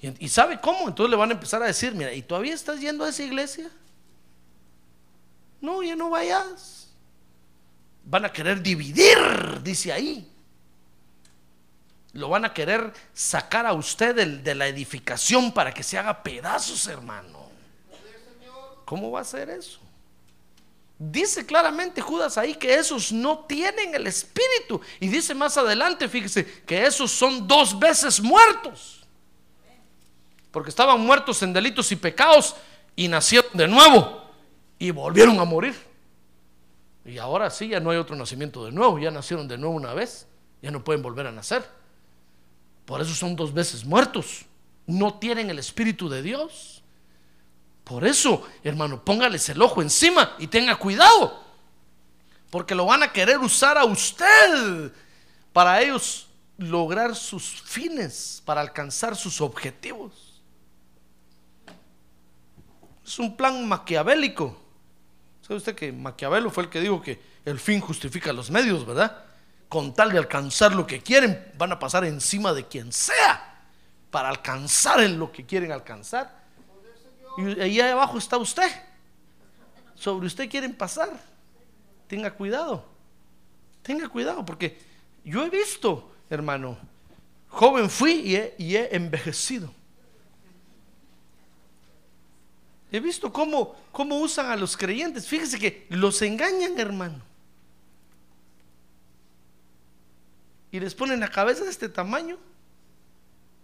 Y, 0.00 0.24
y, 0.24 0.28
sabe 0.30 0.58
cómo? 0.60 0.88
Entonces 0.88 1.10
le 1.10 1.16
van 1.16 1.30
a 1.30 1.34
empezar 1.34 1.62
a 1.62 1.66
decir, 1.66 1.94
mira, 1.94 2.12
¿y 2.14 2.22
todavía 2.22 2.54
estás 2.54 2.80
yendo 2.80 3.04
a 3.04 3.10
esa 3.10 3.22
iglesia? 3.22 3.70
No, 5.64 5.82
ya 5.82 5.96
no 5.96 6.10
vayas. 6.10 6.88
Van 8.04 8.22
a 8.26 8.30
querer 8.30 8.62
dividir, 8.62 9.62
dice 9.62 9.90
ahí. 9.94 10.30
Lo 12.12 12.28
van 12.28 12.44
a 12.44 12.52
querer 12.52 12.92
sacar 13.14 13.64
a 13.64 13.72
usted 13.72 14.42
de, 14.42 14.54
la 14.54 14.66
edificación 14.66 15.52
para 15.52 15.72
que 15.72 15.82
se 15.82 15.96
haga 15.96 16.22
pedazos, 16.22 16.86
hermano. 16.86 17.48
¿Cómo 18.84 19.10
va 19.10 19.22
a 19.22 19.24
ser 19.24 19.48
eso? 19.48 19.80
Dice 20.98 21.46
claramente 21.46 22.02
Judas 22.02 22.36
ahí 22.36 22.54
que 22.56 22.74
esos 22.74 23.10
no 23.10 23.38
tienen 23.46 23.94
el 23.94 24.06
espíritu. 24.06 24.82
Y 25.00 25.08
dice 25.08 25.34
más 25.34 25.56
adelante, 25.56 26.10
fíjese, 26.10 26.44
que 26.66 26.84
esos 26.84 27.10
son 27.10 27.48
dos 27.48 27.78
veces 27.78 28.20
muertos. 28.20 29.02
Porque 30.50 30.68
estaban 30.68 31.00
muertos 31.00 31.42
en 31.42 31.54
delitos 31.54 31.90
y 31.90 31.96
pecados 31.96 32.54
y 32.94 33.08
nacieron 33.08 33.50
de 33.54 33.66
nuevo 33.66 34.23
y 34.84 34.90
volvieron 34.90 35.40
a 35.40 35.44
morir. 35.44 35.74
Y 37.06 37.16
ahora 37.16 37.48
sí, 37.48 37.68
ya 37.68 37.80
no 37.80 37.88
hay 37.88 37.96
otro 37.96 38.14
nacimiento 38.16 38.66
de 38.66 38.72
nuevo, 38.72 38.98
ya 38.98 39.10
nacieron 39.10 39.48
de 39.48 39.56
nuevo 39.56 39.74
una 39.74 39.94
vez, 39.94 40.26
ya 40.60 40.70
no 40.70 40.84
pueden 40.84 41.02
volver 41.02 41.26
a 41.26 41.32
nacer. 41.32 41.66
Por 42.84 43.00
eso 43.00 43.14
son 43.14 43.34
dos 43.34 43.54
veces 43.54 43.86
muertos. 43.86 44.44
No 44.86 45.14
tienen 45.14 45.48
el 45.48 45.58
espíritu 45.58 46.10
de 46.10 46.20
Dios. 46.20 46.82
Por 47.82 48.06
eso, 48.06 48.46
hermano, 48.62 49.02
póngales 49.02 49.48
el 49.48 49.62
ojo 49.62 49.80
encima 49.80 50.34
y 50.38 50.48
tenga 50.48 50.76
cuidado. 50.76 51.42
Porque 52.50 52.74
lo 52.74 52.84
van 52.84 53.02
a 53.02 53.10
querer 53.10 53.38
usar 53.38 53.78
a 53.78 53.86
usted 53.86 54.92
para 55.54 55.80
ellos 55.80 56.28
lograr 56.58 57.16
sus 57.16 57.62
fines, 57.62 58.42
para 58.44 58.60
alcanzar 58.60 59.16
sus 59.16 59.40
objetivos. 59.40 60.42
Es 63.02 63.18
un 63.18 63.34
plan 63.34 63.66
maquiavélico. 63.66 64.63
¿Sabe 65.46 65.56
usted 65.56 65.74
que 65.74 65.92
Maquiavelo 65.92 66.48
fue 66.48 66.64
el 66.64 66.70
que 66.70 66.80
dijo 66.80 67.02
que 67.02 67.20
el 67.44 67.60
fin 67.60 67.78
justifica 67.78 68.32
los 68.32 68.50
medios, 68.50 68.86
verdad? 68.86 69.24
Con 69.68 69.92
tal 69.92 70.10
de 70.10 70.16
alcanzar 70.16 70.74
lo 70.74 70.86
que 70.86 71.02
quieren, 71.02 71.52
van 71.58 71.70
a 71.70 71.78
pasar 71.78 72.06
encima 72.06 72.54
de 72.54 72.66
quien 72.66 72.90
sea 72.90 73.66
para 74.10 74.30
alcanzar 74.30 75.00
en 75.00 75.18
lo 75.18 75.30
que 75.30 75.44
quieren 75.44 75.70
alcanzar. 75.70 76.44
Y 77.36 77.60
ahí 77.60 77.78
abajo 77.78 78.16
está 78.16 78.38
usted. 78.38 78.70
Sobre 79.94 80.26
usted 80.26 80.48
quieren 80.48 80.74
pasar. 80.74 81.10
Tenga 82.06 82.30
cuidado. 82.30 82.86
Tenga 83.82 84.08
cuidado 84.08 84.46
porque 84.46 84.78
yo 85.24 85.44
he 85.44 85.50
visto, 85.50 86.10
hermano, 86.30 86.78
joven 87.48 87.90
fui 87.90 88.54
y 88.56 88.76
he, 88.76 88.96
envejecido. 88.96 89.70
He 92.94 93.00
visto 93.00 93.32
cómo, 93.32 93.74
cómo 93.90 94.20
usan 94.20 94.52
a 94.52 94.56
los 94.56 94.76
creyentes. 94.76 95.26
Fíjese 95.26 95.58
que 95.58 95.84
los 95.88 96.22
engañan, 96.22 96.78
hermano. 96.78 97.20
Y 100.70 100.78
les 100.78 100.94
ponen 100.94 101.18
la 101.18 101.28
cabeza 101.28 101.64
de 101.64 101.70
este 101.70 101.88
tamaño 101.88 102.38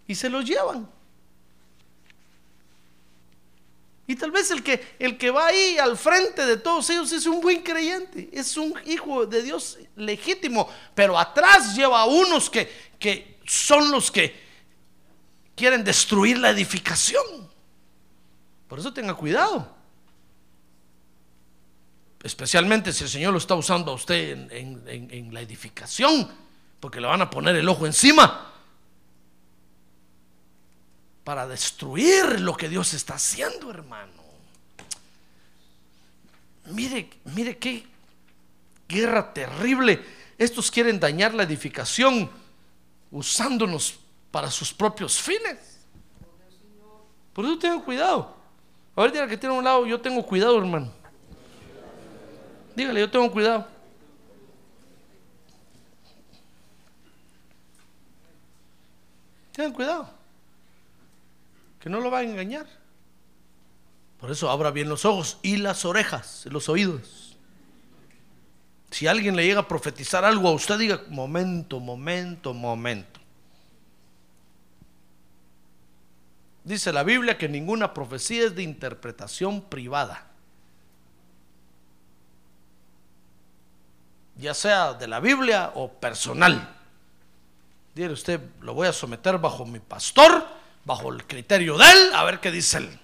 y 0.09 0.17
se 0.17 0.29
los 0.29 0.45
llevan. 0.45 0.91
Y 4.09 4.17
tal 4.17 4.33
vez 4.33 4.51
el 4.51 4.65
que, 4.65 4.97
el 4.99 5.17
que 5.17 5.31
va 5.31 5.47
ahí 5.47 5.79
al 5.79 5.97
frente 5.97 6.45
de 6.45 6.57
todos 6.57 6.91
ellos 6.91 7.13
es 7.13 7.25
un 7.27 7.41
buen 7.41 7.63
creyente, 7.63 8.31
es 8.33 8.57
un 8.57 8.75
hijo 8.85 9.27
de 9.27 9.45
Dios 9.45 9.79
legítimo, 9.95 10.69
pero 10.93 11.17
atrás 11.17 11.77
lleva 11.77 12.01
a 12.01 12.07
unos 12.07 12.51
que, 12.51 12.69
que 12.99 13.39
son 13.47 13.93
los 13.93 14.11
que 14.11 14.35
quieren 15.55 15.85
destruir 15.85 16.37
la 16.37 16.51
edificación. 16.51 17.50
Por 18.71 18.79
eso 18.79 18.95
tenga 18.95 19.15
cuidado. 19.15 19.69
Especialmente 22.23 22.93
si 22.93 23.03
el 23.03 23.11
Señor 23.11 23.33
lo 23.33 23.39
está 23.39 23.57
usando 23.57 23.91
a 23.91 23.95
usted 23.95 24.49
en, 24.53 25.35
la 25.35 25.41
edificación, 25.41 26.31
porque 26.79 27.01
le 27.01 27.09
van 27.09 27.21
a 27.21 27.29
poner 27.29 27.57
el 27.57 27.69
ojo 27.69 27.85
encima 27.85 28.53
para 31.25 31.49
destruir 31.49 32.41
lo 32.41 32.57
que 32.57 32.69
Dios 32.69 32.95
está 32.95 33.15
haciendo, 33.15 33.71
hermano. 33.71 34.23
Mire, 36.67 37.11
mire 37.25 37.59
qué 37.59 37.85
guerra 38.89 39.35
terrible. 39.35 40.01
Estos 40.39 40.71
quieren 40.71 41.01
dañar 41.01 41.35
la 41.35 41.43
edificación 41.43 42.31
usándonos 43.11 43.99
para 44.31 44.49
sus 44.49 44.73
propios 44.73 45.21
fines. 45.21 45.59
Por 47.33 47.45
eso 47.45 47.59
tengo 47.59 47.85
cuidado. 47.85 48.40
A 49.01 49.05
ver, 49.05 49.13
dígale 49.13 49.31
que 49.31 49.39
tiene 49.39 49.55
a 49.55 49.59
un 49.59 49.65
lado, 49.65 49.87
yo 49.87 49.99
tengo 49.99 50.23
cuidado, 50.27 50.59
hermano. 50.59 50.93
Dígale, 52.77 53.01
yo 53.01 53.11
tengo 53.11 53.33
cuidado. 53.33 53.67
Tengan 59.53 59.73
cuidado. 59.73 60.11
Que 61.81 61.89
no 61.89 61.99
lo 62.01 62.11
va 62.11 62.19
a 62.19 62.23
engañar. 62.25 62.67
Por 64.19 64.31
eso 64.31 64.51
abra 64.51 64.71
bien 64.71 64.91
los 64.91 65.07
ojos 65.07 65.39
y 65.41 65.57
las 65.57 65.87
orejas, 65.87 66.45
los 66.51 66.69
oídos. 66.69 67.39
Si 68.91 69.07
alguien 69.07 69.35
le 69.35 69.47
llega 69.47 69.61
a 69.61 69.69
profetizar 69.69 70.27
algo 70.27 70.47
a 70.47 70.53
usted, 70.53 70.77
diga, 70.77 71.01
momento, 71.09 71.81
momento, 71.81 72.53
momento. 72.53 73.20
Dice 76.65 76.93
la 76.93 77.03
Biblia 77.03 77.39
que 77.39 77.49
ninguna 77.49 77.95
profecía 77.95 78.45
es 78.45 78.55
de 78.55 78.63
interpretación 78.63 79.63
privada. 79.63 80.27
Ya 84.37 84.55
sea 84.55 84.95
de 84.95 85.07
la 85.07 85.21
Biblia 85.21 85.73
o 85.75 85.89
personal. 85.89 86.77
Dice 87.95 88.11
usted, 88.11 88.41
lo 88.61 88.75
voy 88.75 88.89
a 88.89 88.93
someter 88.93 89.39
bajo 89.39 89.67
mi 89.67 89.79
pastor, 89.81 90.47
bajo 90.85 91.13
el 91.13 91.27
criterio 91.27 91.77
de 91.77 91.85
él, 91.91 92.15
a 92.15 92.25
ver 92.25 92.41
qué 92.41 92.51
dice 92.51 92.79
él. 92.79 92.99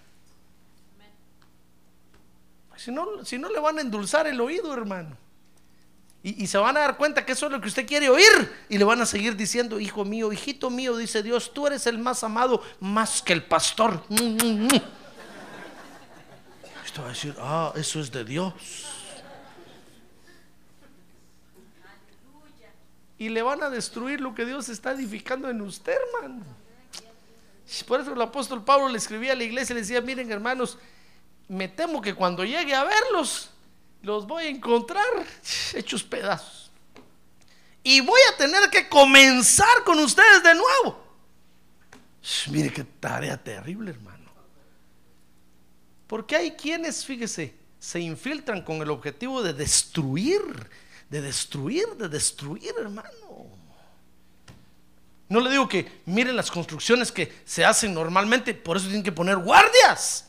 Si 2.77 2.91
no, 2.91 3.25
si 3.25 3.39
no 3.39 3.49
le 3.49 3.59
van 3.59 3.79
a 3.79 3.81
endulzar 3.81 4.27
el 4.27 4.41
oído, 4.41 4.73
hermano. 4.73 5.17
Y, 6.29 6.49
se 6.49 6.59
van 6.59 6.77
a 6.77 6.81
dar 6.81 6.97
cuenta 6.97 7.25
que 7.25 7.31
eso 7.31 7.47
es 7.47 7.53
lo 7.53 7.61
que 7.61 7.69
usted 7.69 7.87
quiere 7.87 8.09
oír. 8.09 8.53
Y 8.69 8.79
le 8.79 8.85
van 8.85 9.01
a 9.01 9.07
seguir 9.07 9.37
diciendo, 9.37 9.79
hijo 9.79 10.05
mío, 10.05 10.33
hijito 10.33 10.71
mío, 10.71 10.97
dice 10.97 11.23
Dios, 11.23 11.55
tú 11.55 11.69
eres 11.69 11.87
el 11.87 11.99
más 11.99 12.25
amado, 12.25 12.61
más 12.81 13.23
que 13.23 13.33
el 13.33 13.45
pastor. 13.45 14.03
Mm, 14.09 14.25
mm, 14.25 14.65
mm. 14.65 14.83
Usted 16.85 17.01
va 17.01 17.05
a 17.05 17.09
decir, 17.11 17.37
ah, 17.39 17.73
eso 17.77 18.01
es 18.01 18.11
de 18.11 18.25
Dios. 18.25 18.55
Y 23.19 23.29
le 23.29 23.43
van 23.43 23.63
a 23.63 23.71
destruir 23.71 24.21
lo 24.21 24.35
que 24.35 24.45
Dios 24.45 24.69
está 24.69 24.91
edificando 24.91 25.49
en 25.49 25.61
usted, 25.61 25.95
hermano. 26.17 26.45
Por 27.87 28.01
eso 28.01 28.13
el 28.13 28.21
apóstol 28.21 28.65
Pablo 28.65 28.89
le 28.89 28.99
escribía 28.99 29.31
a 29.31 29.37
la 29.37 29.45
iglesia 29.45 29.75
y 29.75 29.77
le 29.77 29.83
decía, 29.83 30.01
miren 30.01 30.33
hermanos, 30.33 30.77
me 31.47 31.69
temo 31.69 32.03
que 32.03 32.17
cuando 32.17 32.45
llegue 32.45 32.75
a 32.75 32.83
verlos, 32.83 33.51
los 34.07 34.25
voy 34.25 34.45
a 34.45 34.49
encontrar 34.49 35.05
hechos 35.75 36.05
pedazos. 36.05 36.71
Y 37.83 38.01
voy 38.01 38.21
a 38.33 38.37
tener 38.37 38.71
que 38.71 38.89
comenzar 38.89 39.83
con 39.85 39.99
ustedes 39.99 40.45
de 40.45 40.55
nuevo. 40.55 41.05
Mire 42.51 42.73
qué 42.73 42.85
tarea 42.85 43.37
terrible, 43.37 43.91
hermano. 43.91 44.31
Porque 46.07 46.37
hay 46.37 46.53
quienes, 46.53 47.05
fíjese, 47.05 47.55
se 47.81 47.99
infiltran 47.99 48.63
con 48.63 48.81
el 48.81 48.91
objetivo 48.91 49.43
de 49.43 49.53
destruir, 49.53 50.41
de 51.11 51.21
destruir, 51.21 51.87
de 51.97 52.09
destruir, 52.09 52.75
hermano. 52.79 53.11
No 55.29 55.41
le 55.41 55.51
digo 55.51 55.69
que 55.69 56.03
miren 56.05 56.37
las 56.37 56.53
construcciones 56.53 57.11
que 57.11 57.43
se 57.45 57.65
hacen 57.65 57.93
normalmente, 57.93 58.55
por 58.55 58.77
eso 58.77 58.87
tienen 58.87 59.03
que 59.03 59.11
poner 59.11 59.37
guardias. 59.39 60.27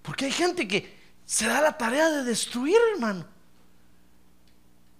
Porque 0.00 0.24
hay 0.24 0.32
gente 0.32 0.66
que 0.66 1.01
se 1.32 1.46
da 1.46 1.62
la 1.62 1.72
tarea 1.78 2.10
de 2.10 2.24
destruir, 2.24 2.76
hermano. 2.92 3.24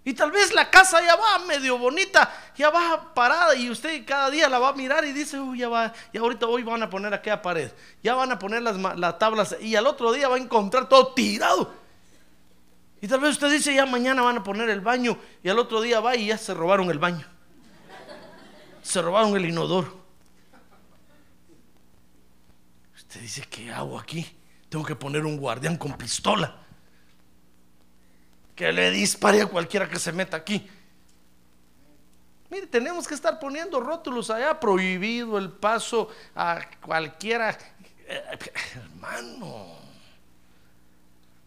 Y 0.02 0.14
tal 0.14 0.30
vez 0.30 0.54
la 0.54 0.70
casa 0.70 1.02
ya 1.02 1.14
va 1.14 1.40
medio 1.40 1.76
bonita, 1.76 2.32
ya 2.56 2.70
va 2.70 3.12
parada 3.12 3.54
y 3.54 3.68
usted 3.68 4.02
cada 4.06 4.30
día 4.30 4.48
la 4.48 4.58
va 4.58 4.70
a 4.70 4.72
mirar 4.72 5.04
y 5.04 5.12
dice, 5.12 5.38
uy, 5.38 5.58
ya 5.58 5.68
va, 5.68 5.92
ya 6.10 6.22
ahorita 6.22 6.46
hoy 6.46 6.62
van 6.62 6.82
a 6.82 6.88
poner 6.88 7.12
aquella 7.12 7.42
pared, 7.42 7.70
ya 8.02 8.14
van 8.14 8.32
a 8.32 8.38
poner 8.38 8.62
las, 8.62 8.78
las 8.78 9.18
tablas 9.18 9.56
y 9.60 9.76
al 9.76 9.86
otro 9.86 10.10
día 10.10 10.26
va 10.26 10.36
a 10.36 10.38
encontrar 10.38 10.88
todo 10.88 11.12
tirado. 11.12 11.70
Y 13.02 13.08
tal 13.08 13.20
vez 13.20 13.32
usted 13.32 13.50
dice, 13.50 13.74
ya 13.74 13.84
mañana 13.84 14.22
van 14.22 14.38
a 14.38 14.42
poner 14.42 14.70
el 14.70 14.80
baño 14.80 15.18
y 15.42 15.50
al 15.50 15.58
otro 15.58 15.82
día 15.82 16.00
va 16.00 16.16
y 16.16 16.28
ya 16.28 16.38
se 16.38 16.54
robaron 16.54 16.90
el 16.90 16.98
baño. 16.98 17.26
Se 18.80 19.02
robaron 19.02 19.36
el 19.36 19.44
inodoro. 19.44 20.00
Usted 22.96 23.20
dice, 23.20 23.46
¿qué 23.50 23.70
hago 23.70 23.98
aquí? 23.98 24.34
Tengo 24.72 24.86
que 24.86 24.96
poner 24.96 25.26
un 25.26 25.36
guardián 25.36 25.76
con 25.76 25.92
pistola. 25.98 26.56
Que 28.56 28.72
le 28.72 28.90
dispare 28.90 29.42
a 29.42 29.46
cualquiera 29.46 29.86
que 29.86 29.98
se 29.98 30.12
meta 30.12 30.38
aquí. 30.38 30.66
Mire, 32.48 32.66
tenemos 32.68 33.06
que 33.06 33.12
estar 33.12 33.38
poniendo 33.38 33.80
rótulos 33.80 34.30
allá, 34.30 34.58
prohibido 34.58 35.36
el 35.36 35.50
paso 35.50 36.08
a 36.34 36.62
cualquiera. 36.80 37.58
Eh, 38.08 38.22
hermano. 38.74 39.76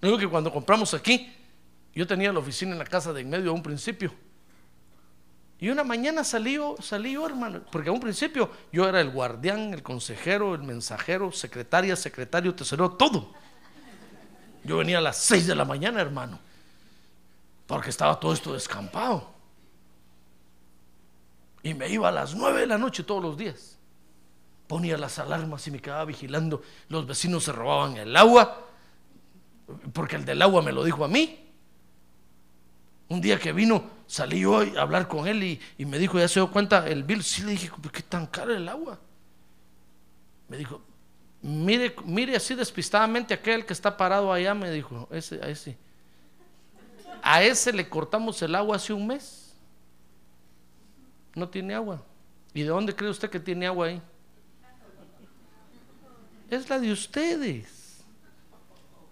No 0.01 0.07
digo 0.07 0.19
que 0.19 0.29
cuando 0.29 0.53
compramos 0.53 0.93
aquí, 0.93 1.35
yo 1.95 2.05
tenía 2.05 2.31
la 2.31 2.37
oficina 2.37 2.73
en 2.73 2.77
la 2.77 2.85
casa 2.85 3.11
de 3.11 3.21
en 3.21 3.29
medio 3.31 3.49
a 3.49 3.53
un 3.55 3.63
principio. 3.63 4.13
Y 5.59 5.69
una 5.69 5.83
mañana 5.83 6.23
salió, 6.23 6.75
salió, 6.81 7.25
hermano, 7.25 7.61
porque 7.71 7.89
a 7.89 7.91
un 7.91 7.99
principio 7.99 8.51
yo 8.71 8.87
era 8.89 8.99
el 8.99 9.09
guardián, 9.09 9.73
el 9.73 9.81
consejero, 9.81 10.53
el 10.53 10.63
mensajero, 10.63 11.31
secretaria, 11.31 11.95
secretario, 11.95 12.53
tesorero, 12.53 12.91
todo. 12.91 13.33
Yo 14.63 14.77
venía 14.77 14.97
a 14.97 15.01
las 15.01 15.17
6 15.17 15.47
de 15.47 15.55
la 15.55 15.63
mañana, 15.63 16.01
hermano, 16.01 16.39
porque 17.67 17.89
estaba 17.89 18.19
todo 18.19 18.33
esto 18.33 18.53
descampado. 18.53 19.33
Y 21.63 21.73
me 21.73 21.89
iba 21.89 22.09
a 22.09 22.11
las 22.11 22.35
9 22.35 22.61
de 22.61 22.67
la 22.67 22.77
noche 22.77 23.03
todos 23.03 23.23
los 23.23 23.37
días. 23.37 23.77
Ponía 24.67 24.97
las 24.97 25.19
alarmas 25.19 25.65
y 25.67 25.71
me 25.71 25.79
quedaba 25.79 26.05
vigilando. 26.05 26.61
Los 26.89 27.07
vecinos 27.07 27.43
se 27.43 27.51
robaban 27.51 27.95
el 27.97 28.15
agua, 28.17 28.67
porque 29.93 30.17
el 30.17 30.25
del 30.25 30.41
agua 30.41 30.61
me 30.61 30.71
lo 30.71 30.83
dijo 30.83 31.05
a 31.05 31.07
mí. 31.07 31.44
Un 33.07 33.21
día 33.21 33.39
que 33.39 33.53
vino, 33.53 33.83
salí 34.07 34.41
yo 34.41 34.59
a 34.59 34.81
hablar 34.81 35.07
con 35.07 35.27
él 35.27 35.59
y, 35.77 35.85
me 35.85 35.99
dijo, 35.99 36.17
ya 36.17 36.27
se 36.27 36.39
dio 36.39 36.51
cuenta 36.51 36.87
el 36.87 37.03
bill. 37.03 37.23
Sí, 37.23 37.43
le 37.43 37.51
dije, 37.51 37.69
¿por 37.69 37.91
qué 37.91 38.01
tan 38.01 38.25
caro 38.25 38.55
el 38.55 38.67
agua? 38.67 38.99
Me 40.47 40.57
dijo, 40.57 40.81
mire, 41.41 41.95
mire 42.03 42.35
así 42.35 42.55
despistadamente 42.55 43.33
aquel 43.33 43.65
que 43.65 43.73
está 43.73 43.95
parado 43.95 44.33
allá, 44.33 44.53
me 44.53 44.71
dijo, 44.71 45.07
ese, 45.11 45.35
a 45.43 45.49
ese. 45.49 45.77
A 47.21 47.43
ese 47.43 47.73
le 47.73 47.87
cortamos 47.87 48.41
el 48.41 48.55
agua 48.55 48.75
hace 48.75 48.93
un 48.93 49.05
mes. 49.05 49.53
No 51.35 51.47
tiene 51.47 51.75
agua. 51.75 52.03
¿Y 52.53 52.61
de 52.61 52.69
dónde 52.69 52.95
cree 52.95 53.09
usted 53.09 53.29
que 53.29 53.39
tiene 53.39 53.67
agua 53.67 53.87
ahí? 53.87 54.01
Es 56.49 56.69
la 56.69 56.79
de 56.79 56.91
ustedes. 56.91 57.84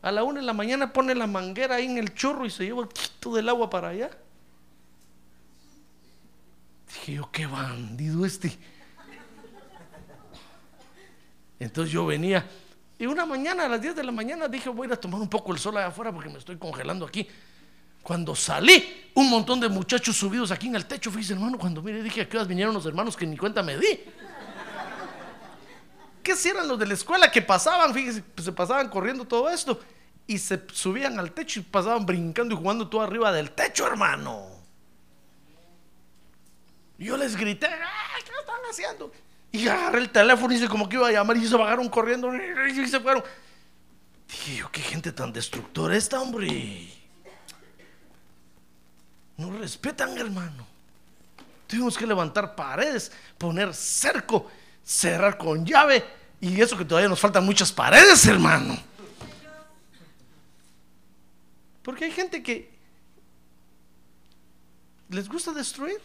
A 0.04 0.12
la 0.12 0.24
una 0.24 0.42
de 0.42 0.46
la 0.46 0.54
mañana 0.54 0.94
pone 0.94 1.16
la 1.16 1.26
manguera 1.26 1.76
ahí 1.76 1.86
en 1.86 1.98
el 1.98 2.14
chorro 2.14 2.46
y 2.46 2.52
se 2.52 2.66
lleva 2.66 2.88
todo 3.20 3.40
el 3.40 3.50
agua 3.50 3.70
para 3.70 3.90
allá. 3.90 4.12
Dije 6.88 7.14
yo, 7.14 7.32
qué 7.32 7.48
bandido 7.48 8.26
este. 8.26 8.56
Entonces 11.60 11.92
yo 11.92 12.06
venía 12.06 12.46
y 13.00 13.06
una 13.06 13.26
mañana 13.26 13.66
a 13.66 13.68
las 13.68 13.82
10 13.82 13.96
de 13.96 14.04
la 14.04 14.12
mañana 14.12 14.48
dije 14.48 14.70
voy 14.70 14.86
a 14.86 14.88
ir 14.88 14.94
a 14.94 14.96
tomar 14.96 15.20
un 15.20 15.30
poco 15.30 15.52
el 15.52 15.60
sol 15.60 15.76
allá 15.78 15.88
afuera 15.88 16.12
porque 16.12 16.30
me 16.30 16.38
estoy 16.38 16.58
congelando 16.58 17.06
aquí. 17.06 17.28
Cuando 18.02 18.36
salí, 18.36 19.10
un 19.14 19.30
montón 19.30 19.60
de 19.62 19.70
muchachos 19.70 20.18
subidos 20.18 20.52
aquí 20.52 20.68
en 20.68 20.76
el 20.76 20.86
techo, 20.86 21.10
fíjese 21.10 21.34
hermano, 21.34 21.58
cuando 21.58 21.82
mire 21.82 22.04
dije 22.04 22.22
a 22.22 22.30
qué 22.30 22.38
horas 22.38 22.48
vinieron 22.48 22.74
los 22.74 22.86
hermanos 22.86 23.16
que 23.16 23.26
ni 23.26 23.38
cuenta 23.38 23.64
me 23.64 23.78
di. 23.78 24.00
Qué 26.24 26.36
si 26.36 26.50
eran 26.50 26.68
los 26.68 26.80
de 26.80 26.88
la 26.88 26.94
escuela 26.94 27.30
que 27.32 27.42
pasaban, 27.42 27.94
fíjese, 27.94 28.24
pues, 28.24 28.46
se 28.46 28.52
pasaban 28.52 28.90
corriendo 28.90 29.26
todo 29.26 29.50
esto 29.50 29.80
y 30.26 30.38
se 30.38 30.62
subían 30.72 31.20
al 31.20 31.32
techo 31.34 31.60
y 31.60 31.64
pasaban 31.64 32.06
brincando 32.06 32.56
y 32.56 32.58
jugando 32.58 32.88
todo 32.88 33.02
arriba 33.02 33.32
del 33.32 33.52
techo, 33.52 33.86
hermano. 33.86 34.48
Yo 36.98 37.18
les 37.18 37.36
grité, 37.36 37.68
"¡Ah, 37.68 38.18
¿qué 38.24 38.32
están 38.40 38.62
haciendo? 38.70 39.12
Y 39.52 39.68
agarré 39.68 40.00
el 40.00 40.10
teléfono 40.10 40.54
y 40.54 40.58
hice 40.58 40.68
como 40.68 40.88
que 40.88 40.96
iba 40.96 41.08
a 41.08 41.12
llamar 41.12 41.38
y 41.38 41.48
se 41.48 41.56
bajaron 41.56 41.90
corriendo 41.90 42.32
y 42.34 42.88
se 42.88 43.00
fueron. 43.00 43.24
Dije 44.28 44.56
yo, 44.58 44.72
qué 44.72 44.82
gente 44.82 45.12
tan 45.12 45.32
destructora 45.32 45.96
esta, 45.96 46.20
hombre. 46.22 46.90
No 49.38 49.52
respetan, 49.58 50.18
hermano. 50.18 50.66
Tuvimos 51.68 51.98
que 51.98 52.08
levantar 52.08 52.56
paredes, 52.56 53.12
poner 53.38 53.74
cerco, 53.74 54.50
cerrar 54.84 55.38
con 55.38 55.66
llave. 55.66 56.04
Y 56.42 56.60
eso 56.60 56.78
que 56.78 56.86
todavía 56.86 57.10
nos 57.10 57.20
faltan 57.20 57.46
muchas 57.46 57.72
paredes, 57.72 58.26
hermano. 58.26 58.78
Porque 61.82 62.06
hay 62.06 62.12
gente 62.12 62.44
que 62.44 62.74
les 65.10 65.30
gusta 65.30 65.52
destruir. 65.52 66.02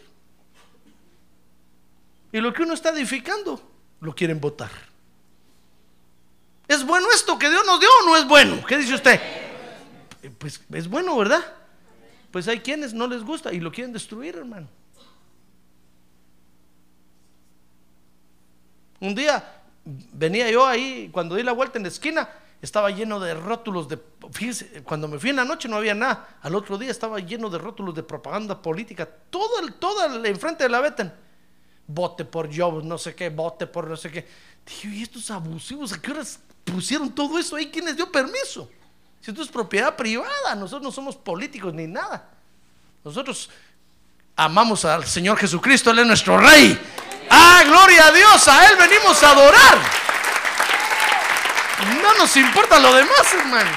Y 2.33 2.41
lo 2.41 2.53
que 2.53 2.63
uno 2.63 2.75
está 2.75 2.91
edificando, 2.91 3.61
lo 4.01 4.15
quieren 4.15 4.41
votar. 4.41 4.71
¿Es 6.69 6.85
bueno 6.85 7.09
esto 7.15 7.39
que 7.39 7.49
Dios 7.49 7.65
nos 7.67 7.81
dio 7.81 7.89
o 8.03 8.07
no 8.07 8.17
es 8.17 8.29
bueno? 8.29 8.65
¿Qué 8.67 8.77
dice 8.77 8.95
usted? 8.95 9.21
Pues 10.39 10.61
es 10.73 10.89
bueno, 10.89 11.17
¿verdad? 11.17 11.41
Pues 12.31 12.47
hay 12.47 12.61
quienes 12.61 12.93
no 12.93 13.07
les 13.07 13.23
gusta 13.23 13.53
y 13.53 13.61
lo 13.61 13.73
quieren 13.73 13.93
destruir, 13.93 14.37
hermano. 14.37 14.69
Un 19.01 19.15
día 19.15 19.63
venía 19.85 20.51
yo 20.51 20.67
ahí, 20.67 21.09
cuando 21.13 21.35
di 21.35 21.43
la 21.43 21.53
vuelta 21.53 21.79
en 21.79 21.85
la 21.85 21.89
esquina, 21.89 22.29
estaba 22.61 22.91
lleno 22.91 23.21
de 23.21 23.35
rótulos 23.35 23.89
de... 23.89 23.99
Fíjese, 24.33 24.83
cuando 24.83 25.09
me 25.09 25.19
fui 25.19 25.31
en 25.31 25.37
la 25.37 25.45
noche 25.45 25.69
no 25.69 25.77
había 25.77 25.95
nada. 25.95 26.39
Al 26.43 26.55
otro 26.55 26.77
día 26.77 26.91
estaba 26.91 27.21
lleno 27.21 27.49
de 27.49 27.59
rótulos 27.59 27.95
de 27.95 28.03
propaganda 28.03 28.61
política. 28.61 29.09
Todo 29.31 29.61
el, 29.61 29.75
todo 29.75 30.05
el 30.07 30.27
enfrente 30.27 30.65
de 30.65 30.71
la 30.71 30.81
Beten. 30.81 31.13
Vote 31.87 32.25
por 32.25 32.55
Job, 32.55 32.85
no 32.85 32.99
sé 32.99 33.15
qué, 33.15 33.31
vote 33.31 33.67
por 33.67 33.89
no 33.89 33.97
sé 33.97 34.11
qué. 34.11 34.27
Dije, 34.67 34.89
¿y 34.89 35.03
estos 35.03 35.31
abusivos 35.31 35.93
a 35.93 36.03
qué 36.03 36.11
horas 36.11 36.41
pusieron 36.65 37.11
todo 37.11 37.39
eso 37.39 37.57
ahí? 37.57 37.71
¿Quién 37.71 37.87
les 37.87 37.97
dio 37.97 38.11
permiso? 38.13 38.69
Si 39.23 39.31
esto 39.31 39.43
es 39.43 39.49
propiedad 39.49 39.97
privada, 39.97 40.55
nosotros 40.55 40.83
no 40.83 40.93
somos 40.93 41.17
políticos 41.17 41.73
ni 41.73 41.87
nada. 41.87 42.29
Nosotros 43.05 43.49
amamos 44.37 44.85
al 44.85 45.05
Señor 45.07 45.39
Jesucristo, 45.39 45.91
Él 45.93 46.01
es 46.01 46.07
nuestro 46.07 46.39
Rey. 46.39 46.79
Ah, 47.31 47.63
gloria 47.67 48.07
a 48.09 48.13
Dios, 48.13 48.49
a 48.49 48.71
Él 48.71 48.77
venimos 48.77 49.23
a 49.23 49.31
adorar. 49.31 49.79
No 52.03 52.15
nos 52.15 52.37
importa 52.37 52.79
lo 52.79 52.93
demás, 52.95 53.35
hermano. 53.35 53.71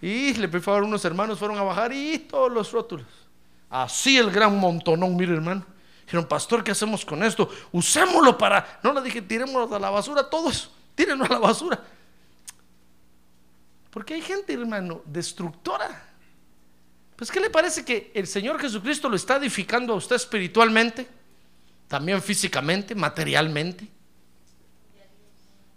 Y 0.00 0.34
le 0.34 0.48
por 0.48 0.60
favor, 0.60 0.82
unos 0.82 1.04
hermanos 1.04 1.38
fueron 1.38 1.58
a 1.58 1.62
bajar 1.62 1.92
y 1.92 2.18
todos 2.18 2.50
los 2.50 2.72
rótulos. 2.72 3.06
Así 3.70 4.18
el 4.18 4.30
gran 4.30 4.58
montonón, 4.58 5.16
mire 5.16 5.32
hermano. 5.32 5.64
Dijeron, 6.04 6.26
pastor, 6.26 6.62
¿qué 6.62 6.72
hacemos 6.72 7.04
con 7.04 7.22
esto? 7.22 7.48
Usémoslo 7.70 8.36
para... 8.36 8.80
No 8.82 8.92
le 8.92 9.00
dije, 9.00 9.22
tirémoslo 9.22 9.74
a 9.74 9.78
la 9.78 9.90
basura, 9.90 10.28
todos. 10.28 10.70
Tírenlo 10.94 11.24
a 11.24 11.28
la 11.28 11.38
basura. 11.38 11.80
Porque 13.90 14.14
hay 14.14 14.22
gente, 14.22 14.52
hermano, 14.52 15.02
destructora. 15.06 16.12
Pues, 17.16 17.30
¿qué 17.30 17.40
le 17.40 17.50
parece 17.50 17.84
que 17.84 18.10
el 18.14 18.26
Señor 18.26 18.60
Jesucristo 18.60 19.08
lo 19.08 19.16
está 19.16 19.36
edificando 19.36 19.92
a 19.92 19.96
usted 19.96 20.16
espiritualmente? 20.16 21.08
También 21.92 22.22
físicamente, 22.22 22.94
materialmente. 22.94 23.86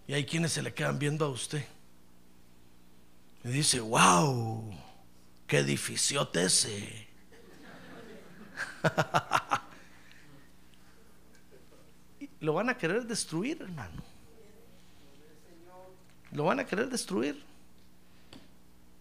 Y 0.07 0.13
hay 0.13 0.25
quienes 0.25 0.53
se 0.53 0.61
le 0.61 0.73
quedan 0.73 0.97
viendo 0.97 1.25
a 1.25 1.27
usted. 1.27 1.65
Y 3.43 3.49
dice, 3.49 3.81
wow, 3.81 4.73
qué 5.45 5.57
edificiote 5.57 6.45
ese. 6.45 7.09
Lo 12.39 12.53
van 12.53 12.69
a 12.69 12.77
querer 12.77 13.05
destruir, 13.05 13.61
hermano. 13.61 14.01
Lo 16.31 16.45
van 16.45 16.61
a 16.61 16.65
querer 16.65 16.87
destruir. 16.87 17.43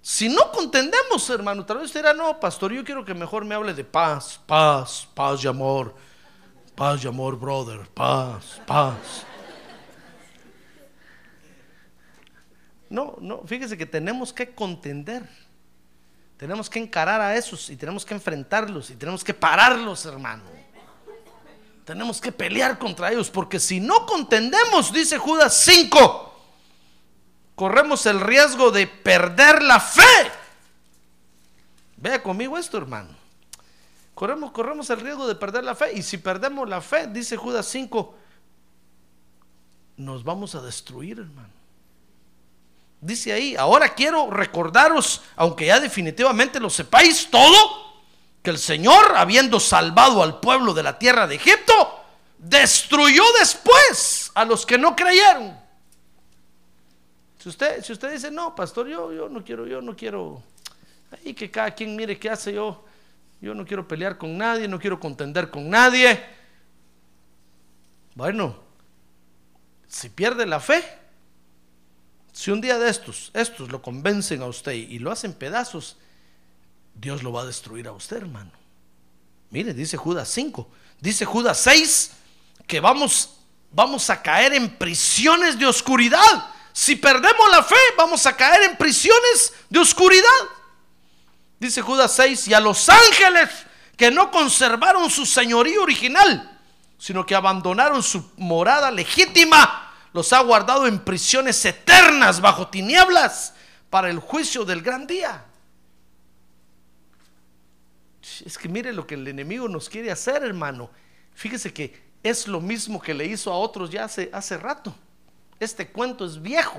Si 0.03 0.29
no 0.29 0.51
contendemos, 0.51 1.31
hermano, 1.31 1.65
tal 1.65 1.77
vez 1.77 1.87
usted 1.87 2.01
dirá, 2.01 2.12
no, 2.12 2.41
pastor, 2.41 2.73
yo 2.73 2.83
quiero 2.83 3.05
que 3.05 3.15
mejor 3.15 3.45
me 3.45 3.55
hable 3.55 3.73
de 3.73 3.85
paz, 3.85 4.41
paz, 4.45 5.07
paz 5.15 5.45
y 5.45 5.47
amor. 5.47 5.95
Paz 6.75 7.05
y 7.05 7.07
amor, 7.07 7.39
brother, 7.39 7.89
paz, 7.91 8.61
paz. 8.66 9.25
No, 12.91 13.16
no, 13.20 13.43
fíjese 13.47 13.77
que 13.77 13.87
tenemos 13.87 14.33
que 14.33 14.55
contender. 14.55 15.29
Tenemos 16.37 16.68
que 16.68 16.81
encarar 16.81 17.20
a 17.20 17.37
esos 17.37 17.70
y 17.70 17.77
tenemos 17.77 18.05
que 18.05 18.14
enfrentarlos 18.14 18.91
y 18.91 18.97
tenemos 18.97 19.22
que 19.22 19.33
pararlos, 19.33 20.05
hermano. 20.05 20.43
Tenemos 21.85 22.20
que 22.20 22.33
pelear 22.33 22.79
contra 22.79 23.12
ellos 23.12 23.31
porque 23.31 23.61
si 23.61 23.79
no 23.79 24.05
contendemos, 24.07 24.93
dice 24.93 25.18
Judas 25.18 25.55
5, 25.64 26.35
corremos 27.55 28.05
el 28.07 28.20
riesgo 28.20 28.70
de 28.70 28.87
perder 28.87 29.62
la 29.62 29.79
fe. 29.79 30.03
Vea 31.97 32.22
conmigo 32.22 32.59
esto, 32.59 32.79
hermano. 32.79 33.24
Corremos, 34.25 34.53
corremos 34.53 34.89
el 34.89 35.01
riesgo 35.01 35.27
de 35.27 35.35
perder 35.35 35.64
la 35.64 35.75
fe. 35.75 35.93
Y 35.93 36.03
si 36.03 36.16
perdemos 36.16 36.66
la 36.66 36.81
fe, 36.81 37.09
dice 37.09 37.37
Judas 37.37 37.66
5, 37.66 38.14
nos 39.99 40.25
vamos 40.25 40.55
a 40.55 40.62
destruir, 40.62 41.18
hermano. 41.18 41.53
Dice 43.03 43.35
ahí, 43.35 43.55
ahora 43.55 43.95
quiero 43.95 44.31
recordaros, 44.31 45.20
aunque 45.37 45.66
ya 45.66 45.79
definitivamente 45.79 46.59
lo 46.59 46.70
sepáis 46.70 47.31
todo, 47.31 48.03
que 48.43 48.49
el 48.49 48.57
Señor, 48.57 49.14
habiendo 49.14 49.61
salvado 49.61 50.22
al 50.22 50.41
pueblo 50.41 50.72
de 50.72 50.85
la 50.85 50.99
tierra 50.99 51.27
de 51.27 51.35
Egipto, 51.35 51.75
destruyó 52.39 53.25
después 53.39 54.33
a 54.35 54.47
los 54.47 54.64
que 54.64 54.79
no 54.79 54.97
creyeron. 54.97 55.55
Si 57.41 57.51
usted, 57.51 57.85
si 57.85 57.93
usted 57.93 58.11
dice, 58.11 58.31
no, 58.31 58.55
pastor, 58.55 58.89
yo, 58.89 59.12
yo 59.12 59.29
no 59.29 59.45
quiero, 59.45 59.66
yo 59.66 59.83
no 59.83 59.95
quiero, 59.95 60.43
ahí 61.11 61.35
que 61.35 61.51
cada 61.51 61.72
quien 61.72 61.95
mire 61.95 62.18
qué 62.18 62.31
hace 62.31 62.55
yo, 62.55 62.87
yo 63.45 63.55
no 63.55 63.67
quiero 63.67 63.87
pelear 63.87 64.17
con 64.17 64.39
nadie, 64.39 64.67
no 64.67 64.79
quiero 64.79 64.99
contender 64.99 65.51
con 65.51 65.69
nadie. 65.69 66.25
Bueno, 68.15 68.57
si 69.87 70.09
pierde 70.09 70.47
la 70.47 70.61
fe, 70.61 70.83
si 72.33 72.51
un 72.51 72.61
día 72.61 72.79
de 72.79 72.89
estos, 72.89 73.31
estos 73.35 73.71
lo 73.71 73.83
convencen 73.83 74.41
a 74.41 74.47
usted 74.47 74.73
y 74.73 74.99
lo 74.99 75.11
hacen 75.13 75.35
pedazos, 75.35 75.99
Dios 76.95 77.23
lo 77.23 77.33
va 77.33 77.43
a 77.43 77.47
destruir 77.47 77.87
a 77.87 77.93
usted, 77.93 78.17
hermano. 78.17 78.51
Mire, 79.51 79.75
dice 79.75 79.97
Judas 79.97 80.29
5, 80.31 80.69
dice 81.01 81.25
Judas 81.25 81.61
6, 81.61 82.13
que 82.67 82.81
vamos, 82.81 83.37
vamos 83.71 84.09
a 84.09 84.23
caer 84.23 84.55
en 84.55 84.77
prisiones 84.79 85.59
de 85.59 85.67
oscuridad. 85.67 86.49
Si 86.73 86.97
perdemos 86.97 87.51
la 87.51 87.63
fe, 87.63 87.77
vamos 87.97 88.25
a 88.27 88.35
caer 88.35 88.63
en 88.63 88.77
prisiones 88.77 89.53
de 89.69 89.79
oscuridad. 89.79 90.25
Dice 91.65 91.81
Judas 91.81 92.12
6, 92.12 92.49
y 92.49 92.53
a 92.53 92.61
los 92.61 92.91
ángeles 92.91 93.49
que 93.97 94.11
no 94.11 94.31
conservaron 94.31 95.09
su 95.09 95.25
señorío 95.25 95.83
original, 95.83 96.61
sino 96.99 97.25
que 97.25 97.35
abandonaron 97.35 98.03
su 98.03 98.33
morada 98.37 98.91
legítima, 98.91 99.91
los 100.12 100.35
ha 100.35 100.41
guardado 100.41 100.87
en 100.87 100.99
prisiones 100.99 101.65
eternas 101.65 102.43
bajo 102.43 102.69
tinieblas 102.69 103.55
para 103.89 104.11
el 104.11 104.19
juicio 104.19 104.67
del 104.67 104.83
gran 104.83 105.07
día. 105.07 105.43
Es 108.45 108.59
que 108.59 108.69
mire 108.69 108.93
lo 108.93 109.07
que 109.07 109.15
el 109.15 109.27
enemigo 109.27 109.67
nos 109.67 109.89
quiere 109.89 110.11
hacer, 110.11 110.45
hermano. 110.45 110.91
Fíjese 111.35 111.73
que 111.73 111.99
es 112.23 112.47
lo 112.47 112.61
mismo 112.61 113.01
que 113.01 113.15
le 113.15 113.25
hizo 113.25 113.51
a 113.51 113.57
otros 113.57 113.89
ya 113.89 114.05
hace, 114.05 114.29
hace 114.35 114.59
rato. 114.59 114.95
Este 115.59 115.89
cuento 115.89 116.27
es 116.27 116.43
viejo. 116.43 116.79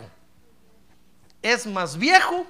Es 1.41 1.65
más 1.65 1.97
viejo 1.97 2.45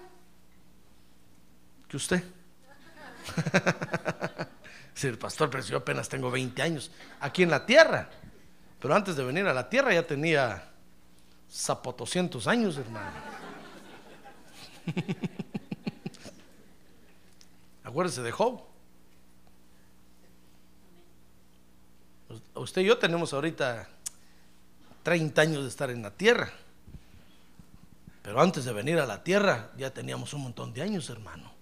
usted. 1.95 2.23
Sí, 4.95 5.07
el 5.07 5.17
pastor, 5.17 5.49
pero 5.49 5.61
yo 5.61 5.75
apenas 5.75 6.07
tengo 6.07 6.31
20 6.31 6.61
años 6.61 6.89
aquí 7.19 7.43
en 7.43 7.49
la 7.49 7.65
tierra. 7.65 8.09
Pero 8.79 8.95
antes 8.95 9.17
de 9.17 9.25
venir 9.25 9.45
a 9.45 9.53
la 9.53 9.69
tierra 9.69 9.93
ya 9.93 10.07
tenía 10.07 10.71
zapotoscientos 11.51 12.47
años, 12.47 12.77
hermano. 12.77 13.11
Acuérdese 17.83 18.21
de 18.21 18.31
Job. 18.31 18.61
Usted 22.53 22.81
y 22.81 22.85
yo 22.85 22.97
tenemos 22.97 23.33
ahorita 23.33 23.89
30 25.03 25.41
años 25.41 25.63
de 25.63 25.69
estar 25.69 25.89
en 25.89 26.03
la 26.03 26.11
tierra. 26.11 26.53
Pero 28.21 28.41
antes 28.41 28.63
de 28.63 28.71
venir 28.71 28.97
a 28.99 29.05
la 29.05 29.25
tierra 29.25 29.71
ya 29.77 29.93
teníamos 29.93 30.33
un 30.33 30.43
montón 30.43 30.73
de 30.73 30.81
años, 30.81 31.09
hermano. 31.09 31.54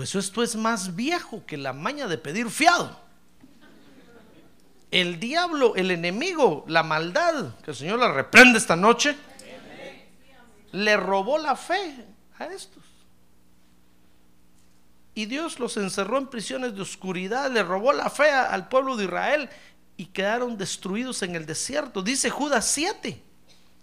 Pues 0.00 0.14
esto 0.14 0.42
es 0.42 0.56
más 0.56 0.96
viejo 0.96 1.44
que 1.44 1.58
la 1.58 1.74
maña 1.74 2.08
de 2.08 2.16
pedir 2.16 2.48
fiado. 2.48 2.98
El 4.90 5.20
diablo, 5.20 5.76
el 5.76 5.90
enemigo, 5.90 6.64
la 6.68 6.82
maldad, 6.82 7.54
que 7.62 7.72
el 7.72 7.76
Señor 7.76 7.98
la 7.98 8.10
reprende 8.10 8.56
esta 8.56 8.76
noche, 8.76 9.14
le 10.72 10.96
robó 10.96 11.36
la 11.36 11.54
fe 11.54 12.06
a 12.38 12.46
estos. 12.46 12.82
Y 15.12 15.26
Dios 15.26 15.60
los 15.60 15.76
encerró 15.76 16.16
en 16.16 16.28
prisiones 16.28 16.74
de 16.74 16.80
oscuridad, 16.80 17.50
le 17.50 17.62
robó 17.62 17.92
la 17.92 18.08
fe 18.08 18.30
al 18.30 18.68
pueblo 18.68 18.96
de 18.96 19.04
Israel 19.04 19.50
y 19.98 20.06
quedaron 20.06 20.56
destruidos 20.56 21.22
en 21.22 21.36
el 21.36 21.44
desierto. 21.44 22.00
Dice 22.00 22.30
Judas 22.30 22.64
7, 22.68 23.22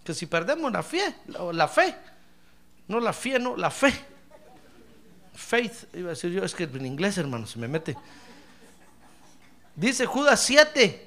que 0.03 0.13
si 0.15 0.25
perdemos 0.25 0.71
la 0.71 0.81
fe, 0.81 1.15
la 1.27 1.67
fe, 1.67 1.95
no 2.87 2.99
la 2.99 3.13
fe, 3.13 3.37
no, 3.37 3.55
la 3.55 3.69
fe. 3.69 4.16
Faith, 5.37 5.93
iba 5.93 6.07
a 6.07 6.15
decir 6.15 6.31
yo, 6.31 6.43
es 6.43 6.55
que 6.55 6.63
en 6.63 6.85
inglés, 6.85 7.17
hermano, 7.19 7.45
se 7.45 7.59
me 7.59 7.67
mete. 7.67 7.95
Dice 9.75 10.07
Judas 10.07 10.41
7 10.43 11.03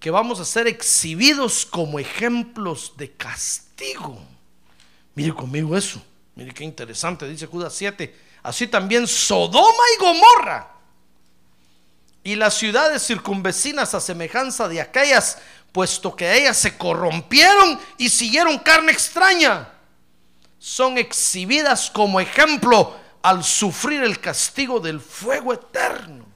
que 0.00 0.10
vamos 0.10 0.40
a 0.40 0.44
ser 0.44 0.66
exhibidos 0.66 1.66
como 1.66 1.98
ejemplos 1.98 2.94
de 2.96 3.12
castigo. 3.12 4.18
Mire 5.14 5.34
conmigo 5.34 5.76
eso. 5.76 6.02
Mire 6.34 6.54
qué 6.54 6.64
interesante, 6.64 7.28
dice 7.28 7.46
Judas 7.46 7.74
7. 7.74 8.14
Así 8.42 8.68
también 8.68 9.06
Sodoma 9.06 9.82
y 9.96 10.00
Gomorra 10.00 10.78
y 12.24 12.36
las 12.36 12.54
ciudades 12.54 13.06
circunvecinas 13.06 13.94
a 13.94 14.00
semejanza 14.00 14.68
de 14.68 14.80
aquellas, 14.80 15.38
puesto 15.72 16.16
que 16.16 16.38
ellas 16.38 16.56
se 16.56 16.78
corrompieron 16.78 17.78
y 17.98 18.08
siguieron 18.08 18.58
carne 18.58 18.92
extraña, 18.92 19.68
son 20.58 20.96
exhibidas 20.98 21.90
como 21.90 22.20
ejemplo 22.20 22.96
al 23.22 23.44
sufrir 23.44 24.02
el 24.02 24.20
castigo 24.20 24.80
del 24.80 25.00
fuego 25.00 25.52
eterno. 25.52 26.26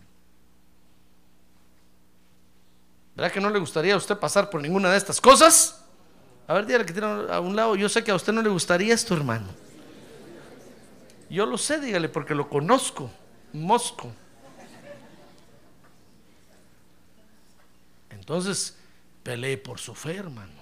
¿Verdad 3.15 3.33
que 3.33 3.41
no 3.41 3.51
le 3.51 3.59
gustaría 3.59 3.95
a 3.95 3.99
usted 3.99 4.17
pasar 4.19 4.49
por 4.49 4.61
ninguna 4.61 4.91
de 4.91 4.97
estas 4.97 5.21
cosas? 5.21 5.85
A 6.49 6.55
ver, 6.55 6.67
dígale 6.67 6.87
que 6.87 6.93
tiene 6.93 7.09
a 7.31 7.41
un 7.41 7.55
lado. 7.55 7.77
Yo 7.77 7.89
sé 7.89 8.03
que 8.03 8.11
a 8.11 8.15
usted 8.15 8.33
no 8.33 8.43
le 8.43 8.49
gustaría 8.49 8.95
esto, 8.95 9.15
hermano. 9.15 9.47
Yo 11.29 11.47
lo 11.47 11.57
sé, 11.57 11.81
dígale, 11.81 12.09
porque 12.09 12.35
lo 12.35 12.49
conozco. 12.49 13.11
Mosco. 13.53 14.13
Entonces, 18.11 18.77
pelee 19.23 19.59
por 19.59 19.79
su 19.79 19.95
fe, 19.95 20.17
hermano. 20.17 20.53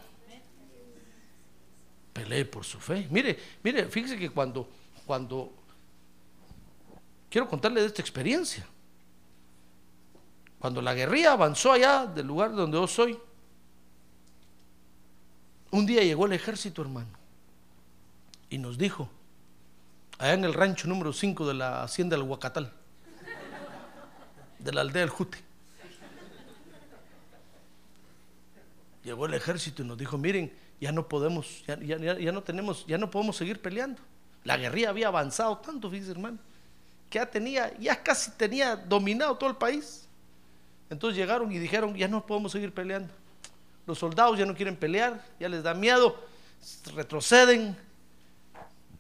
Pelee 2.12 2.45
por 2.45 2.64
su 2.64 2.79
fe. 2.79 3.07
Mire, 3.11 3.39
mire, 3.62 3.87
fíjese 3.87 4.18
que 4.18 4.31
cuando, 4.31 4.68
cuando, 5.07 5.53
quiero 7.31 7.49
contarle 7.49 7.81
de 7.81 7.87
esta 7.87 8.03
experiencia. 8.03 8.66
Cuando 10.59 10.83
la 10.83 10.93
guerrilla 10.93 11.33
avanzó 11.33 11.72
allá 11.72 12.07
del 12.07 12.26
lugar 12.26 12.53
donde 12.53 12.76
yo 12.76 12.87
soy, 12.87 13.18
un 15.70 15.87
día 15.87 16.03
llegó 16.03 16.26
el 16.26 16.33
ejército, 16.33 16.83
hermano, 16.83 17.09
y 18.51 18.59
nos 18.59 18.76
dijo, 18.76 19.09
allá 20.18 20.35
en 20.35 20.45
el 20.45 20.53
rancho 20.53 20.89
número 20.89 21.12
5 21.12 21.47
de 21.47 21.55
la 21.55 21.85
hacienda 21.85 22.16
del 22.16 22.26
Huacatal, 22.26 22.72
de 24.59 24.72
la 24.72 24.83
aldea 24.83 25.01
del 25.01 25.11
Jute. 25.11 25.39
Llegó 29.03 29.24
el 29.24 29.33
ejército 29.33 29.83
y 29.83 29.87
nos 29.87 29.97
dijo, 29.97 30.18
miren, 30.18 30.53
ya 30.78 30.93
no 30.93 31.09
podemos, 31.09 31.64
ya 31.66 31.76
no 32.33 32.43
tenemos, 32.43 32.87
ya 32.87 32.99
no 32.99 33.11
podemos 33.11 33.37
seguir 33.37 33.62
peleando. 33.62 34.03
La 34.45 34.59
guerrilla 34.59 34.91
había 34.91 35.09
avanzado 35.09 35.57
tanto, 35.59 35.89
fíjense 35.89 36.11
hermano, 36.11 36.39
que 37.11 37.18
ya 37.18 37.26
tenía, 37.26 37.76
ya 37.78 38.00
casi 38.02 38.30
tenía 38.30 38.76
dominado 38.76 39.36
todo 39.36 39.50
el 39.50 39.56
país. 39.56 40.06
Entonces 40.88 41.18
llegaron 41.18 41.50
y 41.52 41.58
dijeron, 41.58 41.94
ya 41.94 42.08
no 42.08 42.24
podemos 42.24 42.52
seguir 42.52 42.72
peleando. 42.72 43.12
Los 43.86 43.98
soldados 43.98 44.38
ya 44.38 44.46
no 44.46 44.54
quieren 44.54 44.76
pelear, 44.76 45.22
ya 45.38 45.48
les 45.48 45.62
da 45.62 45.74
miedo, 45.74 46.16
retroceden. 46.94 47.76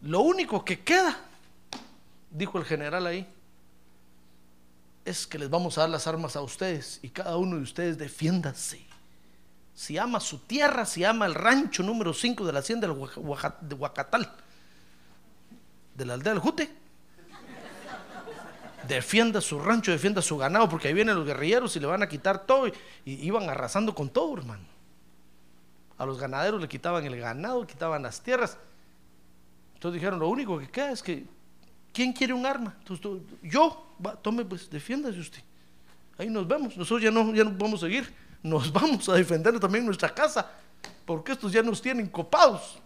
Lo 0.02 0.20
único 0.20 0.64
que 0.64 0.80
queda, 0.80 1.16
dijo 2.30 2.58
el 2.58 2.64
general 2.64 3.06
ahí, 3.06 3.26
es 5.04 5.26
que 5.26 5.38
les 5.38 5.48
vamos 5.48 5.78
a 5.78 5.82
dar 5.82 5.90
las 5.90 6.06
armas 6.06 6.36
a 6.36 6.42
ustedes 6.42 6.98
y 7.02 7.10
cada 7.10 7.36
uno 7.36 7.56
de 7.56 7.62
ustedes 7.62 7.96
defiéndase. 7.96 8.84
Si 9.74 9.96
ama 9.98 10.20
su 10.20 10.40
tierra, 10.40 10.84
si 10.84 11.04
ama 11.04 11.26
el 11.26 11.34
rancho 11.34 11.82
número 11.82 12.12
5 12.12 12.44
de 12.44 12.52
la 12.52 12.58
hacienda 12.58 12.88
de 12.88 13.74
Huacatal, 13.74 14.32
de 15.94 16.04
la 16.04 16.14
aldea 16.14 16.34
del 16.34 16.42
Jute, 16.42 16.80
defienda 18.94 19.40
su 19.40 19.58
rancho, 19.58 19.90
defienda 19.90 20.22
su 20.22 20.36
ganado, 20.36 20.68
porque 20.68 20.88
ahí 20.88 20.94
vienen 20.94 21.14
los 21.14 21.26
guerrilleros 21.26 21.74
y 21.76 21.80
le 21.80 21.86
van 21.86 22.02
a 22.02 22.08
quitar 22.08 22.46
todo. 22.46 22.68
Y, 22.68 22.74
iban 23.04 23.48
arrasando 23.48 23.94
con 23.94 24.08
todo, 24.08 24.36
hermano. 24.36 24.64
A 25.98 26.06
los 26.06 26.18
ganaderos 26.18 26.60
le 26.60 26.68
quitaban 26.68 27.04
el 27.04 27.18
ganado, 27.18 27.66
quitaban 27.66 28.02
las 28.02 28.20
tierras. 28.22 28.58
Entonces 29.74 30.00
dijeron, 30.00 30.18
lo 30.18 30.28
único 30.28 30.58
que 30.58 30.68
queda 30.68 30.92
es 30.92 31.02
que, 31.02 31.24
¿quién 31.92 32.12
quiere 32.12 32.32
un 32.32 32.46
arma? 32.46 32.74
Entonces, 32.78 33.22
yo, 33.42 33.94
tome, 34.22 34.44
pues, 34.44 34.68
defiéndase 34.70 35.18
usted. 35.18 35.42
Ahí 36.18 36.28
nos 36.28 36.46
vemos. 36.46 36.76
Nosotros 36.76 37.02
ya 37.02 37.10
no, 37.10 37.34
ya 37.34 37.44
no 37.44 37.52
vamos 37.52 37.82
a 37.82 37.86
seguir. 37.86 38.12
Nos 38.42 38.72
vamos 38.72 39.08
a 39.08 39.14
defender 39.14 39.58
también 39.60 39.84
nuestra 39.84 40.12
casa, 40.12 40.50
porque 41.04 41.32
estos 41.32 41.52
ya 41.52 41.62
nos 41.62 41.80
tienen 41.80 42.08
copados. 42.08 42.78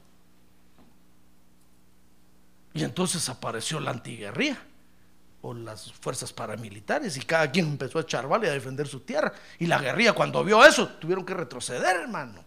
Y 2.72 2.82
entonces 2.82 3.28
apareció 3.28 3.78
la 3.78 3.92
antiguerría 3.92 4.61
o 5.47 5.53
las 5.53 5.92
fuerzas 5.92 6.32
paramilitares 6.32 7.18
y 7.18 7.20
cada 7.20 7.51
quien 7.51 7.66
empezó 7.66 7.99
a 7.99 8.03
echar 8.03 8.26
vale 8.26 8.49
a 8.49 8.53
defender 8.53 8.88
su 8.88 9.01
tierra. 9.01 9.30
Y 9.59 9.66
la 9.66 9.78
guerrilla 9.78 10.14
cuando 10.14 10.42
vio 10.42 10.64
eso 10.64 10.88
tuvieron 10.88 11.22
que 11.22 11.34
retroceder, 11.34 11.97
hermano. 11.97 12.42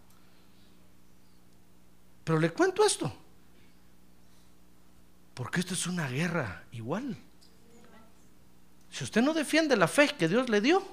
Pero 2.24 2.40
le 2.40 2.50
cuento 2.52 2.84
esto, 2.84 3.16
porque 5.36 5.60
esto 5.60 5.76
es 5.76 5.86
una 5.86 6.08
guerra 6.10 6.64
igual. 6.72 7.16
Si 8.90 9.04
usted 9.04 9.22
no 9.22 9.36
defiende 9.36 9.78
la 9.78 9.88
fe 9.88 10.10
que 10.18 10.28
Dios 10.28 10.50
le 10.50 10.60
dio, 10.60 10.84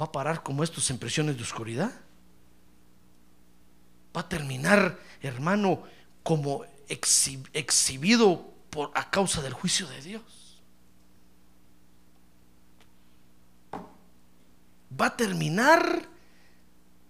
va 0.00 0.06
a 0.06 0.12
parar 0.12 0.40
como 0.44 0.62
estos 0.62 0.88
en 0.90 0.98
presiones 0.98 1.36
de 1.36 1.42
oscuridad. 1.42 1.90
Va 4.16 4.20
a 4.20 4.28
terminar, 4.28 5.00
hermano, 5.20 5.82
como 6.22 6.64
exhibido 6.86 8.54
por, 8.70 8.92
a 8.94 9.10
causa 9.10 9.42
del 9.42 9.52
juicio 9.52 9.88
de 9.88 10.00
Dios. 10.00 10.39
Va 14.98 15.06
a 15.06 15.16
terminar 15.16 16.08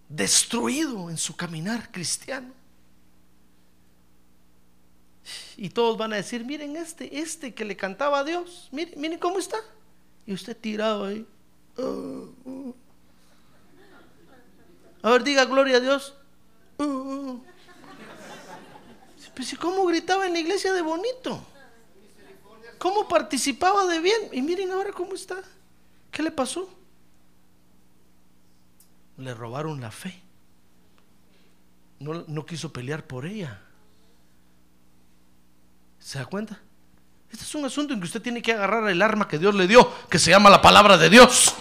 destruido 0.08 1.08
en 1.10 1.16
su 1.16 1.36
caminar 1.36 1.90
cristiano. 1.90 2.52
Y 5.56 5.70
todos 5.70 5.96
van 5.96 6.12
a 6.12 6.16
decir, 6.16 6.44
miren 6.44 6.76
este, 6.76 7.20
este 7.20 7.54
que 7.54 7.64
le 7.64 7.76
cantaba 7.76 8.20
a 8.20 8.24
Dios, 8.24 8.68
miren, 8.72 9.00
miren 9.00 9.18
cómo 9.18 9.38
está. 9.38 9.58
Y 10.26 10.32
usted 10.32 10.56
tirado 10.56 11.04
ahí. 11.04 11.26
Uh. 11.76 12.72
A 15.02 15.10
ver, 15.10 15.24
diga 15.24 15.44
gloria 15.44 15.76
a 15.76 15.80
Dios. 15.80 16.14
Pues, 19.34 19.56
¿Cómo 19.58 19.86
gritaba 19.86 20.26
en 20.26 20.34
la 20.34 20.40
iglesia 20.40 20.72
de 20.72 20.82
bonito? 20.82 21.42
¿Cómo 22.78 23.08
participaba 23.08 23.86
de 23.86 23.98
bien? 24.00 24.28
Y 24.32 24.42
miren 24.42 24.72
ahora 24.72 24.92
cómo 24.92 25.14
está. 25.14 25.42
¿Qué 26.10 26.22
le 26.22 26.30
pasó? 26.30 26.68
Le 29.20 29.34
robaron 29.34 29.80
la 29.80 29.90
fe. 29.90 30.20
No, 31.98 32.24
no 32.26 32.46
quiso 32.46 32.72
pelear 32.72 33.04
por 33.04 33.26
ella. 33.26 33.60
¿Se 35.98 36.18
da 36.18 36.24
cuenta? 36.24 36.58
Este 37.30 37.44
es 37.44 37.54
un 37.54 37.64
asunto 37.64 37.94
en 37.94 38.00
que 38.00 38.06
usted 38.06 38.22
tiene 38.22 38.42
que 38.42 38.52
agarrar 38.52 38.88
el 38.88 39.00
arma 39.02 39.28
que 39.28 39.38
Dios 39.38 39.54
le 39.54 39.68
dio, 39.68 39.92
que 40.08 40.18
se 40.18 40.30
llama 40.30 40.50
la 40.50 40.60
palabra 40.60 40.96
de 40.96 41.10
Dios. 41.10 41.54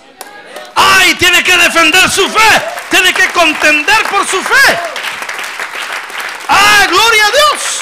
¡Ay! 0.76 1.14
Tiene 1.16 1.44
que 1.44 1.56
defender 1.58 2.10
su 2.10 2.28
fe. 2.30 2.64
Tiene 2.90 3.14
que 3.14 3.30
contender 3.32 4.04
por 4.10 4.26
su 4.26 4.42
fe. 4.42 4.80
¡Ah! 6.48 6.88
¡Gloria 6.90 7.26
a 7.26 7.32
Dios! 7.32 7.79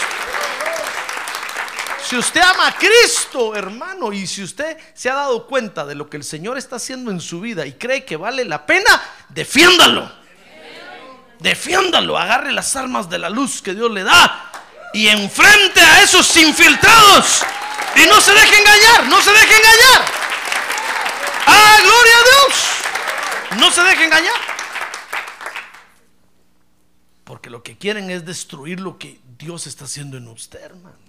Si 2.07 2.15
usted 2.15 2.39
ama 2.39 2.67
a 2.67 2.77
Cristo, 2.77 3.53
hermano, 3.53 4.13
y 4.13 4.25
si 4.27 4.41
usted 4.41 4.77
se 4.93 5.09
ha 5.09 5.13
dado 5.13 5.45
cuenta 5.45 5.85
de 5.85 5.93
lo 5.93 6.09
que 6.09 6.15
el 6.15 6.23
Señor 6.23 6.57
está 6.57 6.77
haciendo 6.77 7.11
en 7.11 7.19
su 7.19 7.41
vida 7.41 7.65
y 7.65 7.73
cree 7.73 8.05
que 8.05 8.15
vale 8.15 8.45
la 8.45 8.65
pena, 8.65 9.03
defiéndalo. 9.27 10.09
Defiéndalo, 11.39 12.17
agarre 12.17 12.53
las 12.53 12.77
armas 12.77 13.09
de 13.09 13.19
la 13.19 13.29
luz 13.29 13.61
que 13.61 13.73
Dios 13.73 13.91
le 13.91 14.05
da 14.05 14.51
y 14.93 15.09
enfrente 15.09 15.81
a 15.81 16.01
esos 16.01 16.33
infiltrados 16.37 17.43
y 17.97 18.05
no 18.05 18.21
se 18.21 18.31
deje 18.31 18.57
engañar, 18.57 19.07
no 19.07 19.21
se 19.21 19.31
deje 19.31 19.57
engañar. 19.57 20.05
¡Ah, 21.45 21.77
gloria 21.81 22.13
a 22.15 22.23
Dios! 22.23 23.59
No 23.59 23.69
se 23.69 23.83
deje 23.83 24.05
engañar. 24.05 24.39
Porque 27.25 27.49
lo 27.49 27.63
que 27.63 27.77
quieren 27.77 28.09
es 28.09 28.25
destruir 28.25 28.79
lo 28.79 28.97
que 28.97 29.19
Dios 29.37 29.67
está 29.67 29.83
haciendo 29.83 30.15
en 30.15 30.29
usted, 30.29 30.61
hermano. 30.61 31.06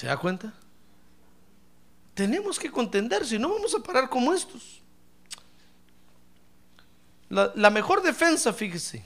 ¿Se 0.00 0.06
da 0.06 0.16
cuenta? 0.16 0.54
tenemos 2.20 2.58
que 2.58 2.70
contender, 2.70 3.24
si 3.24 3.38
no 3.38 3.48
vamos 3.48 3.74
a 3.74 3.82
parar 3.82 4.10
como 4.10 4.34
estos. 4.34 4.82
La, 7.30 7.70
mejor 7.70 8.02
defensa, 8.02 8.52
fíjese, 8.52 9.02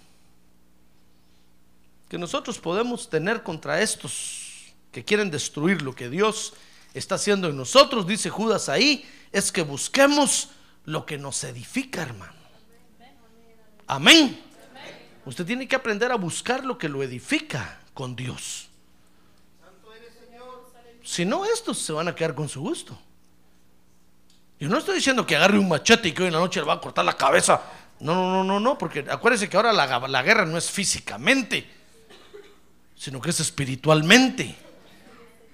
que 2.08 2.18
nosotros 2.18 2.58
podemos 2.58 3.08
tener 3.08 3.44
contra 3.44 3.80
estos 3.80 4.74
que 4.90 5.04
quieren 5.04 5.30
destruir 5.30 5.82
lo 5.82 5.94
que 5.94 6.08
Dios 6.08 6.54
está 6.92 7.14
haciendo 7.14 7.48
en 7.48 7.56
nosotros, 7.56 8.04
dice 8.04 8.30
Judas 8.30 8.68
ahí, 8.68 9.08
es 9.30 9.52
que 9.52 9.62
busquemos 9.62 10.48
lo 10.84 11.06
que 11.06 11.16
nos 11.16 11.44
edifica, 11.44 12.02
hermano. 12.02 12.32
Amén. 13.86 14.42
Usted 15.24 15.46
tiene 15.46 15.68
que 15.68 15.76
aprender 15.76 16.10
a 16.10 16.16
buscar 16.16 16.64
lo 16.64 16.78
que 16.78 16.88
lo 16.88 17.00
edifica 17.04 17.78
con 17.94 18.16
Dios. 18.16 18.70
Si 21.04 21.24
no, 21.26 21.44
estos 21.44 21.78
se 21.78 21.92
van 21.92 22.08
a 22.08 22.14
quedar 22.14 22.34
con 22.34 22.48
su 22.48 22.60
gusto. 22.60 22.98
Yo 24.58 24.68
no 24.68 24.78
estoy 24.78 24.96
diciendo 24.96 25.26
que 25.26 25.36
agarre 25.36 25.58
un 25.58 25.68
machete 25.68 26.08
y 26.08 26.12
que 26.12 26.22
hoy 26.22 26.28
en 26.28 26.34
la 26.34 26.40
noche 26.40 26.60
le 26.60 26.66
va 26.66 26.74
a 26.74 26.80
cortar 26.80 27.04
la 27.04 27.16
cabeza. 27.16 27.60
No, 28.00 28.14
no, 28.14 28.32
no, 28.32 28.44
no, 28.44 28.60
no, 28.60 28.78
porque 28.78 29.04
acuérdese 29.08 29.48
que 29.48 29.56
ahora 29.56 29.72
la, 29.72 30.08
la 30.08 30.22
guerra 30.22 30.46
no 30.46 30.56
es 30.56 30.70
físicamente, 30.70 31.70
sino 32.96 33.20
que 33.20 33.30
es 33.30 33.40
espiritualmente. 33.40 34.56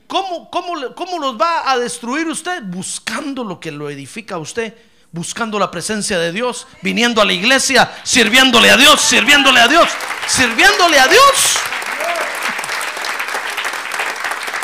¿Cómo, 0.06 0.50
cómo, 0.50 0.94
cómo 0.94 1.18
los 1.18 1.40
va 1.40 1.70
a 1.70 1.78
destruir 1.78 2.28
usted? 2.28 2.62
Buscando 2.64 3.44
lo 3.44 3.60
que 3.60 3.70
lo 3.70 3.90
edifica 3.90 4.36
a 4.36 4.38
usted, 4.38 4.76
buscando 5.12 5.58
la 5.58 5.70
presencia 5.70 6.18
de 6.18 6.32
Dios, 6.32 6.66
viniendo 6.82 7.20
a 7.20 7.24
la 7.24 7.32
iglesia, 7.32 7.90
sirviéndole 8.04 8.70
a 8.70 8.76
Dios, 8.76 9.00
sirviéndole 9.00 9.60
a 9.60 9.68
Dios, 9.68 9.88
sirviéndole 10.26 10.98
a 10.98 11.08
Dios. 11.08 11.59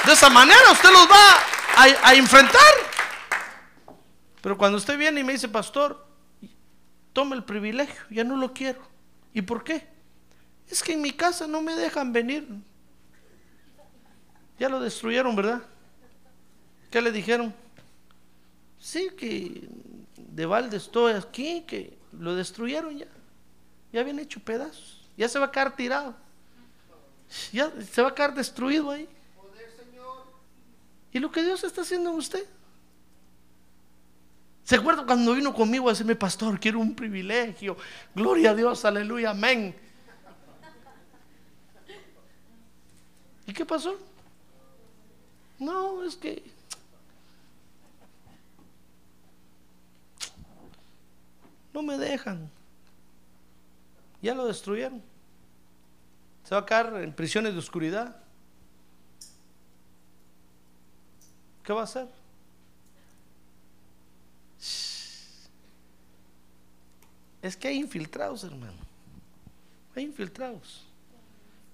De 0.07 0.13
esa 0.13 0.31
manera 0.31 0.71
usted 0.71 0.89
los 0.93 1.09
va 1.09 2.05
a, 2.05 2.15
enfrentar. 2.15 2.63
Pero 4.41 4.57
cuando 4.57 4.79
usted 4.79 4.97
viene 4.97 5.21
y 5.21 5.25
me 5.25 5.33
dice, 5.33 5.49
pastor, 5.49 6.07
tome 7.13 7.35
el 7.35 7.43
privilegio, 7.43 8.03
ya 8.11 8.23
no 8.23 8.37
lo 8.37 8.53
quiero. 8.53 8.81
¿Y 9.35 9.43
por 9.43 9.65
qué? 9.65 9.85
Es 10.69 10.81
que 10.81 10.93
en 10.93 11.03
mi 11.03 11.11
casa 11.11 11.49
no 11.49 11.61
me 11.61 11.75
dejan 11.75 12.13
venir. 12.13 12.47
Ya 14.61 14.69
lo 14.69 14.79
destruyeron, 14.79 15.35
¿verdad? 15.35 15.63
¿Qué 16.89 17.03
le 17.03 17.11
dijeron? 17.11 17.53
Sí, 18.79 19.11
que 19.19 19.69
de 20.17 20.47
balde 20.47 20.77
estoy 20.77 21.15
aquí, 21.15 21.65
que 21.67 21.99
lo 22.13 22.37
destruyeron 22.37 22.97
ya. 22.97 23.09
Ya 23.93 24.03
habían 24.03 24.21
hecho 24.21 24.39
pedazos. 24.39 25.05
Ya 25.17 25.29
se 25.29 25.41
va 25.41 25.47
a 25.47 25.51
quedar 25.51 25.75
tirado. 25.75 26.15
Ya 27.53 27.73
se 27.91 28.03
va 28.03 28.11
a 28.11 28.15
quedar 28.15 28.35
destruido 28.35 28.93
ahí. 28.93 29.09
¿Y 31.17 31.19
lo 31.19 31.33
que 31.33 31.43
Dios 31.43 31.65
está 31.65 31.81
haciendo 31.81 32.11
en 32.11 32.17
usted? 32.17 32.47
¿Se 34.65 34.77
acuerda 34.77 35.07
cuando 35.07 35.33
vino 35.33 35.55
conmigo 35.55 35.89
a 35.89 35.93
decirme, 35.93 36.15
pastor, 36.15 36.61
quiero 36.61 36.79
un 36.79 36.95
privilegio? 36.95 37.75
Gloria 38.15 38.51
a 38.51 38.55
Dios, 38.55 38.85
aleluya, 38.85 39.31
amén. 39.31 39.75
¿Y 43.47 43.53
qué 43.55 43.65
pasó? 43.65 43.97
No, 45.59 46.05
es 46.05 46.17
que 46.17 46.45
no 51.73 51.83
me 51.83 51.97
dejan. 51.97 52.51
Ya 54.21 54.35
lo 54.35 54.47
destruyeron. 54.47 55.01
Se 56.45 56.55
va 56.55 56.61
a 56.61 56.67
quedar 56.67 57.03
en 57.03 57.15
prisiones 57.15 57.55
de 57.55 57.59
oscuridad. 57.59 58.26
¿Qué 61.67 61.73
va 61.73 61.81
a 61.81 61.85
hacer? 61.85 62.07
Es 67.43 67.57
que 67.57 67.67
hay 67.67 67.79
infiltrados, 67.79 68.45
hermano. 68.45 68.79
Hay 69.97 70.05
infiltrados. 70.05 70.85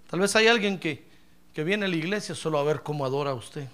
Tal 0.09 0.21
vez 0.21 0.35
hay 0.35 0.47
alguien 0.47 0.79
que, 0.79 1.07
que 1.53 1.63
viene 1.63 1.85
a 1.85 1.89
la 1.89 1.97
iglesia 1.97 2.35
solo 2.35 2.59
a 2.59 2.63
ver 2.63 2.83
cómo 2.83 3.05
adora 3.05 3.33
a 3.33 3.35
usted. 3.35 3.69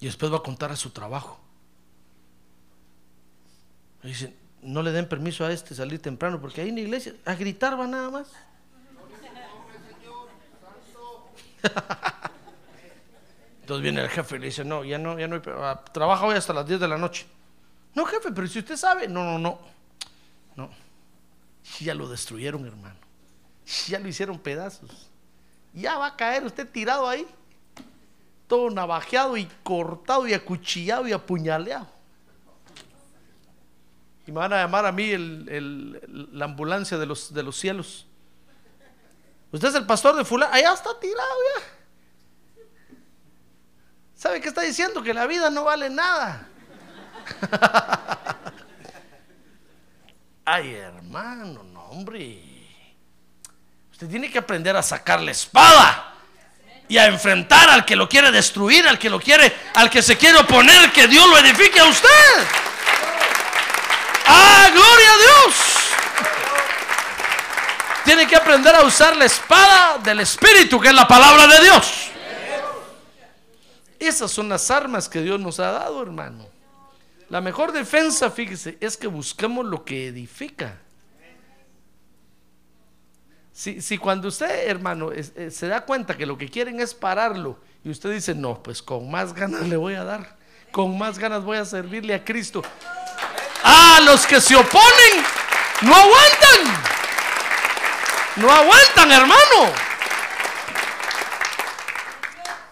Y 0.00 0.06
después 0.06 0.32
va 0.32 0.38
a 0.38 0.42
contar 0.42 0.72
a 0.72 0.76
su 0.76 0.88
trabajo. 0.88 1.38
Y 4.02 4.12
no 4.62 4.82
le 4.82 4.90
den 4.90 5.06
permiso 5.06 5.44
a 5.44 5.52
este 5.52 5.74
salir 5.74 6.00
temprano, 6.00 6.40
porque 6.40 6.62
ahí 6.62 6.70
en 6.70 6.76
la 6.76 6.80
iglesia 6.80 7.14
a 7.26 7.34
gritar 7.34 7.78
va 7.78 7.86
nada 7.86 8.08
más. 8.08 8.28
Entonces 13.60 13.82
viene 13.82 14.00
el 14.02 14.08
jefe 14.08 14.36
y 14.36 14.38
le 14.38 14.46
dice, 14.46 14.64
no, 14.64 14.84
ya 14.84 14.96
no, 14.98 15.18
ya 15.18 15.26
no, 15.26 15.40
ah, 15.58 15.82
trabaja 15.92 16.24
hoy 16.24 16.36
hasta 16.36 16.52
las 16.52 16.66
10 16.66 16.78
de 16.78 16.86
la 16.88 16.96
noche. 16.98 17.26
No, 17.94 18.04
jefe, 18.04 18.30
pero 18.32 18.46
si 18.46 18.60
usted 18.60 18.76
sabe, 18.76 19.08
no, 19.08 19.24
no, 19.24 19.38
no, 19.38 19.58
no. 20.54 20.70
Ya 21.80 21.94
lo 21.94 22.08
destruyeron, 22.08 22.64
hermano. 22.66 22.94
Ya 23.88 23.98
lo 23.98 24.06
hicieron 24.08 24.38
pedazos. 24.38 25.08
Ya 25.72 25.98
va 25.98 26.06
a 26.06 26.16
caer 26.16 26.44
usted 26.44 26.68
tirado 26.70 27.08
ahí, 27.08 27.26
todo 28.46 28.70
navajeado 28.70 29.36
y 29.36 29.48
cortado 29.64 30.28
y 30.28 30.32
acuchillado 30.34 31.08
y 31.08 31.12
apuñaleado. 31.12 31.88
Y 34.28 34.32
me 34.32 34.38
van 34.38 34.52
a 34.52 34.56
llamar 34.62 34.86
a 34.86 34.92
mí 34.92 35.10
el- 35.10 35.48
el- 35.48 36.28
la 36.38 36.44
ambulancia 36.44 36.98
de 36.98 37.06
los, 37.06 37.34
de 37.34 37.42
los 37.42 37.56
cielos. 37.56 38.05
Usted 39.52 39.68
es 39.68 39.74
el 39.74 39.86
pastor 39.86 40.16
de 40.16 40.24
fulano, 40.24 40.52
allá 40.52 40.72
está 40.72 40.98
tirado 40.98 41.34
ya. 41.56 41.62
¿Sabe 44.16 44.40
qué 44.40 44.48
está 44.48 44.62
diciendo? 44.62 45.02
Que 45.02 45.14
la 45.14 45.26
vida 45.26 45.50
no 45.50 45.64
vale 45.64 45.90
nada. 45.90 46.48
Ay, 50.44 50.74
hermano, 50.74 51.62
no, 51.64 51.80
hombre. 51.86 52.42
Usted 53.92 54.08
tiene 54.08 54.30
que 54.30 54.38
aprender 54.38 54.76
a 54.76 54.82
sacar 54.82 55.20
la 55.20 55.30
espada 55.30 56.14
y 56.88 56.98
a 56.98 57.06
enfrentar 57.06 57.68
al 57.70 57.84
que 57.84 57.96
lo 57.96 58.08
quiere 58.08 58.30
destruir, 58.30 58.86
al 58.86 58.98
que 58.98 59.10
lo 59.10 59.18
quiere, 59.20 59.54
al 59.74 59.90
que 59.90 60.02
se 60.02 60.16
quiere 60.16 60.38
oponer, 60.38 60.92
que 60.92 61.08
Dios 61.08 61.28
lo 61.28 61.38
edifique 61.38 61.80
a 61.80 61.84
usted. 61.84 62.08
¡Ah, 64.26 64.68
gloria 64.72 65.12
a 65.12 65.16
Dios! 65.16 65.75
Tiene 68.06 68.26
que 68.28 68.36
aprender 68.36 68.72
a 68.72 68.84
usar 68.84 69.16
la 69.16 69.24
espada 69.24 69.98
del 69.98 70.20
Espíritu, 70.20 70.80
que 70.80 70.88
es 70.88 70.94
la 70.94 71.08
palabra 71.08 71.48
de 71.48 71.60
Dios. 71.60 72.10
Esas 73.98 74.30
son 74.30 74.48
las 74.48 74.70
armas 74.70 75.08
que 75.08 75.20
Dios 75.22 75.40
nos 75.40 75.58
ha 75.58 75.72
dado, 75.72 76.00
hermano. 76.02 76.46
La 77.28 77.40
mejor 77.40 77.72
defensa, 77.72 78.30
fíjese, 78.30 78.78
es 78.80 78.96
que 78.96 79.08
busquemos 79.08 79.66
lo 79.66 79.84
que 79.84 80.06
edifica. 80.06 80.78
Si, 83.52 83.98
cuando 83.98 84.28
usted, 84.28 84.68
hermano, 84.68 85.10
eh, 85.10 85.50
se 85.50 85.66
da 85.66 85.80
cuenta 85.80 86.16
que 86.16 86.26
lo 86.26 86.38
que 86.38 86.48
quieren 86.48 86.78
es 86.78 86.94
pararlo 86.94 87.58
y 87.82 87.90
usted 87.90 88.12
dice, 88.12 88.34
no, 88.34 88.62
pues 88.62 88.82
con 88.82 89.10
más 89.10 89.32
ganas 89.32 89.66
le 89.66 89.76
voy 89.76 89.94
a 89.94 90.04
dar, 90.04 90.36
con 90.70 90.96
más 90.96 91.18
ganas 91.18 91.42
voy 91.42 91.56
a 91.56 91.64
servirle 91.64 92.14
a 92.14 92.24
Cristo. 92.24 92.62
A 93.64 94.00
los 94.04 94.26
que 94.26 94.40
se 94.40 94.54
oponen, 94.54 95.24
no 95.82 95.94
aguantan, 95.94 96.95
no 98.36 98.50
aguantan, 98.50 99.10
hermano. 99.10 99.72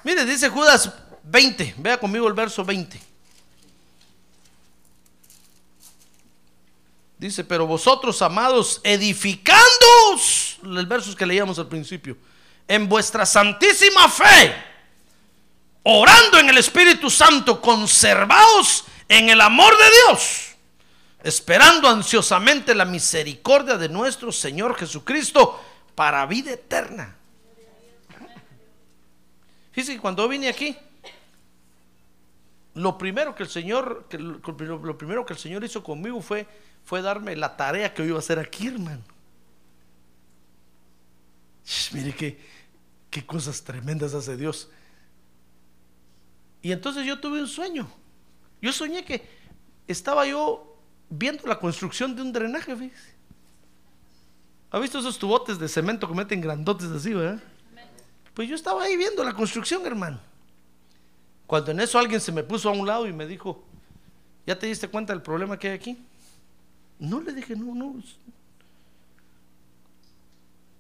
Mire, 0.03 0.25
dice 0.25 0.49
Judas 0.49 0.91
20, 1.23 1.75
vea 1.79 1.99
conmigo 1.99 2.29
el 2.29 2.35
verso 2.35 2.65
20. 2.65 3.01
Dice, 7.19 7.43
pero 7.43 7.67
vosotros, 7.67 8.21
amados, 8.21 8.81
edificándoos, 8.85 10.59
el 10.63 10.87
verso 10.87 11.17
que 11.17 11.25
leíamos 11.25 11.59
al 11.59 11.69
principio, 11.69 12.19
en 12.69 12.87
vuestra 12.87 13.25
santísima 13.25 14.11
fe, 14.11 14.55
orando 15.85 16.39
en 16.39 16.51
el 16.51 16.59
Espíritu 16.59 17.09
Santo, 17.09 17.63
conservaos 17.63 18.85
en 19.09 19.31
el 19.31 19.41
amor 19.41 19.75
de 19.79 19.85
Dios, 19.91 20.54
esperando 21.25 21.89
ansiosamente 21.89 22.75
la 22.75 22.85
misericordia 22.85 23.79
de 23.79 23.89
nuestro 23.89 24.31
Señor 24.31 24.77
Jesucristo 24.77 25.59
para 25.95 26.27
vida 26.27 26.53
eterna. 26.53 27.17
Fíjense 29.73 29.95
que 29.95 30.01
cuando 30.01 30.29
vine 30.29 30.49
aquí, 30.49 30.77
lo 32.75 32.99
primero 32.99 33.35
que 33.35 33.43
el 33.43 33.49
Señor, 33.49 34.07
lo, 34.13 34.99
primero 34.99 35.25
que 35.25 35.33
el 35.33 35.39
Señor 35.39 35.65
hizo 35.65 35.83
conmigo 35.83 36.21
fue, 36.21 36.47
fue 36.85 37.01
darme 37.01 37.35
la 37.35 37.57
tarea 37.57 37.95
que 37.95 38.05
iba 38.05 38.17
a 38.17 38.19
hacer 38.19 38.39
aquí, 38.39 38.67
hermano. 38.67 39.03
Mire 41.93 42.15
qué, 42.15 42.39
qué 43.09 43.25
cosas 43.25 43.65
tremendas 43.65 44.13
hace 44.13 44.37
Dios. 44.37 44.69
Y 46.61 46.71
entonces 46.71 47.07
yo 47.07 47.19
tuve 47.19 47.41
un 47.41 47.49
sueño. 47.49 47.89
Yo 48.61 48.75
soñé 48.75 49.07
que 49.07 49.27
estaba 49.89 50.27
yo 50.27 50.74
viendo 51.19 51.47
la 51.47 51.59
construcción 51.59 52.15
de 52.15 52.23
un 52.23 52.33
drenaje. 52.33 52.93
¿Ha 54.71 54.79
visto 54.79 54.99
esos 54.99 55.19
tubotes 55.19 55.59
de 55.59 55.69
cemento 55.69 56.09
que 56.09 56.15
meten 56.15 56.41
grandotes 56.41 56.91
así, 56.91 57.15
verdad? 57.15 57.43
Pues 58.35 58.49
yo 58.49 58.57
estaba 58.57 58.83
ahí 58.83 58.97
viendo 58.97 59.23
la 59.23 59.33
construcción, 59.33 59.87
hermano. 59.87 60.19
Cuando 61.47 61.71
en 61.71 61.81
eso 61.81 61.99
alguien 61.99 62.21
se 62.21 62.33
me 62.33 62.43
puso 62.43 62.69
a 62.69 62.73
un 62.73 62.87
lado 62.87 63.07
y 63.07 63.13
me 63.13 63.27
dijo, 63.27 63.63
¿ya 64.47 64.59
te 64.59 64.67
diste 64.67 64.89
cuenta 64.89 65.13
del 65.13 65.23
problema 65.23 65.59
que 65.59 65.69
hay 65.69 65.75
aquí? 65.75 65.99
No 66.99 67.21
le 67.21 67.33
dije, 67.33 67.55
no, 67.55 67.75
no. 67.75 68.03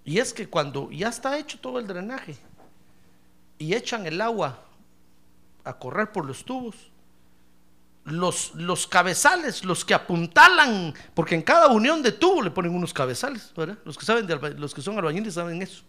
Y 0.05 0.18
es 0.18 0.32
que 0.32 0.49
cuando 0.49 0.91
ya 0.91 1.09
está 1.09 1.39
hecho 1.39 1.59
todo 1.61 1.78
el 1.78 1.87
drenaje 1.87 2.37
y 3.59 3.74
echan 3.74 4.07
el 4.07 4.20
agua 4.20 4.59
a 5.62 5.78
correr 5.78 6.11
por 6.11 6.26
los 6.26 6.45
tubos, 6.45 6.74
los, 8.05 8.55
los 8.55 8.87
cabezales, 8.87 9.65
los 9.65 9.85
que 9.85 9.95
apuntalan, 9.95 10.95
porque 11.15 11.35
en 11.35 11.43
cada 11.43 11.69
unión 11.69 12.03
de 12.03 12.13
tubo 12.13 12.43
le 12.43 12.51
ponen 12.51 12.75
unos 12.75 12.93
cabezales. 12.93 13.53
Los 13.85 13.97
que 13.97 14.05
saben, 14.05 14.27
de 14.27 14.37
los 14.37 14.75
que 14.75 14.83
son 14.83 14.99
albañiles 14.99 15.35
saben 15.35 15.63
eso. 15.63 15.83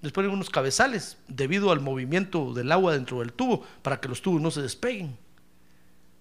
Les 0.00 0.10
ponen 0.10 0.30
unos 0.30 0.50
cabezales 0.50 1.18
debido 1.28 1.70
al 1.70 1.80
movimiento 1.80 2.52
del 2.54 2.72
agua 2.72 2.94
dentro 2.94 3.20
del 3.20 3.32
tubo 3.32 3.64
para 3.82 4.00
que 4.00 4.08
los 4.08 4.22
tubos 4.22 4.40
no 4.40 4.50
se 4.50 4.62
despeguen. 4.62 5.16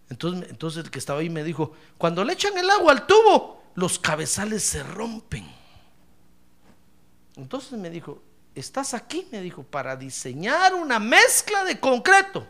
Entonces, 0.10 0.50
entonces 0.50 0.84
el 0.84 0.92
que 0.92 1.00
estaba 1.00 1.22
ahí 1.22 1.30
me 1.30 1.44
dijo, 1.44 1.72
cuando 1.98 2.24
le 2.24 2.34
echan 2.34 2.58
el 2.58 2.70
agua 2.70 2.92
al 2.92 3.08
tubo, 3.08 3.64
los 3.76 3.98
cabezales 3.98 4.62
se 4.62 4.84
rompen. 4.84 5.50
Entonces 7.38 7.80
me 7.80 7.89
dijo, 7.89 8.22
estás 8.54 8.94
aquí, 8.94 9.26
me 9.32 9.42
dijo, 9.42 9.64
para 9.64 9.96
diseñar 9.96 10.74
una 10.74 11.00
mezcla 11.00 11.64
de 11.64 11.80
concreto 11.80 12.46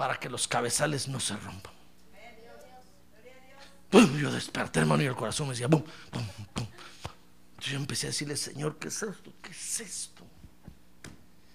para 0.00 0.18
que 0.18 0.30
los 0.30 0.48
cabezales 0.48 1.08
no 1.08 1.20
se 1.20 1.36
rompan. 1.36 1.74
Pum, 3.90 4.16
yo 4.18 4.32
desperté, 4.32 4.80
hermano, 4.80 5.02
y 5.02 5.06
el 5.06 5.14
corazón 5.14 5.48
me 5.48 5.52
decía, 5.52 5.66
bum, 5.66 5.82
bum. 6.10 6.24
Entonces 7.50 7.72
yo 7.72 7.76
empecé 7.76 8.06
a 8.06 8.08
decirle, 8.08 8.34
Señor, 8.38 8.78
¿qué 8.78 8.88
es 8.88 9.02
esto? 9.02 9.30
¿Qué 9.42 9.50
es 9.50 9.80
esto? 9.80 10.24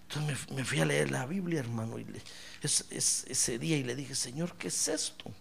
Entonces 0.04 0.52
me, 0.52 0.64
fui 0.64 0.80
a 0.80 0.86
leer 0.86 1.10
la 1.10 1.26
Biblia, 1.26 1.60
hermano, 1.60 1.98
y 1.98 2.06
es- 2.62 2.86
ese 3.28 3.58
día 3.58 3.78
y 3.78 3.84
le 3.84 3.96
dije, 3.96 4.14
Señor, 4.14 4.56
¿qué 4.58 4.68
es 4.68 4.88
esto? 4.90 5.32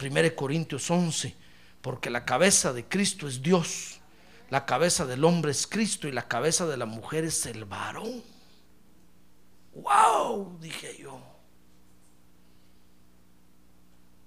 1 0.00 0.34
Corintios 0.34 0.90
11, 0.90 1.34
porque 1.82 2.08
la 2.08 2.24
cabeza 2.24 2.72
de 2.72 2.86
Cristo 2.86 3.28
es 3.28 3.42
Dios, 3.42 4.00
la 4.48 4.64
cabeza 4.64 5.04
del 5.04 5.24
hombre 5.24 5.50
es 5.50 5.66
Cristo 5.66 6.08
y 6.08 6.12
la 6.12 6.26
cabeza 6.26 6.64
de 6.66 6.78
la 6.78 6.86
mujer 6.86 7.24
es 7.24 7.44
el 7.44 7.66
varón. 7.66 8.22
¡Wow! 9.74 10.58
Dije 10.58 10.96
yo. 10.98 11.33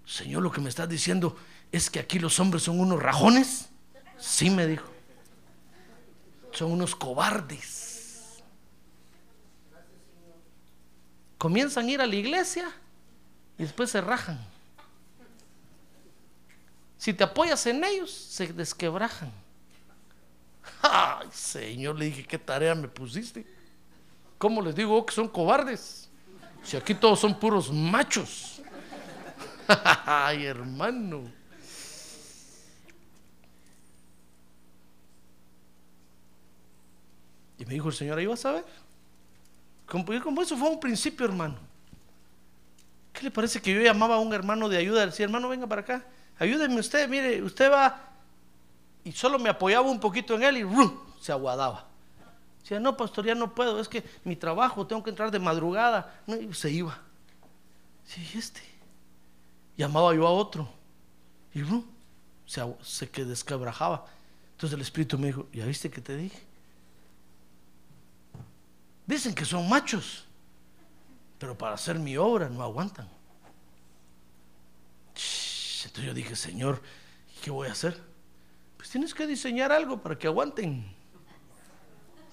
Señor, 0.07 0.41
lo 0.41 0.51
que 0.51 0.61
me 0.61 0.69
estás 0.69 0.87
diciendo 0.87 1.35
es 1.69 1.89
que 1.89 1.99
aquí 1.99 2.17
los 2.17 2.39
hombres 2.39 2.63
son 2.63 2.79
unos 2.79 3.03
rajones. 3.03 3.67
Sí, 4.17 4.49
me 4.49 4.65
dijo. 4.65 4.89
Son 6.53 6.71
unos 6.71 6.95
cobardes. 6.95 8.41
Comienzan 11.37 11.87
a 11.87 11.91
ir 11.91 12.01
a 12.01 12.07
la 12.07 12.15
iglesia 12.15 12.71
y 13.57 13.63
después 13.63 13.91
se 13.91 13.99
rajan. 13.99 14.39
Si 16.97 17.13
te 17.13 17.25
apoyas 17.25 17.65
en 17.67 17.83
ellos, 17.83 18.09
se 18.09 18.47
desquebrajan. 18.47 19.31
Ay, 20.81 21.27
Señor, 21.31 21.97
le 21.97 22.05
dije, 22.05 22.25
¿qué 22.25 22.39
tarea 22.39 22.73
me 22.73 22.87
pusiste? 22.87 23.45
¿Cómo 24.37 24.61
les 24.61 24.73
digo 24.73 25.05
que 25.05 25.13
son 25.13 25.27
cobardes? 25.27 26.09
Si 26.63 26.77
aquí 26.77 26.95
todos 26.95 27.19
son 27.19 27.37
puros 27.37 27.71
machos. 27.71 28.56
Ay, 30.05 30.45
hermano. 30.45 31.23
Y 37.59 37.65
me 37.65 37.73
dijo 37.73 37.89
el 37.89 37.93
Señor, 37.93 38.17
ahí 38.17 38.25
vas 38.25 38.45
a 38.45 38.51
ver. 38.51 38.65
Como, 39.85 40.05
como 40.21 40.41
eso 40.41 40.55
fue 40.57 40.69
un 40.69 40.79
principio, 40.79 41.25
hermano. 41.25 41.57
¿Qué 43.13 43.23
le 43.23 43.31
parece 43.31 43.61
que 43.61 43.73
yo 43.73 43.81
llamaba 43.81 44.15
a 44.15 44.19
un 44.19 44.31
hermano 44.33 44.69
de 44.69 44.77
ayuda? 44.77 45.05
Decía, 45.05 45.25
hermano, 45.25 45.49
venga 45.49 45.65
para 45.65 45.81
acá. 45.81 46.05
Ayúdeme 46.37 46.79
usted, 46.79 47.09
mire, 47.09 47.41
usted 47.41 47.71
va. 47.71 48.11
Y 49.03 49.11
solo 49.11 49.39
me 49.39 49.49
apoyaba 49.49 49.89
un 49.89 49.99
poquito 49.99 50.35
en 50.35 50.43
él 50.43 50.57
y 50.57 50.65
se 51.19 51.31
aguadaba. 51.31 51.87
Decía, 52.61 52.79
no, 52.79 52.95
pastor, 52.95 53.25
ya 53.25 53.33
no 53.33 53.55
puedo, 53.55 53.79
es 53.79 53.87
que 53.87 54.03
mi 54.23 54.35
trabajo, 54.35 54.85
tengo 54.85 55.01
que 55.01 55.09
entrar 55.09 55.31
de 55.31 55.39
madrugada. 55.39 56.21
No, 56.27 56.35
y 56.35 56.53
se 56.53 56.69
iba. 56.69 56.99
Sí, 58.05 58.23
¿y 59.77 59.83
este. 59.83 59.83
Llamaba 59.83 60.15
yo 60.15 60.27
a 60.27 60.31
otro. 60.31 60.67
Y 61.53 61.61
¡rum! 61.61 61.83
se, 62.47 62.61
se 62.81 63.09
que 63.09 63.25
desquebrajaba. 63.25 64.05
Entonces 64.53 64.75
el 64.75 64.81
Espíritu 64.81 65.19
me 65.19 65.27
dijo, 65.27 65.47
¿ya 65.53 65.65
viste 65.65 65.91
que 65.91 66.01
te 66.01 66.15
dije? 66.17 66.41
Dicen 69.05 69.35
que 69.35 69.45
son 69.45 69.69
machos, 69.69 70.25
pero 71.37 71.57
para 71.57 71.75
hacer 71.75 71.99
mi 71.99 72.17
obra 72.17 72.49
no 72.49 72.63
aguantan. 72.63 73.07
Entonces 75.85 76.05
yo 76.05 76.13
dije, 76.13 76.35
Señor, 76.35 76.81
¿qué 77.41 77.51
voy 77.51 77.67
a 77.67 77.71
hacer? 77.71 78.01
Pues 78.75 78.89
tienes 78.89 79.13
que 79.13 79.27
diseñar 79.27 79.71
algo 79.71 80.01
para 80.01 80.17
que 80.17 80.27
aguanten. 80.27 80.85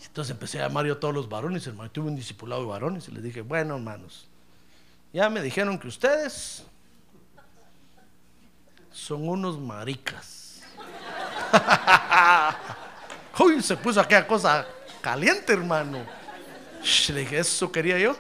Entonces 0.07 0.32
empecé 0.32 0.61
a 0.61 0.68
llamar 0.68 0.86
yo 0.86 0.95
a 0.95 1.01
todos 1.01 1.14
los 1.14 1.28
varones, 1.28 1.66
hermano. 1.66 1.90
Tuve 1.90 2.09
un 2.09 2.16
discipulado 2.16 2.62
de 2.62 2.68
varones 2.68 3.09
y 3.09 3.12
les 3.12 3.22
dije, 3.22 3.42
bueno, 3.42 3.76
hermanos, 3.76 4.26
ya 5.12 5.30
me 5.30 5.42
dijeron 5.42 5.78
que 5.78 5.88
ustedes 5.88 6.64
son 8.95 9.28
unos 9.28 9.59
maricas. 9.59 10.62
Uy, 13.40 13.61
se 13.61 13.76
puso 13.76 14.01
aquella 14.01 14.26
cosa 14.26 14.64
caliente, 15.03 15.53
hermano. 15.53 16.07
Le 17.09 17.20
dije, 17.20 17.38
eso 17.38 17.70
quería 17.72 17.99
yo. 17.99 18.16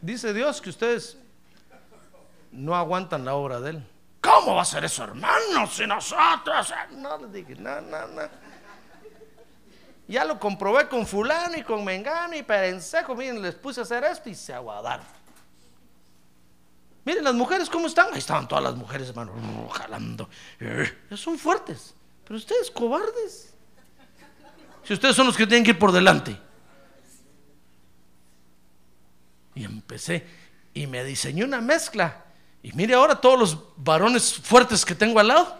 Dice 0.00 0.34
Dios 0.34 0.60
que 0.60 0.70
ustedes 0.70 1.16
no 2.50 2.74
aguantan 2.74 3.24
la 3.24 3.34
obra 3.34 3.60
de 3.60 3.70
Él. 3.70 3.86
¿Cómo 4.20 4.56
va 4.56 4.62
a 4.62 4.64
ser 4.64 4.84
eso, 4.84 5.04
hermano? 5.04 5.66
Si 5.68 5.86
nosotros. 5.86 6.74
No, 6.90 7.16
le 7.18 7.28
dije, 7.28 7.54
no, 7.54 7.80
no, 7.80 8.08
no. 8.08 8.22
Ya 10.08 10.24
lo 10.24 10.38
comprobé 10.40 10.88
con 10.88 11.06
fulano 11.06 11.56
y 11.56 11.62
con 11.62 11.84
mengano 11.84 12.34
y 12.34 12.42
perencejo. 12.42 13.14
Miren, 13.14 13.40
les 13.40 13.54
puse 13.54 13.80
a 13.80 13.82
hacer 13.84 14.02
esto 14.02 14.28
y 14.28 14.34
se 14.34 14.52
aguadaron. 14.52 15.21
Miren 17.04 17.24
las 17.24 17.34
mujeres 17.34 17.68
cómo 17.68 17.86
están. 17.86 18.08
Ahí 18.12 18.18
estaban 18.18 18.46
todas 18.46 18.62
las 18.62 18.74
mujeres, 18.76 19.08
hermano, 19.08 19.32
jalando. 19.72 20.28
Eh, 20.60 20.90
Son 21.16 21.38
fuertes, 21.38 21.94
pero 22.24 22.36
ustedes 22.36 22.70
cobardes. 22.70 23.52
Si 24.84 24.92
ustedes 24.94 25.14
son 25.14 25.26
los 25.26 25.36
que 25.36 25.46
tienen 25.46 25.64
que 25.64 25.70
ir 25.70 25.78
por 25.78 25.92
delante. 25.92 26.36
Y 29.54 29.64
empecé 29.64 30.26
y 30.74 30.86
me 30.86 31.04
diseñé 31.04 31.44
una 31.44 31.60
mezcla. 31.60 32.24
Y 32.62 32.72
mire 32.72 32.94
ahora 32.94 33.20
todos 33.20 33.38
los 33.38 33.58
varones 33.76 34.34
fuertes 34.34 34.84
que 34.84 34.94
tengo 34.94 35.18
al 35.18 35.28
lado. 35.28 35.58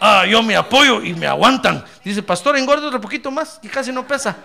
Ah, 0.00 0.24
yo 0.26 0.42
me 0.42 0.56
apoyo 0.56 1.02
y 1.02 1.14
me 1.14 1.26
aguantan. 1.26 1.84
Dice, 2.02 2.22
pastor, 2.22 2.56
engorda 2.56 2.86
otro 2.86 3.00
poquito 3.00 3.30
más 3.30 3.60
y 3.62 3.68
casi 3.68 3.92
no 3.92 4.06
pesa. 4.06 4.36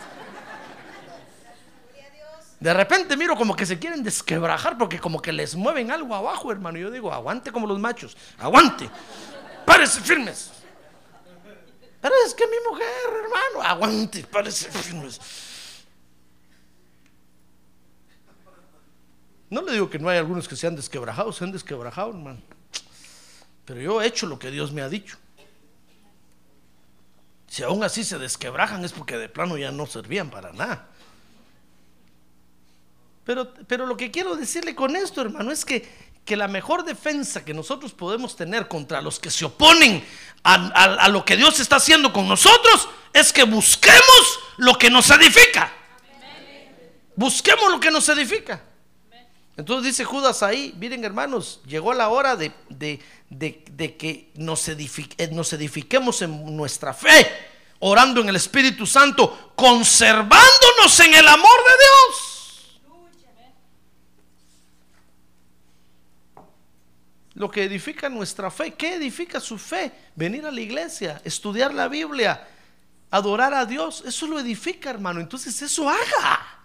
De 2.65 2.73
repente 2.73 3.15
miro 3.15 3.35
como 3.35 3.55
que 3.55 3.63
se 3.63 3.77
quieren 3.77 4.01
desquebrajar 4.01 4.75
porque 4.75 4.99
como 4.99 5.21
que 5.21 5.31
les 5.31 5.53
mueven 5.53 5.91
algo 5.91 6.15
abajo, 6.15 6.51
hermano. 6.51 6.79
Yo 6.79 6.89
digo, 6.89 7.13
aguante 7.13 7.51
como 7.51 7.67
los 7.67 7.77
machos, 7.77 8.17
aguante. 8.39 8.89
Párese 9.67 10.01
firmes. 10.01 10.49
Pero 12.01 12.15
es 12.25 12.33
que 12.33 12.47
mi 12.47 12.55
mujer, 12.67 12.87
hermano, 13.23 13.69
aguante, 13.69 14.23
párese 14.23 14.71
firmes. 14.71 15.21
No 19.51 19.61
le 19.61 19.73
digo 19.73 19.87
que 19.87 19.99
no 19.99 20.09
hay 20.09 20.17
algunos 20.17 20.47
que 20.47 20.55
se 20.55 20.65
han 20.65 20.75
desquebrajado, 20.75 21.31
se 21.33 21.43
han 21.43 21.51
desquebrajado, 21.51 22.09
hermano. 22.09 22.41
Pero 23.65 23.79
yo 23.79 24.01
he 24.01 24.07
hecho 24.07 24.25
lo 24.25 24.39
que 24.39 24.49
Dios 24.49 24.71
me 24.71 24.81
ha 24.81 24.89
dicho. 24.89 25.19
Si 27.45 27.61
aún 27.61 27.83
así 27.83 28.03
se 28.03 28.17
desquebrajan 28.17 28.83
es 28.83 28.91
porque 28.91 29.19
de 29.19 29.29
plano 29.29 29.55
ya 29.55 29.71
no 29.71 29.85
servían 29.85 30.31
para 30.31 30.51
nada. 30.51 30.94
Pero, 33.25 33.51
pero 33.67 33.85
lo 33.85 33.97
que 33.97 34.11
quiero 34.11 34.35
decirle 34.35 34.75
con 34.75 34.95
esto, 34.95 35.21
hermano, 35.21 35.51
es 35.51 35.65
que, 35.65 35.87
que 36.23 36.35
la 36.37 36.47
mejor 36.47 36.85
defensa 36.85 37.43
que 37.43 37.53
nosotros 37.53 37.91
podemos 37.91 38.35
tener 38.35 38.67
contra 38.67 39.01
los 39.01 39.19
que 39.19 39.31
se 39.31 39.45
oponen 39.45 40.05
a, 40.43 40.53
a- 41.03 41.09
lo 41.09 41.25
que 41.25 41.35
Dios 41.35 41.59
está 41.59 41.77
haciendo 41.77 42.13
con 42.13 42.27
nosotros 42.27 42.87
es 43.13 43.33
que 43.33 43.43
busquemos 43.43 44.39
lo 44.57 44.77
que 44.77 44.89
nos 44.91 45.09
edifica. 45.09 45.73
Busquemos 47.15 47.71
lo 47.71 47.79
que 47.79 47.91
nos 47.91 48.07
edifica. 48.09 48.61
Entonces 49.57 49.85
dice 49.85 50.03
Judas 50.03 50.43
ahí, 50.43 50.75
miren 50.77 51.03
hermanos, 51.05 51.61
llegó 51.65 51.93
la 51.93 52.09
hora 52.09 52.35
de, 52.35 52.51
de- 52.69 52.99
de- 53.29 53.63
de 53.71 53.95
que 53.95 54.31
nos, 54.35 54.67
edifi- 54.67 55.13
eh, 55.17 55.29
nos 55.31 55.51
edifiquemos 55.53 56.21
en 56.21 56.55
nuestra 56.57 56.93
fe, 56.93 57.31
orando 57.79 58.19
en 58.21 58.27
el 58.29 58.35
Espíritu 58.35 58.85
Santo, 58.85 59.53
conservándonos 59.55 60.99
en 60.99 61.13
el 61.15 61.27
amor 61.27 61.57
de 61.65 61.71
Dios. 61.71 62.31
Lo 67.35 67.51
que 67.51 67.63
edifica 67.63 68.09
nuestra 68.09 68.49
fe. 68.49 68.73
¿Qué 68.73 68.95
edifica 68.95 69.39
su 69.39 69.57
fe? 69.57 69.91
Venir 70.15 70.45
a 70.45 70.51
la 70.51 70.61
iglesia, 70.61 71.21
estudiar 71.23 71.73
la 71.73 71.87
Biblia, 71.87 72.47
adorar 73.11 73.53
a 73.53 73.65
Dios. 73.65 74.03
Eso 74.05 74.25
lo 74.25 74.39
edifica, 74.39 74.89
hermano. 74.89 75.19
Entonces 75.19 75.61
eso 75.61 75.89
haga. 75.89 76.55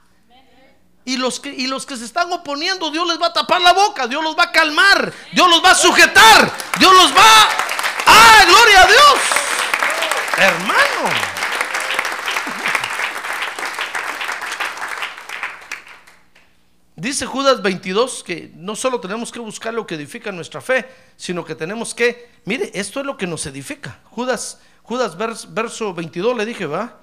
Y 1.04 1.16
los, 1.16 1.40
que, 1.40 1.48
y 1.48 1.66
los 1.66 1.86
que 1.86 1.96
se 1.96 2.04
están 2.04 2.32
oponiendo, 2.32 2.90
Dios 2.90 3.06
les 3.08 3.20
va 3.20 3.28
a 3.28 3.32
tapar 3.32 3.60
la 3.60 3.72
boca, 3.72 4.06
Dios 4.06 4.22
los 4.22 4.38
va 4.38 4.44
a 4.44 4.52
calmar, 4.52 5.12
Dios 5.32 5.48
los 5.48 5.64
va 5.64 5.70
a 5.70 5.74
sujetar, 5.74 6.52
Dios 6.78 6.94
los 6.94 7.16
va... 7.16 7.48
¡Ah, 8.06 8.44
gloria 8.46 8.82
a 8.82 8.86
Dios! 8.86 9.18
Hermano. 10.36 11.30
Dice 17.01 17.24
Judas 17.24 17.62
22 17.62 18.22
que 18.22 18.53
no 18.57 18.76
solo 18.76 19.01
tenemos 19.01 19.32
que 19.32 19.38
buscar 19.38 19.72
lo 19.72 19.86
que 19.86 19.94
edifica 19.94 20.30
nuestra 20.30 20.61
fe, 20.61 20.86
sino 21.16 21.42
que 21.42 21.55
tenemos 21.55 21.94
que, 21.94 22.30
mire, 22.44 22.70
esto 22.74 23.01
es 23.01 23.07
lo 23.07 23.16
que 23.16 23.26
nos 23.26 23.46
edifica. 23.46 24.01
Judas, 24.11 24.59
Judas 24.82 25.16
verso 25.16 25.94
22 25.94 26.36
le 26.36 26.44
dije, 26.44 26.66
va. 26.66 26.98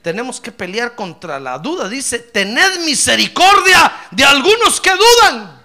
Tenemos 0.00 0.40
que 0.40 0.50
pelear 0.50 0.94
contra 0.94 1.38
la 1.38 1.58
duda. 1.58 1.90
Dice, 1.90 2.20
tened 2.20 2.86
misericordia 2.86 3.92
de 4.12 4.24
algunos 4.24 4.80
que 4.80 4.92
dudan. 4.92 5.62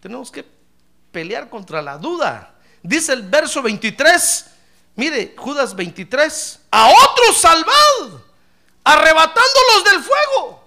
Tenemos 0.00 0.30
que 0.30 0.46
pelear 1.12 1.50
contra 1.50 1.82
la 1.82 1.98
duda. 1.98 2.54
Dice 2.82 3.12
el 3.12 3.20
verso 3.20 3.60
23, 3.60 4.46
mire, 4.94 5.34
Judas 5.36 5.76
23, 5.76 6.60
a 6.70 6.88
otros 6.88 7.38
salvad, 7.38 8.20
arrebatándolos 8.82 9.84
del 9.84 10.02
fuego 10.02 10.65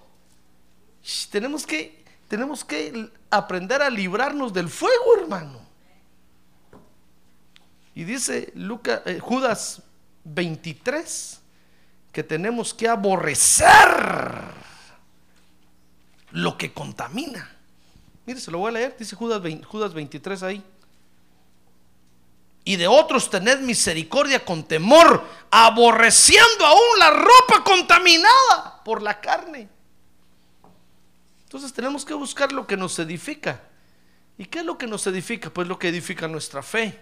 tenemos 1.29 1.65
que, 1.65 2.03
tenemos 2.27 2.63
que 2.63 3.11
aprender 3.29 3.81
a 3.81 3.89
librarnos 3.89 4.53
del 4.53 4.69
fuego, 4.69 5.17
hermano. 5.17 5.59
Y 7.95 8.03
dice 8.03 8.51
Lucas, 8.55 9.01
eh, 9.05 9.19
Judas 9.19 9.81
23 10.23 11.41
que 12.11 12.23
tenemos 12.23 12.73
que 12.73 12.87
aborrecer 12.87 13.67
lo 16.31 16.57
que 16.57 16.73
contamina. 16.73 17.55
Mire, 18.25 18.39
se 18.39 18.51
lo 18.51 18.59
voy 18.59 18.69
a 18.69 18.73
leer, 18.73 18.95
dice 18.97 19.15
Judas, 19.15 19.41
Judas 19.65 19.93
23 19.93 20.43
ahí. 20.43 20.63
Y 22.63 22.75
de 22.75 22.87
otros 22.87 23.29
tened 23.29 23.59
misericordia 23.61 24.43
con 24.43 24.63
temor, 24.63 25.25
aborreciendo 25.49 26.65
aún 26.65 26.99
la 26.99 27.11
ropa 27.11 27.63
contaminada 27.63 28.83
por 28.83 29.01
la 29.01 29.19
carne 29.19 29.69
entonces 31.49 31.73
tenemos 31.73 32.05
que 32.05 32.13
buscar 32.13 32.51
lo 32.51 32.67
que 32.67 32.77
nos 32.77 32.99
edifica. 32.99 33.59
¿Y 34.37 34.45
qué 34.45 34.59
es 34.59 34.65
lo 34.65 34.77
que 34.77 34.85
nos 34.85 35.07
edifica? 35.07 35.49
Pues 35.49 35.67
lo 35.67 35.79
que 35.79 35.87
edifica 35.87 36.27
nuestra 36.27 36.61
fe. 36.61 36.99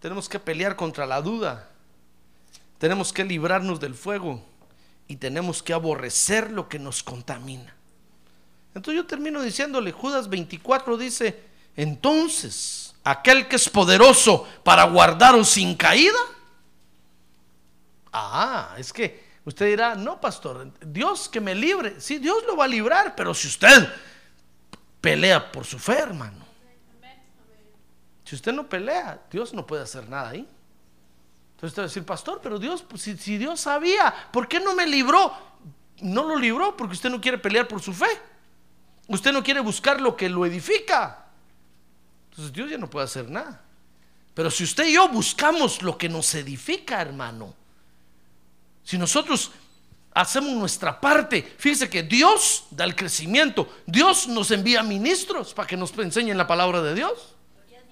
Tenemos 0.00 0.28
que 0.28 0.38
pelear 0.38 0.76
contra 0.76 1.04
la 1.04 1.20
duda. 1.20 1.68
Tenemos 2.78 3.12
que 3.12 3.24
librarnos 3.24 3.80
del 3.80 3.96
fuego. 3.96 4.40
Y 5.08 5.16
tenemos 5.16 5.64
que 5.64 5.72
aborrecer 5.72 6.52
lo 6.52 6.68
que 6.68 6.78
nos 6.78 7.02
contamina. 7.02 7.74
Entonces 8.72 9.02
yo 9.02 9.06
termino 9.08 9.42
diciéndole, 9.42 9.90
Judas 9.90 10.28
24 10.28 10.96
dice, 10.96 11.42
entonces, 11.74 12.94
aquel 13.02 13.48
que 13.48 13.56
es 13.56 13.68
poderoso 13.68 14.46
para 14.62 14.84
guardaros 14.84 15.48
sin 15.48 15.74
caída. 15.74 16.20
Ah, 18.12 18.76
es 18.78 18.92
que 18.92 19.25
Usted 19.46 19.66
dirá, 19.66 19.94
no, 19.94 20.20
pastor, 20.20 20.72
Dios 20.80 21.28
que 21.28 21.40
me 21.40 21.54
libre. 21.54 22.00
Sí, 22.00 22.18
Dios 22.18 22.42
lo 22.48 22.56
va 22.56 22.64
a 22.64 22.68
librar, 22.68 23.14
pero 23.14 23.32
si 23.32 23.46
usted 23.46 23.88
pelea 25.00 25.52
por 25.52 25.64
su 25.64 25.78
fe, 25.78 26.00
hermano. 26.00 26.44
Si 28.24 28.34
usted 28.34 28.52
no 28.52 28.68
pelea, 28.68 29.22
Dios 29.30 29.54
no 29.54 29.64
puede 29.64 29.84
hacer 29.84 30.08
nada 30.08 30.30
ahí. 30.30 30.40
Entonces 30.40 31.68
usted 31.68 31.82
va 31.82 31.84
a 31.84 31.86
decir, 31.86 32.04
pastor, 32.04 32.40
pero 32.42 32.58
Dios, 32.58 32.82
pues, 32.82 33.02
si, 33.02 33.16
si 33.16 33.38
Dios 33.38 33.60
sabía, 33.60 34.12
¿por 34.32 34.48
qué 34.48 34.58
no 34.58 34.74
me 34.74 34.84
libró? 34.84 35.32
No 36.00 36.24
lo 36.24 36.36
libró 36.36 36.76
porque 36.76 36.94
usted 36.94 37.08
no 37.08 37.20
quiere 37.20 37.38
pelear 37.38 37.68
por 37.68 37.80
su 37.80 37.92
fe. 37.92 38.20
Usted 39.06 39.32
no 39.32 39.44
quiere 39.44 39.60
buscar 39.60 40.00
lo 40.00 40.16
que 40.16 40.28
lo 40.28 40.44
edifica. 40.44 41.26
Entonces 42.30 42.52
Dios 42.52 42.68
ya 42.68 42.78
no 42.78 42.90
puede 42.90 43.04
hacer 43.04 43.30
nada. 43.30 43.62
Pero 44.34 44.50
si 44.50 44.64
usted 44.64 44.86
y 44.86 44.94
yo 44.94 45.08
buscamos 45.08 45.82
lo 45.82 45.96
que 45.96 46.08
nos 46.08 46.34
edifica, 46.34 47.00
hermano, 47.00 47.54
si 48.86 48.96
nosotros 48.96 49.50
hacemos 50.14 50.52
nuestra 50.52 51.00
parte, 51.00 51.42
fíjese 51.58 51.90
que 51.90 52.04
Dios 52.04 52.66
da 52.70 52.84
el 52.84 52.94
crecimiento. 52.94 53.68
Dios 53.84 54.28
nos 54.28 54.52
envía 54.52 54.80
ministros 54.84 55.52
para 55.52 55.66
que 55.66 55.76
nos 55.76 55.92
enseñen 55.98 56.38
la 56.38 56.46
palabra 56.46 56.80
de 56.80 56.94
Dios. 56.94 57.34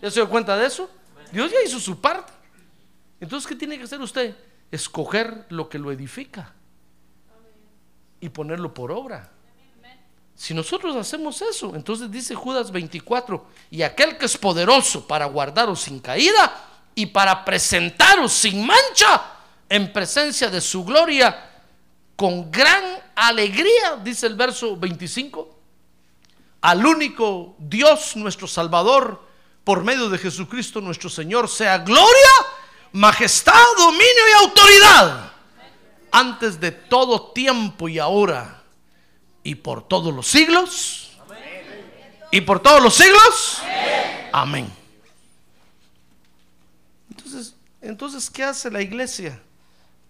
¿Ya 0.00 0.08
se 0.08 0.20
dio 0.20 0.30
cuenta 0.30 0.56
de 0.56 0.68
eso? 0.68 0.88
Dios 1.32 1.50
ya 1.50 1.56
hizo 1.66 1.80
su 1.80 2.00
parte. 2.00 2.32
Entonces, 3.18 3.48
¿qué 3.48 3.56
tiene 3.56 3.76
que 3.76 3.82
hacer 3.82 4.00
usted? 4.00 4.36
Escoger 4.70 5.46
lo 5.48 5.68
que 5.68 5.80
lo 5.80 5.90
edifica 5.90 6.52
y 8.20 8.28
ponerlo 8.28 8.72
por 8.72 8.92
obra. 8.92 9.32
Si 10.36 10.54
nosotros 10.54 10.94
hacemos 10.94 11.42
eso, 11.42 11.74
entonces 11.74 12.08
dice 12.08 12.36
Judas 12.36 12.70
24, 12.70 13.44
y 13.72 13.82
aquel 13.82 14.16
que 14.16 14.26
es 14.26 14.38
poderoso 14.38 15.08
para 15.08 15.26
guardaros 15.26 15.80
sin 15.80 15.98
caída 15.98 16.54
y 16.94 17.06
para 17.06 17.44
presentaros 17.44 18.32
sin 18.32 18.64
mancha 18.64 19.33
en 19.74 19.92
presencia 19.92 20.48
de 20.50 20.60
su 20.60 20.84
gloria 20.84 21.50
con 22.14 22.48
gran 22.48 22.84
alegría, 23.16 23.96
dice 24.04 24.28
el 24.28 24.36
verso 24.36 24.76
25, 24.76 25.52
al 26.60 26.86
único 26.86 27.56
Dios 27.58 28.14
nuestro 28.14 28.46
Salvador, 28.46 29.20
por 29.64 29.82
medio 29.82 30.08
de 30.08 30.18
Jesucristo 30.18 30.80
nuestro 30.80 31.10
Señor, 31.10 31.48
sea 31.48 31.78
gloria, 31.78 32.30
majestad, 32.92 33.60
dominio 33.76 34.28
y 34.30 34.44
autoridad, 34.44 35.32
antes 36.12 36.60
de 36.60 36.70
todo 36.70 37.32
tiempo 37.32 37.88
y 37.88 37.98
ahora, 37.98 38.62
y 39.42 39.56
por 39.56 39.88
todos 39.88 40.14
los 40.14 40.28
siglos, 40.28 41.18
y 42.30 42.40
por 42.42 42.60
todos 42.60 42.80
los 42.80 42.94
siglos, 42.94 43.60
amén. 44.32 44.72
Entonces, 47.10 47.56
entonces, 47.80 48.30
¿qué 48.30 48.44
hace 48.44 48.70
la 48.70 48.80
iglesia? 48.80 49.40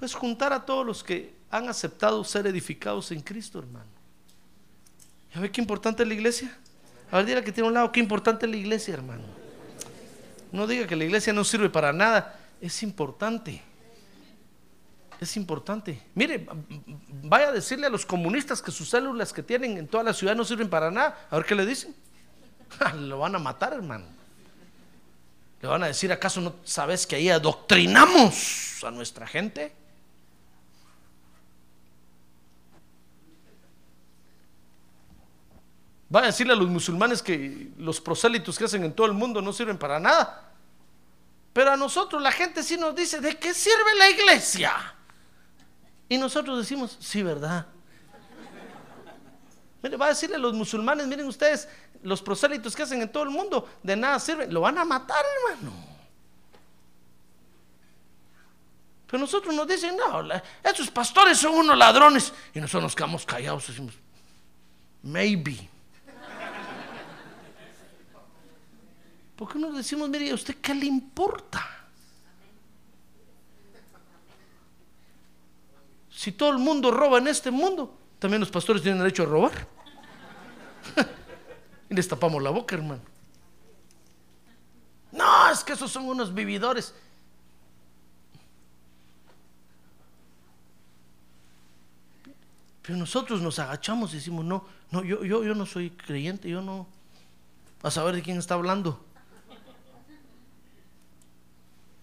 Pues 0.05 0.13
juntar 0.13 0.53
a 0.53 0.67
todos 0.67 0.85
los 0.85 1.03
que 1.03 1.33
han 1.51 1.67
aceptado 1.67 2.23
ser 2.25 2.47
edificados 2.47 3.11
en 3.11 3.23
Cristo, 3.23 3.59
hermano. 3.59 3.89
¿Ya 5.35 5.41
ve 5.41 5.51
qué 5.51 5.63
importante 5.63 6.03
es 6.03 6.09
la 6.11 6.13
iglesia? 6.13 6.55
A 7.11 7.17
ver, 7.17 7.25
diga 7.25 7.43
que 7.43 7.53
tiene 7.53 7.69
un 7.69 7.73
lado, 7.73 7.91
qué 7.91 8.01
importante 8.01 8.45
es 8.45 8.51
la 8.53 8.59
iglesia, 8.59 8.93
hermano. 8.93 9.23
No 10.53 10.67
diga 10.67 10.87
que 10.87 10.95
la 10.95 11.05
iglesia 11.05 11.33
no 11.33 11.43
sirve 11.43 11.71
para 11.71 11.91
nada. 11.91 12.39
Es 12.61 12.83
importante. 12.83 13.63
Es 15.19 15.39
importante. 15.39 16.03
Mire, 16.15 16.47
vaya 17.23 17.49
a 17.49 17.53
decirle 17.53 17.87
a 17.87 17.91
los 17.91 18.05
comunistas 18.05 18.61
que 18.61 18.73
sus 18.73 18.91
células 18.91 19.33
que 19.33 19.43
tienen 19.43 19.79
en 19.79 19.89
toda 19.89 20.05
la 20.05 20.13
ciudad 20.13 20.37
no 20.37 20.45
sirven 20.45 20.69
para 20.69 20.91
nada. 20.91 21.29
A 21.31 21.37
ver 21.37 21.47
qué 21.47 21.55
le 21.55 21.65
dicen. 21.65 21.95
Lo 22.95 23.21
van 23.21 23.35
a 23.37 23.39
matar, 23.39 23.73
hermano. 23.73 24.05
Le 25.63 25.67
van 25.67 25.83
a 25.83 25.87
decir, 25.87 26.13
¿acaso 26.13 26.43
no 26.43 26.57
sabes 26.63 27.07
que 27.07 27.17
ahí 27.17 27.31
adoctrinamos 27.31 28.85
a 28.85 28.91
nuestra 28.91 29.27
gente? 29.27 29.73
Va 36.15 36.21
a 36.21 36.27
decirle 36.27 36.53
a 36.53 36.57
los 36.57 36.69
musulmanes 36.69 37.23
que 37.23 37.71
los 37.77 38.01
prosélitos 38.01 38.57
que 38.57 38.65
hacen 38.65 38.85
en 38.85 38.93
todo 38.93 39.07
el 39.07 39.15
mundo 39.15 39.43
no 39.43 39.53
sirven 39.53 39.77
para 39.77 39.99
nada. 39.99 40.53
Pero 41.53 41.73
a 41.73 41.77
nosotros 41.77 42.23
la 42.23 42.31
gente 42.31 42.63
sí 42.63 42.77
nos 42.77 42.95
dice, 42.95 43.21
¿de 43.21 43.37
qué 43.37 43.53
sirve 43.53 43.95
la 43.99 44.11
iglesia? 44.11 44.95
Y 46.09 46.17
nosotros 46.19 46.59
decimos, 46.59 46.97
sí, 47.01 47.23
¿verdad? 47.23 47.67
Mire, 49.83 49.97
va 49.97 50.07
a 50.07 50.09
decirle 50.11 50.37
a 50.37 50.39
los 50.39 50.55
musulmanes, 50.55 51.07
miren 51.07 51.27
ustedes, 51.27 51.69
los 52.03 52.23
prosélitos 52.23 52.77
que 52.77 52.85
hacen 52.85 53.03
en 53.03 53.11
todo 53.11 53.25
el 53.25 53.31
mundo, 53.31 53.69
de 53.83 53.97
nada 53.97 54.21
sirven, 54.21 54.53
lo 54.55 54.61
van 54.61 54.79
a 54.79 54.85
matar, 54.85 55.25
hermano. 55.49 55.73
Pero 59.09 59.21
nosotros 59.21 59.55
nos 59.55 59.67
dicen, 59.67 59.97
no, 59.97 60.29
estos 60.63 60.91
pastores 60.91 61.39
son 61.39 61.55
unos 61.55 61.77
ladrones. 61.77 62.33
Y 62.55 62.61
nosotros 62.61 62.85
nos 62.85 62.95
quedamos 62.95 63.27
callados 63.27 63.67
decimos, 63.67 63.95
maybe. 65.03 65.74
¿Por 69.37 69.53
qué 69.53 69.59
no 69.59 69.73
decimos, 69.73 70.09
mire, 70.09 70.31
¿a 70.31 70.35
usted 70.35 70.57
qué 70.57 70.75
le 70.75 70.87
importa? 70.87 71.65
Si 76.11 76.33
todo 76.33 76.51
el 76.51 76.59
mundo 76.59 76.91
roba 76.91 77.19
en 77.19 77.29
este 77.29 77.51
mundo, 77.51 77.99
también 78.19 78.41
los 78.41 78.51
pastores 78.51 78.81
tienen 78.83 79.01
derecho 79.01 79.25
a 79.25 79.27
robar. 79.27 79.67
y 81.91 81.95
les 81.95 82.07
tapamos 82.07 82.43
la 82.43 82.51
boca, 82.51 82.77
hermano. 82.77 83.03
No, 85.11 85.51
es 85.51 85.65
que 85.65 85.73
esos 85.73 85.91
son 85.91 86.09
unos 86.09 86.33
vividores. 86.33 86.95
Pero 92.83 92.99
nosotros 92.99 93.41
nos 93.41 93.59
agachamos 93.59 94.13
y 94.13 94.17
decimos, 94.17 94.45
no, 94.45 94.65
no, 94.91 95.03
yo, 95.03 95.25
yo, 95.25 95.43
yo 95.43 95.55
no 95.55 95.67
soy 95.67 95.91
creyente, 95.91 96.49
yo 96.49 96.61
no, 96.61 96.87
a 97.83 97.91
saber 97.91 98.15
de 98.15 98.23
quién 98.23 98.39
está 98.39 98.55
hablando. 98.55 99.05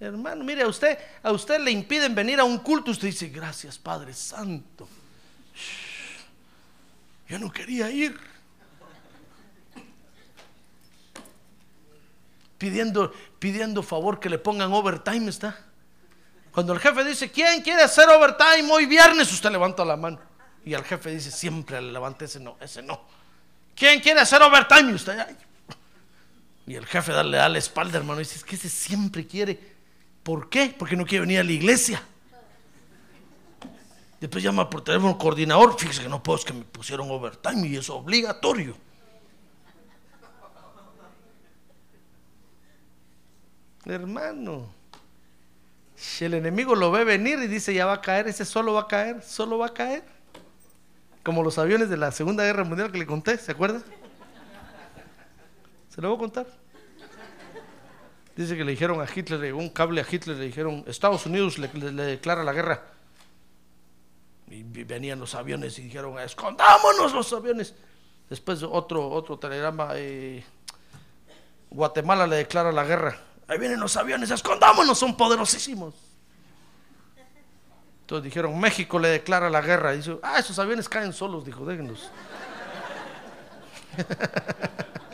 Hermano, 0.02 0.44
mire, 0.44 0.64
a 0.64 0.68
usted, 0.68 0.98
a 1.22 1.32
usted 1.32 1.60
le 1.60 1.70
impiden 1.70 2.16
venir 2.16 2.40
a 2.40 2.44
un 2.44 2.58
culto, 2.58 2.90
usted 2.90 3.08
dice, 3.08 3.28
gracias 3.28 3.78
Padre 3.78 4.16
Santo. 4.16 4.90
Yo 7.30 7.38
no 7.38 7.52
quería 7.52 7.92
ir. 7.92 8.20
Pidiendo, 12.58 13.14
pidiendo 13.38 13.84
favor 13.84 14.20
que 14.20 14.28
le 14.28 14.40
pongan 14.40 14.74
overtime, 14.74 15.30
está. 15.30 15.56
Cuando 16.52 16.74
el 16.74 16.80
jefe 16.80 17.04
dice, 17.04 17.30
¿quién 17.30 17.62
quiere 17.62 17.84
hacer 17.84 18.10
overtime 18.10 18.72
hoy 18.72 18.88
viernes? 18.88 19.32
Usted 19.32 19.52
levanta 19.52 19.86
la 19.86 19.96
mano. 19.96 20.20
Y 20.66 20.74
el 20.74 20.84
jefe 20.84 21.12
dice, 21.12 21.30
siempre 21.30 21.80
le 21.80 21.92
levanta 21.92 22.26
ese 22.26 22.40
no, 22.40 22.58
ese 22.60 22.82
no. 22.82 23.02
¿Quién 23.76 24.00
quiere 24.00 24.20
hacer 24.20 24.42
overtime? 24.42 24.92
Y 24.92 24.96
usted, 24.96 25.20
ay. 25.20 25.38
Y 26.66 26.74
el 26.74 26.88
jefe 26.88 27.12
le 27.24 27.38
da 27.38 27.48
la 27.48 27.58
espalda, 27.60 28.00
hermano, 28.00 28.20
y 28.20 28.24
dice, 28.24 28.38
es 28.38 28.44
que 28.44 28.56
ese 28.56 28.70
siempre 28.70 29.28
quiere. 29.28 29.72
¿Por 30.24 30.50
qué? 30.50 30.76
Porque 30.78 30.96
no 30.96 31.06
quiere 31.06 31.22
venir 31.22 31.40
a 31.40 31.44
la 31.44 31.52
iglesia. 31.52 32.04
Después 34.20 34.44
llama 34.44 34.70
por 34.70 34.84
teléfono 34.84 35.18
coordinador, 35.18 35.80
fíjese 35.80 36.04
que 36.04 36.10
no 36.10 36.22
puedo, 36.22 36.38
es 36.38 36.46
que 36.46 36.54
me 36.54 36.64
pusieron 36.64 37.10
overtime 37.10 37.68
y 37.68 37.78
es 37.78 37.90
obligatorio. 37.90 38.78
Hermano, 43.84 44.70
si 45.96 46.26
el 46.26 46.36
enemigo 46.36 46.76
lo 46.76 46.92
ve 46.92 47.04
venir 47.04 47.40
y 47.40 47.48
dice 47.48 47.74
ya 47.74 47.88
va 47.88 47.94
a 47.94 48.02
caer, 48.02 48.28
ese 48.28 48.46
solo 48.46 48.74
va 48.74 48.82
a 48.82 48.88
caer, 48.88 49.24
solo 49.24 49.58
va 49.58 49.68
a 49.68 49.74
caer. 49.74 50.04
Como 51.24 51.42
los 51.42 51.58
aviones 51.58 51.90
de 51.90 51.98
la 51.98 52.12
Segunda 52.12 52.44
Guerra 52.44 52.64
Mundial 52.64 52.92
que 52.92 53.00
le 53.00 53.08
conté, 53.08 53.38
¿se 53.40 53.52
acuerda? 53.52 53.82
Se 55.90 56.00
lo 56.00 56.10
voy 56.10 56.18
a 56.18 56.20
contar. 56.20 56.61
Dice 58.36 58.56
que 58.56 58.64
le 58.64 58.72
dijeron 58.72 59.02
a 59.02 59.08
Hitler, 59.14 59.40
llegó 59.40 59.60
un 59.60 59.70
cable 59.70 60.02
a 60.02 60.06
Hitler, 60.10 60.38
le 60.38 60.46
dijeron, 60.46 60.84
Estados 60.88 61.26
Unidos 61.26 61.58
le, 61.58 61.68
declara 61.68 62.44
la 62.44 62.54
guerra. 62.54 62.82
Y 64.48 64.64
venían 64.64 65.20
los 65.20 65.36
aviones 65.36 65.78
y 65.80 65.84
dijeron, 65.84 66.18
escondámonos 66.20 67.14
los 67.14 67.32
aviones. 67.34 67.74
Después 68.30 68.64
otro, 68.64 69.10
otro 69.10 69.38
telegrama, 69.38 69.92
eh, 69.96 70.44
Guatemala 71.70 72.26
le 72.28 72.38
declara 72.38 72.72
la 72.72 72.84
guerra. 72.84 73.18
Ahí 73.48 73.58
vienen 73.58 73.80
los 73.80 73.98
aviones, 73.98 74.32
escondámonos, 74.32 74.98
son 74.98 75.16
poderosísimos. 75.18 75.94
Entonces 78.02 78.24
dijeron, 78.24 78.58
México 78.60 78.98
le 79.00 79.10
declara 79.10 79.50
la 79.50 79.62
guerra. 79.62 79.94
Y 79.94 79.98
dice, 79.98 80.18
ah, 80.24 80.40
esos 80.40 80.58
aviones 80.60 80.88
caen 80.88 81.14
solos, 81.14 81.46
dijo, 81.46 81.66
déjenlos. 81.66 82.10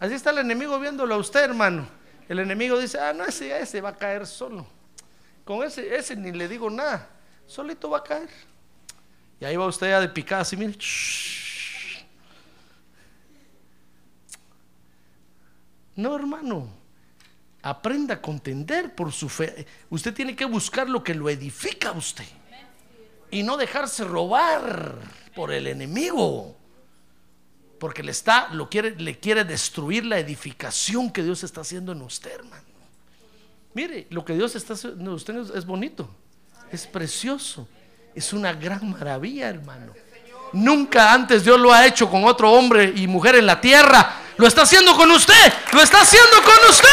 Así 0.00 0.14
está 0.14 0.30
el 0.30 0.38
enemigo 0.38 0.78
viéndolo 0.78 1.14
a 1.14 1.18
usted, 1.18 1.44
hermano. 1.44 1.88
El 2.28 2.38
enemigo 2.38 2.78
dice, 2.78 2.98
ah, 3.00 3.12
no, 3.12 3.24
ese, 3.24 3.58
ese 3.58 3.80
va 3.80 3.90
a 3.90 3.96
caer 3.96 4.26
solo. 4.26 4.66
Con 5.44 5.64
ese, 5.64 5.96
ese 5.96 6.14
ni 6.14 6.30
le 6.30 6.46
digo 6.46 6.68
nada. 6.70 7.08
Solito 7.46 7.90
va 7.90 7.98
a 7.98 8.04
caer. 8.04 8.28
Y 9.40 9.44
ahí 9.44 9.56
va 9.56 9.66
usted 9.66 9.88
ya 9.88 10.00
de 10.00 10.08
picada 10.08 10.42
así, 10.42 10.56
mire. 10.56 10.76
No, 15.96 16.14
hermano. 16.14 16.68
Aprenda 17.62 18.14
a 18.14 18.22
contender 18.22 18.94
por 18.94 19.12
su 19.12 19.28
fe. 19.28 19.66
Usted 19.90 20.14
tiene 20.14 20.36
que 20.36 20.44
buscar 20.44 20.88
lo 20.88 21.02
que 21.02 21.14
lo 21.14 21.28
edifica 21.28 21.88
a 21.88 21.92
usted. 21.92 22.24
Y 23.30 23.42
no 23.42 23.56
dejarse 23.56 24.04
robar 24.04 24.94
por 25.34 25.52
el 25.52 25.66
enemigo. 25.66 26.56
Porque 27.78 28.02
le 28.02 28.10
está, 28.10 28.48
lo 28.52 28.68
quiere, 28.68 28.96
le 28.96 29.18
quiere 29.18 29.44
destruir 29.44 30.04
la 30.04 30.18
edificación 30.18 31.10
que 31.10 31.22
Dios 31.22 31.44
está 31.44 31.60
haciendo 31.60 31.92
en 31.92 32.02
usted, 32.02 32.32
hermano. 32.32 32.64
Mire, 33.74 34.06
lo 34.10 34.24
que 34.24 34.34
Dios 34.34 34.56
está 34.56 34.74
haciendo 34.74 35.00
en 35.00 35.08
usted 35.08 35.36
es, 35.36 35.50
es 35.50 35.64
bonito, 35.64 36.08
es 36.72 36.86
precioso, 36.86 37.68
es 38.14 38.32
una 38.32 38.52
gran 38.52 38.90
maravilla, 38.90 39.48
hermano. 39.48 39.92
Nunca 40.52 41.12
antes 41.12 41.44
Dios 41.44 41.60
lo 41.60 41.72
ha 41.72 41.86
hecho 41.86 42.10
con 42.10 42.24
otro 42.24 42.50
hombre 42.50 42.92
y 42.96 43.06
mujer 43.06 43.36
en 43.36 43.46
la 43.46 43.60
tierra. 43.60 44.22
Lo 44.36 44.46
está 44.46 44.62
haciendo 44.62 44.96
con 44.96 45.10
usted, 45.10 45.52
lo 45.72 45.80
está 45.80 46.00
haciendo 46.00 46.42
con 46.42 46.70
usted. 46.70 46.88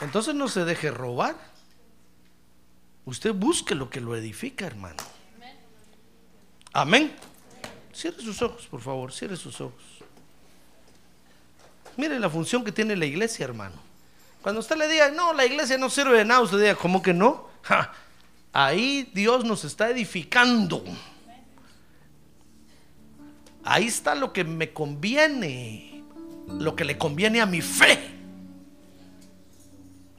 Entonces 0.00 0.34
no 0.34 0.48
se 0.48 0.64
deje 0.64 0.90
robar. 0.90 1.51
Usted 3.04 3.34
busque 3.34 3.74
lo 3.74 3.90
que 3.90 4.00
lo 4.00 4.16
edifica, 4.16 4.66
hermano. 4.66 5.02
Amén. 6.72 7.12
Cierre 7.92 8.22
sus 8.22 8.40
ojos, 8.40 8.66
por 8.66 8.80
favor, 8.80 9.12
cierre 9.12 9.36
sus 9.36 9.60
ojos. 9.60 9.82
Mire 11.96 12.18
la 12.18 12.30
función 12.30 12.64
que 12.64 12.72
tiene 12.72 12.96
la 12.96 13.04
iglesia, 13.04 13.44
hermano. 13.44 13.76
Cuando 14.40 14.60
usted 14.60 14.76
le 14.76 14.88
diga, 14.88 15.10
no, 15.10 15.32
la 15.32 15.44
iglesia 15.44 15.76
no 15.76 15.90
sirve 15.90 16.18
de 16.18 16.24
nada, 16.24 16.40
usted 16.40 16.58
diga, 16.58 16.74
¿cómo 16.74 17.02
que 17.02 17.12
no? 17.12 17.48
Ahí 18.52 19.10
Dios 19.14 19.44
nos 19.44 19.64
está 19.64 19.90
edificando. 19.90 20.84
Ahí 23.64 23.86
está 23.86 24.14
lo 24.14 24.32
que 24.32 24.44
me 24.44 24.72
conviene, 24.72 26.02
lo 26.48 26.74
que 26.74 26.84
le 26.84 26.98
conviene 26.98 27.40
a 27.40 27.46
mi 27.46 27.60
fe. 27.60 28.10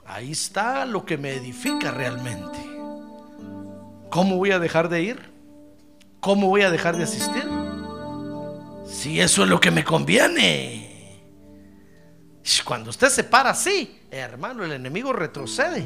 Ahí 0.05 0.31
está 0.31 0.85
lo 0.85 1.05
que 1.05 1.17
me 1.17 1.33
edifica 1.33 1.91
realmente. 1.91 2.72
¿Cómo 4.13 4.37
voy 4.37 4.51
a 4.51 4.59
dejar 4.59 4.89
de 4.89 5.01
ir? 5.01 5.33
¿Cómo 6.19 6.47
voy 6.47 6.61
a 6.61 6.69
dejar 6.69 6.95
de 6.95 7.03
asistir? 7.03 7.49
Si 8.85 9.19
eso 9.19 9.41
es 9.41 9.49
lo 9.49 9.59
que 9.59 9.71
me 9.71 9.83
conviene. 9.83 11.23
Cuando 12.63 12.91
usted 12.91 13.09
se 13.09 13.23
para 13.23 13.49
así, 13.49 14.01
hermano, 14.11 14.63
el 14.65 14.73
enemigo 14.73 15.13
retrocede. 15.13 15.83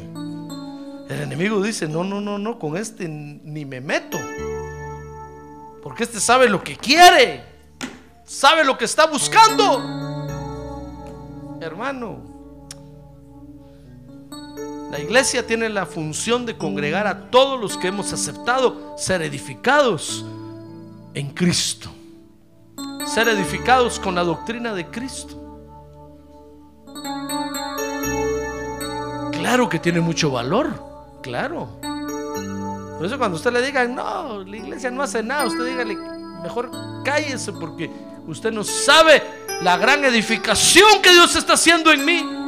El 1.07 1.21
enemigo 1.21 1.61
dice, 1.61 1.87
no, 1.87 2.03
no, 2.03 2.19
no, 2.19 2.37
no, 2.37 2.59
con 2.59 2.75
este 2.75 3.07
ni 3.07 3.63
me 3.63 3.79
meto. 3.79 4.17
Porque 5.81 6.03
este 6.03 6.19
sabe 6.19 6.49
lo 6.49 6.61
que 6.61 6.75
quiere. 6.75 7.45
Sabe 8.25 8.65
lo 8.65 8.77
que 8.77 8.83
está 8.83 9.07
buscando. 9.07 9.79
Hermano, 11.61 12.26
la 14.91 14.99
iglesia 14.99 15.45
tiene 15.45 15.67
la 15.69 15.85
función 15.85 16.45
de 16.45 16.57
congregar 16.57 17.07
a 17.07 17.29
todos 17.29 17.59
los 17.59 17.77
que 17.77 17.87
hemos 17.87 18.13
aceptado 18.13 18.95
ser 18.97 19.21
edificados 19.21 20.25
en 21.13 21.29
Cristo. 21.31 21.89
Ser 23.05 23.27
edificados 23.27 23.99
con 23.99 24.15
la 24.15 24.23
doctrina 24.23 24.73
de 24.73 24.85
Cristo. 24.87 25.47
Claro 29.33 29.67
que 29.67 29.79
tiene 29.79 29.99
mucho 29.99 30.31
valor, 30.31 30.83
claro. 31.21 31.69
Por 32.97 33.05
eso 33.05 33.17
cuando 33.17 33.37
usted 33.37 33.51
le 33.51 33.61
diga, 33.61 33.85
no, 33.85 34.43
la 34.43 34.57
iglesia 34.57 34.89
no 34.89 35.03
hace 35.03 35.21
nada, 35.21 35.45
usted 35.45 35.65
dígale, 35.65 35.95
mejor 36.41 36.71
cállese 37.03 37.51
porque 37.53 37.91
usted 38.25 38.51
no 38.51 38.63
sabe 38.63 39.21
la 39.61 39.77
gran 39.77 40.03
edificación 40.05 41.01
que 41.01 41.11
Dios 41.11 41.35
está 41.35 41.53
haciendo 41.53 41.91
en 41.91 42.05
mí. 42.05 42.46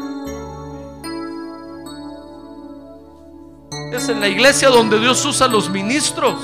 Es 3.92 4.08
en 4.08 4.20
la 4.20 4.28
iglesia 4.28 4.70
donde 4.70 5.00
Dios 5.00 5.24
usa 5.26 5.48
los 5.48 5.70
ministros. 5.70 6.40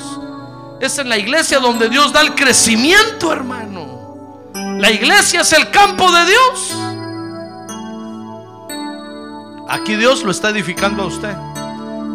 Es 0.79 0.97
en 0.97 1.09
la 1.09 1.17
iglesia 1.17 1.59
donde 1.59 1.89
Dios 1.89 2.11
da 2.11 2.21
el 2.21 2.33
crecimiento, 2.33 3.31
hermano. 3.31 4.49
La 4.79 4.89
iglesia 4.89 5.41
es 5.41 5.53
el 5.53 5.69
campo 5.69 6.11
de 6.11 6.25
Dios. 6.25 6.75
Aquí 9.69 9.95
Dios 9.95 10.23
lo 10.23 10.31
está 10.31 10.49
edificando 10.49 11.03
a 11.03 11.05
usted. 11.05 11.35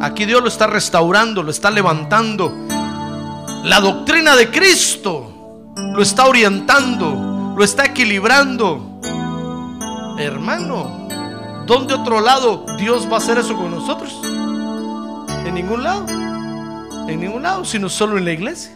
Aquí 0.02 0.24
Dios 0.24 0.42
lo 0.42 0.48
está 0.48 0.66
restaurando, 0.66 1.42
lo 1.42 1.50
está 1.50 1.70
levantando. 1.70 2.52
La 3.64 3.80
doctrina 3.80 4.34
de 4.34 4.50
Cristo 4.50 5.72
lo 5.94 6.02
está 6.02 6.26
orientando, 6.26 7.54
lo 7.56 7.62
está 7.62 7.84
equilibrando. 7.84 9.00
Hermano, 10.18 11.08
¿dónde 11.66 11.94
otro 11.94 12.20
lado 12.20 12.66
Dios 12.78 13.06
va 13.08 13.14
a 13.14 13.18
hacer 13.18 13.38
eso 13.38 13.56
con 13.56 13.70
nosotros? 13.70 14.20
En 15.44 15.54
ningún 15.54 15.82
lado. 15.82 16.06
En 17.08 17.20
ningún 17.20 17.42
lado, 17.42 17.64
sino 17.64 17.88
solo 17.88 18.18
en 18.18 18.24
la 18.24 18.32
iglesia. 18.32 18.72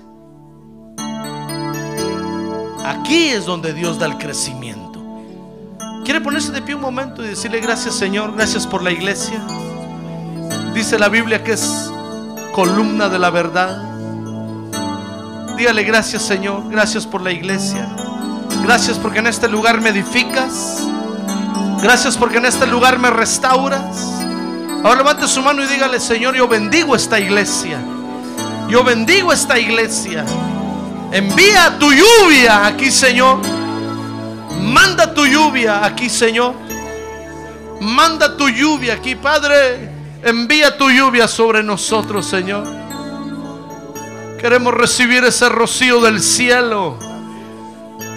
Aquí 2.84 3.28
es 3.28 3.46
donde 3.46 3.72
Dios 3.72 3.98
da 3.98 4.06
el 4.06 4.18
crecimiento. 4.18 5.02
¿Quiere 6.04 6.20
ponerse 6.20 6.52
de 6.52 6.60
pie 6.60 6.74
un 6.74 6.82
momento 6.82 7.24
y 7.24 7.28
decirle 7.28 7.60
gracias 7.60 7.94
Señor, 7.94 8.34
gracias 8.34 8.66
por 8.66 8.82
la 8.82 8.90
iglesia? 8.90 9.42
Dice 10.74 10.98
la 10.98 11.08
Biblia 11.08 11.42
que 11.42 11.52
es 11.52 11.90
columna 12.52 13.08
de 13.08 13.18
la 13.18 13.30
verdad. 13.30 13.82
Dígale 15.56 15.82
gracias 15.84 16.22
Señor, 16.22 16.68
gracias 16.70 17.06
por 17.06 17.22
la 17.22 17.32
iglesia. 17.32 17.88
Gracias 18.62 18.98
porque 18.98 19.20
en 19.20 19.28
este 19.28 19.48
lugar 19.48 19.80
me 19.80 19.90
edificas. 19.90 20.86
Gracias 21.82 22.18
porque 22.18 22.38
en 22.38 22.46
este 22.46 22.66
lugar 22.66 22.98
me 22.98 23.10
restauras. 23.10 24.24
Ahora 24.84 24.98
levante 24.98 25.26
su 25.26 25.40
mano 25.40 25.64
y 25.64 25.66
dígale, 25.66 25.98
Señor, 25.98 26.36
yo 26.36 26.46
bendigo 26.46 26.94
esta 26.94 27.18
iglesia. 27.18 27.80
Yo 28.68 28.84
bendigo 28.84 29.32
esta 29.32 29.58
iglesia. 29.58 30.26
Envía 31.10 31.78
tu 31.78 31.90
lluvia 31.90 32.66
aquí, 32.66 32.90
Señor. 32.90 33.38
Manda 34.60 35.14
tu 35.14 35.24
lluvia 35.24 35.86
aquí, 35.86 36.10
Señor. 36.10 36.54
Manda 37.80 38.36
tu 38.36 38.46
lluvia 38.46 38.92
aquí, 38.92 39.14
Padre. 39.14 39.88
Envía 40.22 40.76
tu 40.76 40.90
lluvia 40.90 41.28
sobre 41.28 41.62
nosotros, 41.62 42.26
Señor. 42.26 42.66
Queremos 44.38 44.74
recibir 44.74 45.24
ese 45.24 45.48
rocío 45.48 46.02
del 46.02 46.20
cielo. 46.20 46.98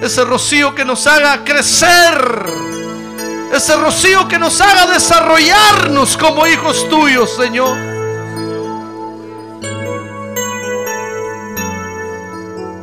Ese 0.01 0.25
rocío 0.25 0.75
que 0.75 0.83
nos 0.83 1.07
haga 1.07 1.45
crecer. 1.45 2.45
Ese 3.53 3.75
rocío 3.77 4.27
que 4.27 4.37
nos 4.37 4.59
haga 4.61 4.85
desarrollarnos 4.87 6.17
como 6.17 6.45
hijos 6.45 6.87
tuyos, 6.89 7.35
Señor. 7.35 7.77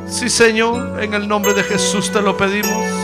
Sí, 0.08 0.30
Señor, 0.30 1.02
en 1.02 1.14
el 1.14 1.28
nombre 1.28 1.54
de 1.54 1.62
Jesús 1.62 2.10
te 2.10 2.20
lo 2.22 2.36
pedimos. 2.36 3.03